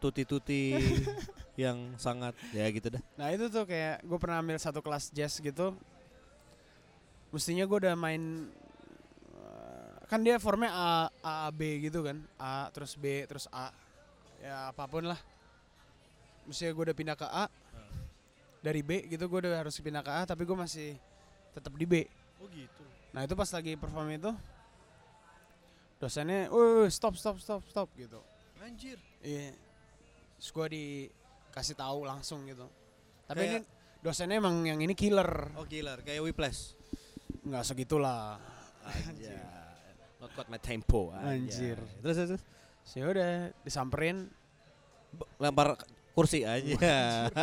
[0.00, 0.76] tuti-tuti
[1.62, 3.02] yang sangat ya gitu dah.
[3.16, 5.76] Nah itu tuh kayak gue pernah ambil satu kelas jazz gitu.
[7.32, 8.50] Mestinya gue udah main
[10.12, 12.20] kan dia formnya A, A, A, B gitu kan.
[12.36, 13.72] A terus B terus A.
[14.44, 15.16] Ya apa pun lah.
[16.44, 17.48] Mestinya gue udah pindah ke A.
[18.60, 21.00] Dari B gitu gue udah harus pindah ke A tapi gue masih
[21.56, 22.04] tetap di B.
[22.44, 22.84] Oh gitu.
[23.16, 24.28] Nah itu pas lagi perform itu
[25.96, 28.20] dosennya, "Woi, stop stop stop stop" gitu.
[28.60, 29.00] Anjir.
[29.24, 29.56] Iya.
[30.36, 32.68] Terus gue dikasih tahu langsung gitu.
[33.24, 35.56] Tapi Kayak- ini dosennya emang yang ini killer.
[35.56, 36.76] Oh killer kayak Whiplash.
[37.48, 38.36] Nggak segitulah.
[39.08, 39.61] Anjir.
[40.22, 41.10] Not quite my tempo.
[41.18, 41.82] Anjir.
[41.98, 42.28] Terus terus.
[42.38, 42.42] terus.
[42.86, 44.30] Sih Ya udah disamperin.
[45.42, 45.74] Lempar
[46.14, 46.78] kursi aja.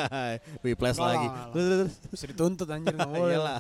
[0.64, 1.28] Whiplash lagi.
[1.52, 1.94] Terus terus.
[2.08, 3.36] Bisa dituntut anjir nggak boleh.
[3.36, 3.60] Iyalah.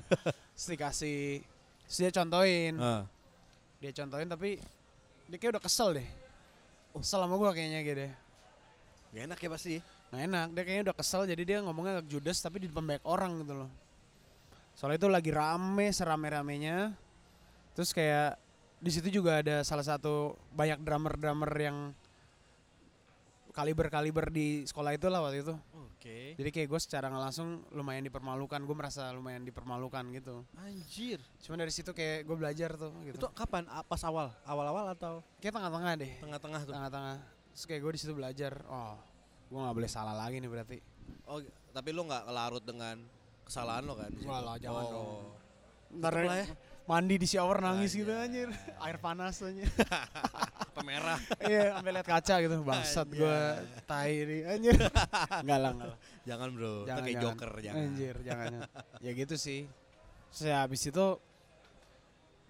[0.54, 1.42] Terus dikasih
[1.84, 2.78] terus dia contohin.
[2.78, 3.04] Ah.
[3.82, 4.62] Dia contohin tapi
[5.28, 6.08] dia kayak udah kesel deh.
[6.94, 8.12] Kesel sama gue kayaknya gitu deh.
[9.12, 9.74] Gak enak ya pasti.
[10.14, 13.02] Nggak enak, dia kayaknya udah kesel jadi dia ngomongnya agak judes tapi di depan banyak
[13.02, 13.70] orang gitu loh.
[14.78, 16.94] Soalnya itu lagi rame serame-ramenya.
[17.74, 18.38] Terus kayak
[18.84, 21.96] di situ juga ada salah satu banyak drummer-drummer yang
[23.56, 25.54] kaliber-kaliber di sekolah itu lah waktu itu.
[25.72, 26.36] Oke.
[26.36, 30.44] Jadi kayak gue secara nggak langsung lumayan dipermalukan, gue merasa lumayan dipermalukan gitu.
[30.60, 31.22] Anjir.
[31.40, 33.16] Cuma dari situ kayak gue belajar tuh gitu.
[33.24, 33.64] Itu kapan?
[33.88, 34.36] Pas awal?
[34.44, 36.74] Awal-awal atau kayak tengah-tengah deh, tengah-tengah tuh?
[36.76, 37.16] tengah-tengah.
[37.56, 39.00] Terus kayak gue di situ belajar, oh
[39.48, 40.78] gue nggak boleh salah lagi nih berarti.
[41.24, 41.40] Oh,
[41.72, 43.00] tapi lu nggak larut dengan
[43.48, 44.12] kesalahan lo kan?
[44.28, 44.90] Wah jangan oh.
[44.92, 45.24] dong.
[46.02, 46.44] Ntar ya.
[46.84, 48.52] Mandi di shower nangis gitu anjir
[48.84, 49.64] air panas aja
[50.74, 51.16] Apa merah?
[51.40, 53.38] iya sampai lihat kaca gitu bangsat gue
[53.84, 54.74] tai nih anjir
[55.42, 57.24] enggak lah enggak lah Jangan bro, Itu jangan kayak jangan.
[57.36, 57.82] joker jangan.
[57.84, 58.52] anjir jangan
[58.98, 59.60] ya gitu sih
[60.28, 61.06] Terus ya habis itu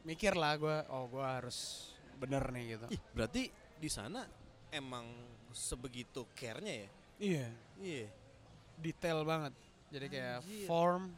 [0.02, 3.42] mikir lah gue oh gue harus bener nih gitu Ih, berarti
[3.74, 4.24] di sana
[4.70, 5.04] emang
[5.50, 6.88] sebegitu care-nya ya.
[7.14, 7.46] Iya.
[7.78, 8.06] Iya.
[8.74, 9.54] Detail banget.
[9.86, 10.66] Jadi kayak Anjir.
[10.66, 11.14] form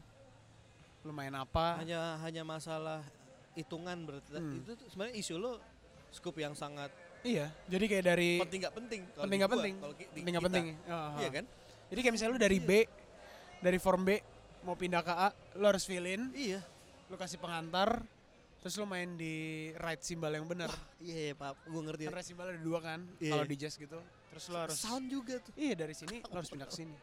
[1.06, 1.78] lu main apa?
[1.78, 3.00] Hanya hanya masalah
[3.54, 4.60] hitungan berarti Hmm.
[4.60, 5.62] itu sebenarnya isu lo
[6.10, 6.90] scoop yang sangat
[7.22, 7.50] Iya.
[7.66, 9.00] Jadi kayak dari penting nggak penting.
[9.08, 9.74] penting nggak gua, penting.
[9.74, 9.82] di
[10.14, 10.66] Penting nggak penting.
[10.78, 11.10] Heeh.
[11.18, 11.44] Iya kan?
[11.86, 12.70] Jadi kayak misalnya lu dari B,
[13.58, 14.10] dari form B
[14.62, 16.62] mau pindah ke A, lu harus fill in, Iya.
[17.06, 17.98] lu kasih pengantar,
[18.60, 19.34] terus lu main di
[19.74, 20.70] right simbol yang benar.
[20.98, 21.66] Iya, iya, Pak.
[21.66, 22.02] Gue ngerti.
[22.06, 23.32] Kan right simbol ada dua kan, Iya.
[23.32, 23.98] kalau di jazz gitu.
[24.30, 25.50] Terus lu harus sound juga tuh.
[25.56, 26.94] Iya dari sini lu harus pindah ke sini.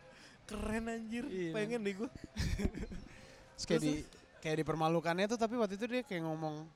[0.44, 1.28] Keren anjir.
[1.28, 2.10] Iya, Pengen deh gue.
[3.56, 3.94] Terus kayak di
[4.40, 6.68] kayak dipermalukannya tuh tapi waktu itu dia kayak ngomong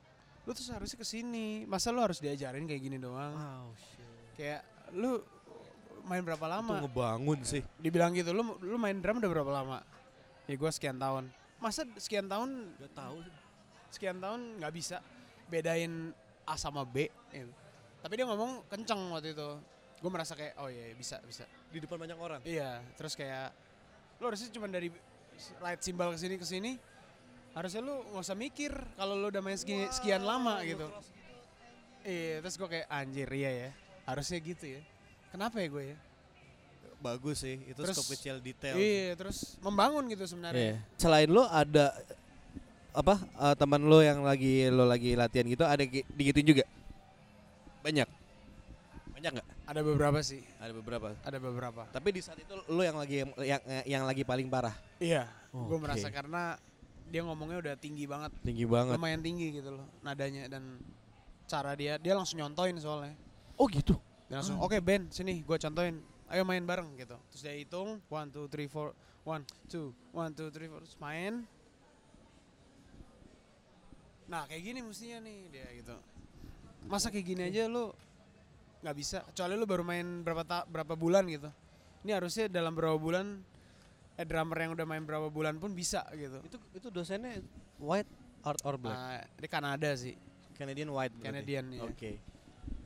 [0.48, 1.68] lu tuh seharusnya ke sini.
[1.68, 3.36] Masa lu harus diajarin kayak gini doang?
[3.36, 4.08] Wow, shit.
[4.32, 4.60] Kayak
[4.96, 5.20] lu
[6.08, 6.74] main berapa Itu lama?
[6.80, 7.60] ngebangun sih.
[7.76, 9.78] Dibilang gitu, lu lu main drum udah berapa lama?
[10.48, 11.28] Ya gua sekian tahun.
[11.60, 13.34] Masa sekian tahun Gak tahu sih.
[13.92, 15.02] sekian tahun nggak bisa
[15.50, 16.14] bedain
[16.48, 17.52] A sama B gitu.
[18.00, 19.48] Tapi dia ngomong kenceng waktu itu.
[19.98, 21.42] Gue merasa kayak oh iya bisa bisa.
[21.68, 22.40] Di depan banyak orang.
[22.46, 23.50] Iya, terus kayak
[24.22, 24.88] lu harusnya cuma dari
[25.58, 26.72] right simbol ke sini ke sini.
[27.52, 30.86] Harusnya lu nggak usah mikir kalau lu udah main segi- sekian lama gitu.
[32.02, 33.70] Iya, terus gue kayak anjir iya ya.
[34.04, 34.80] Harusnya gitu ya.
[35.28, 35.96] Kenapa ya gue ya?
[36.98, 37.58] Bagus sih.
[37.64, 38.74] Itu Terus- scope kecil detail.
[38.74, 40.30] Iya, terus membangun gitu Iya.
[40.30, 40.74] sebenarnya.
[40.96, 41.92] Selain lo ada
[42.90, 46.64] apa eh, teman lo yang lagi lo lagi latihan gitu ada gi- digituin juga?
[47.82, 48.08] Banyak.
[49.14, 49.47] Banyak nggak?
[49.68, 51.12] Ada beberapa sih, Ada beberapa.
[51.12, 51.82] ada beberapa.
[51.92, 54.72] Tapi di saat itu lo yang lagi yang yang lagi paling parah.
[54.96, 55.84] Iya, gue Oke.
[55.84, 56.56] merasa karena
[57.12, 58.96] dia ngomongnya udah tinggi banget, Tinggi banget.
[58.96, 60.80] lumayan tinggi gitu loh nadanya dan
[61.44, 63.12] cara dia dia langsung nyontoin soalnya.
[63.60, 64.00] Oh gitu.
[64.32, 66.00] Dia langsung, oke Ben, sini gue contohin,
[66.32, 67.16] ayo main bareng gitu.
[67.32, 71.44] Terus dia hitung, one, two, three, four, one, two, one, two, three, four, terus main.
[74.28, 75.96] Nah kayak gini mestinya nih dia gitu.
[76.88, 77.92] Masa kayak gini aja lu
[78.78, 81.50] nggak bisa, kecuali lu baru main berapa ta berapa bulan gitu.
[82.02, 83.42] Ini harusnya dalam berapa bulan,
[84.14, 86.38] eh drummer yang udah main berapa bulan pun bisa gitu.
[86.42, 87.42] Itu itu dosennya
[87.76, 88.06] white
[88.42, 88.94] art or black?
[88.94, 90.14] Nah, di Kanada sih,
[90.54, 91.10] Canadian white.
[91.12, 91.26] berarti?
[91.26, 91.82] Canadian ya.
[91.84, 92.12] Oke.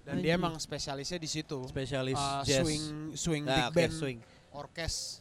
[0.03, 0.41] Dan dia Anjir.
[0.41, 1.63] emang spesialisnya di situ.
[1.69, 2.65] Spesialis Uh, jazz.
[2.65, 2.85] swing
[3.15, 4.19] swing Ah, big oke, band swing.
[4.51, 5.21] orkes.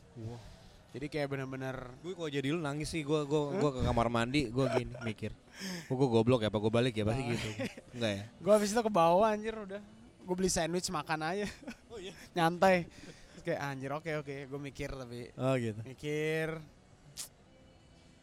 [0.92, 4.52] Jadi kayak bener-bener Gue kalau jadi lu nangis sih, gue gua, gua ke kamar mandi,
[4.52, 5.32] gue gini mikir,
[5.88, 7.48] oh, gue goblok ya, apa gue balik ya pasti gitu.
[7.96, 8.24] Enggak ya?
[8.44, 9.80] Gue habis itu ke bawah anjir udah.
[10.22, 11.48] Gue beli sandwich makan aja.
[11.88, 12.14] Oh iya.
[12.36, 12.86] Nyantai.
[13.32, 14.36] Terus kayak anjir oke oke.
[14.46, 15.82] Gue mikir tapi Oh gitu.
[15.82, 16.62] mikir.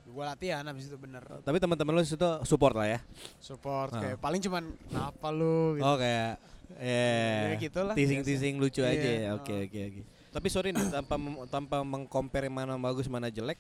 [0.05, 1.21] Gue latihan habis itu bener.
[1.21, 3.01] Tapi teman-teman lu situ support lah ya.
[3.39, 4.01] Support Ah.
[4.01, 5.85] kayak paling cuman kenapa lu gitu.
[5.85, 7.97] Oh kayak Ya eh gitu lah.
[7.97, 9.29] teasing-teasing lucu Iya, aja ya.
[9.33, 9.41] oh.
[9.41, 10.03] Oke oke oke.
[10.29, 11.17] Tapi sorry nih tanpa
[11.49, 13.57] tanpa mengcompare mana bagus mana jelek,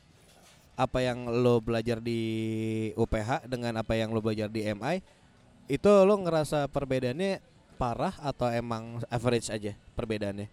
[0.74, 2.20] apa yang lo belajar di
[2.94, 5.00] UPH dengan apa yang lo belajar di MI
[5.66, 7.40] itu lo ngerasa perbedaannya
[7.78, 10.50] parah atau emang average aja perbedaannya?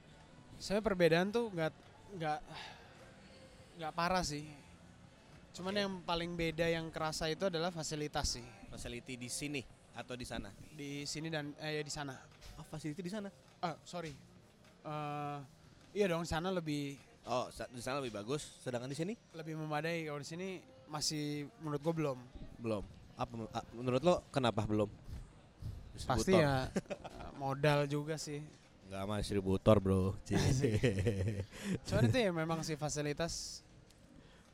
[0.55, 1.73] Saya perbedaan tuh nggak
[2.15, 2.39] nggak
[3.75, 4.45] nggak parah sih.
[5.51, 9.63] Cuman yang paling beda yang kerasa itu adalah fasilitas sih Facility di sini
[9.95, 10.51] atau di sana?
[10.75, 12.13] di sini dan eh, ya di sana.
[12.59, 13.31] Oh, facility di sana.
[13.59, 14.13] Ah sorry.
[14.85, 15.37] Eh
[15.95, 20.05] iya dong sana lebih Oh, di sana lebih bagus, sedangkan di sini lebih memadai.
[20.05, 20.47] Kalau di sini
[20.85, 22.17] masih menurut gue belum.
[22.61, 22.83] belum.
[23.17, 24.85] Apa a- menurut lo kenapa belum?
[26.05, 26.67] Pasti ya
[27.45, 28.41] modal juga sih.
[28.89, 30.17] Enggak sama distributor, Bro.
[31.85, 33.61] Cuman itu ya memang sih fasilitas.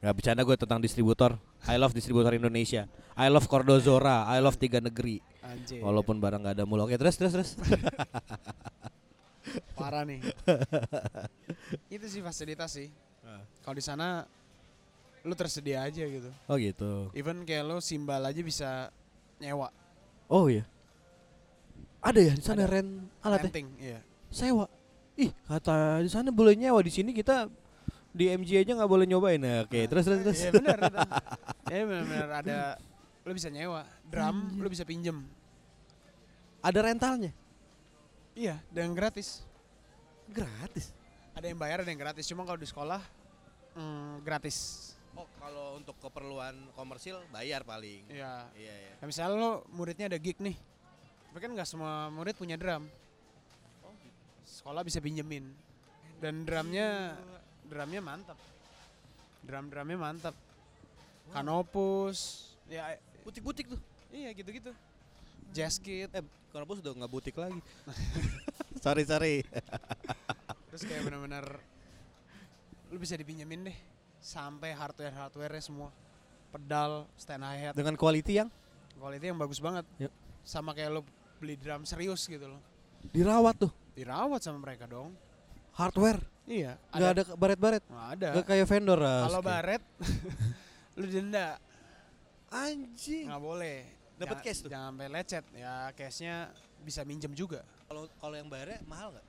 [0.02, 1.38] Gak bercanda gue tentang distributor.
[1.70, 2.90] I love distributor Indonesia.
[3.14, 4.26] I love Cordozora.
[4.28, 5.22] I love tiga negeri.
[5.46, 5.86] Anjir.
[5.86, 6.90] Walaupun barang gak ada mulu.
[6.90, 7.52] Oke terus terus terus.
[9.78, 10.22] parah nih.
[11.94, 12.90] itu sih fasilitas sih.
[13.22, 13.46] Ah.
[13.62, 14.26] Kalau di sana
[15.22, 16.34] lu tersedia aja gitu.
[16.50, 17.14] Oh gitu.
[17.14, 18.90] Even kayak lo simbal aja bisa
[19.38, 19.70] nyewa.
[20.26, 20.66] Oh iya.
[22.02, 22.74] Ada ya di sana Ada.
[22.74, 22.92] rent
[23.22, 23.44] alat ya?
[23.46, 24.00] Renting, iya.
[24.34, 24.66] Sewa.
[25.16, 27.46] Ih kata di sana boleh nyewa di sini kita
[28.12, 29.38] di MG aja nggak boleh nyobain.
[29.38, 30.40] Nah, Oke terus terus terus.
[30.42, 30.78] Iya benar.
[30.90, 31.00] itu.
[31.72, 32.58] Ya benar-benar ada
[33.22, 34.62] lo bisa nyewa, drum Anjir.
[34.66, 35.18] lo bisa pinjem.
[36.62, 37.32] Ada rentalnya.
[38.34, 39.46] Iya, dan gratis.
[40.32, 40.96] Gratis.
[41.38, 42.26] Ada yang bayar, ada yang gratis.
[42.26, 43.02] Cuma kalau di sekolah
[43.78, 44.90] mm, gratis.
[45.12, 48.08] Oh kalau untuk keperluan komersil bayar paling.
[48.08, 48.48] Iya.
[48.56, 48.94] Iya iya.
[48.98, 50.56] Nah, misalnya lo muridnya ada gig nih.
[51.32, 52.84] Tapi kan nggak semua murid punya drum.
[54.44, 55.48] Sekolah bisa pinjemin.
[56.20, 57.16] Dan drumnya
[57.66, 58.36] drumnya mantap.
[59.42, 60.36] Drum-drumnya mantap.
[61.32, 62.52] Kanopus.
[62.68, 63.80] Ya Butik-butik tuh.
[64.12, 64.76] iya gitu-gitu.
[65.56, 66.12] Jazz kit.
[66.12, 67.58] Eh, Kanopus udah nggak butik lagi.
[68.84, 69.48] sorry sorry.
[70.68, 71.48] Terus kayak benar-benar
[72.92, 73.78] lu bisa dipinjemin deh
[74.20, 75.88] sampai hardware hardware semua
[76.52, 78.52] pedal stand hi hat Dengan quality yang
[79.00, 80.12] quality yang bagus banget Yep.
[80.44, 81.02] sama kayak lu
[81.42, 82.62] beli drum serius gitu loh
[83.10, 83.72] dirawat tuh.
[83.98, 85.12] dirawat sama mereka dong
[85.72, 86.20] Hardware.
[86.52, 86.76] Iya.
[86.92, 87.84] Nggak ada baret-baret.
[87.88, 88.28] Nggak ada.
[88.36, 89.24] Nggak kayak vendor lah.
[89.24, 89.84] Kalau baret,
[91.00, 91.48] lu denda.
[92.52, 93.32] Anjing.
[93.32, 93.78] Nggak boleh.
[94.20, 94.70] Dapat cash tuh?
[94.70, 95.46] Jangan sampai lecet.
[95.56, 96.52] Ya cashnya
[96.84, 97.64] bisa minjem juga.
[97.88, 99.28] Kalau kalau yang baret mahal nggak?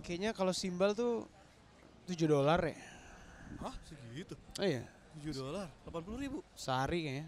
[0.00, 1.28] Kayaknya kalau simbal tuh
[2.08, 2.78] 7 dolar ya.
[3.60, 4.32] Hah segitu?
[4.56, 4.88] Oh iya.
[5.20, 7.26] 7 dolar, 80 ribu Sehari kayaknya.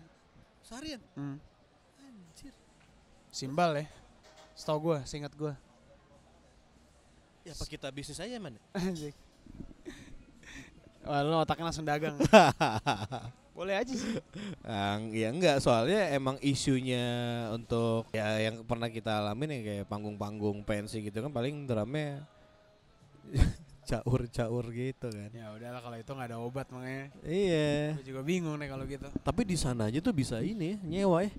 [0.64, 1.00] seharian.
[1.18, 1.36] Hmm.
[2.00, 2.54] Anjir.
[3.30, 3.86] Simbal ya.
[4.58, 5.54] Setahu gua, seingat gua.
[7.46, 8.58] Ya apa kita bisnis aja man?
[11.08, 12.20] Wah, lu otaknya langsung dagang.
[13.56, 14.20] Boleh aja sih.
[14.64, 20.64] Ang, ya enggak soalnya emang isunya untuk ya yang pernah kita alamin ya kayak panggung-panggung
[20.64, 22.24] pensi gitu kan paling drumnya
[23.88, 25.30] caur-caur gitu kan.
[25.32, 27.08] Ya udahlah kalau itu nggak ada obat makanya.
[27.24, 27.96] Iya.
[28.00, 29.08] Gue juga bingung nih kalau gitu.
[29.24, 31.32] Tapi di sana aja tuh bisa ini nyewa ya.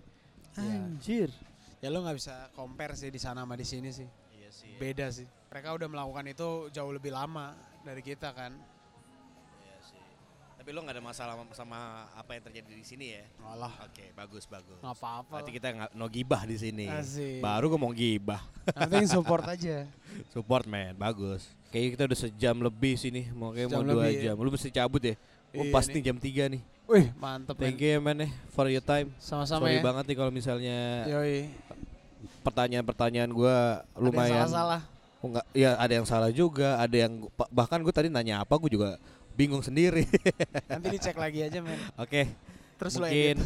[0.58, 0.78] Iya.
[0.78, 1.30] Anjir.
[1.32, 1.51] Ya
[1.90, 4.06] lu nggak bisa compare sih di sana sama di sini sih.
[4.38, 4.78] Iya sih.
[4.78, 5.26] Beda sih.
[5.50, 8.54] Mereka udah melakukan itu jauh lebih lama dari kita kan.
[9.66, 9.98] Iya sih.
[10.62, 13.26] Tapi lo nggak ada masalah sama, apa yang terjadi di sini ya?
[13.42, 14.78] Alah, Oke, bagus bagus.
[14.78, 15.42] nggak apa-apa.
[15.42, 15.58] Berarti lah.
[15.58, 16.86] kita nggak no gibah di sini.
[16.86, 17.42] Asik.
[17.42, 18.46] Baru ngomong gibah.
[18.78, 19.90] Yang penting support aja.
[20.36, 21.50] Support man, bagus.
[21.72, 24.24] Kayaknya kita udah sejam lebih sini, mau kayak mau dua lebih, ya.
[24.30, 24.36] jam.
[24.38, 25.16] Lu mesti cabut ya.
[25.56, 25.94] Oh, Iya pas nih.
[26.00, 26.62] nih jam 3 nih.
[26.90, 29.14] Wih, mantep Thank you ya man ya for your time.
[29.18, 29.84] Sama-sama Sorry ya.
[29.86, 30.78] banget nih kalau misalnya
[31.08, 31.48] Yoi.
[32.42, 34.82] pertanyaan-pertanyaan gua Ada yang lumayan salah-salah.
[35.22, 38.58] Oh, enggak, ya ada yang salah juga, ada yang ba- bahkan gue tadi nanya apa
[38.58, 38.98] gue juga
[39.38, 40.10] bingung sendiri.
[40.72, 41.78] Nanti dicek lagi aja men.
[41.94, 42.26] Oke,
[42.82, 43.46] Terus lo mungkin edit.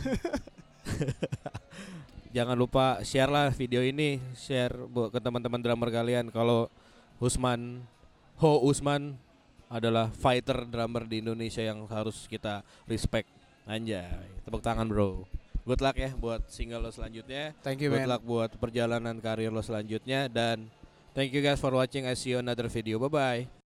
[2.35, 6.71] jangan lupa share lah video ini, share buat ke teman-teman drummer kalian kalau
[7.19, 7.83] Usman
[8.39, 9.19] Ho Usman
[9.75, 13.27] adalah fighter drummer di Indonesia yang harus kita respect.
[13.67, 14.07] Anjay,
[14.47, 15.27] tepuk tangan bro.
[15.67, 17.51] Good luck ya buat single lo selanjutnya.
[17.59, 18.09] Thank you Good man.
[18.15, 20.69] luck buat perjalanan karir lo selanjutnya dan
[21.17, 22.07] thank you guys for watching.
[22.07, 23.01] I see you on another video.
[23.01, 23.64] Bye bye.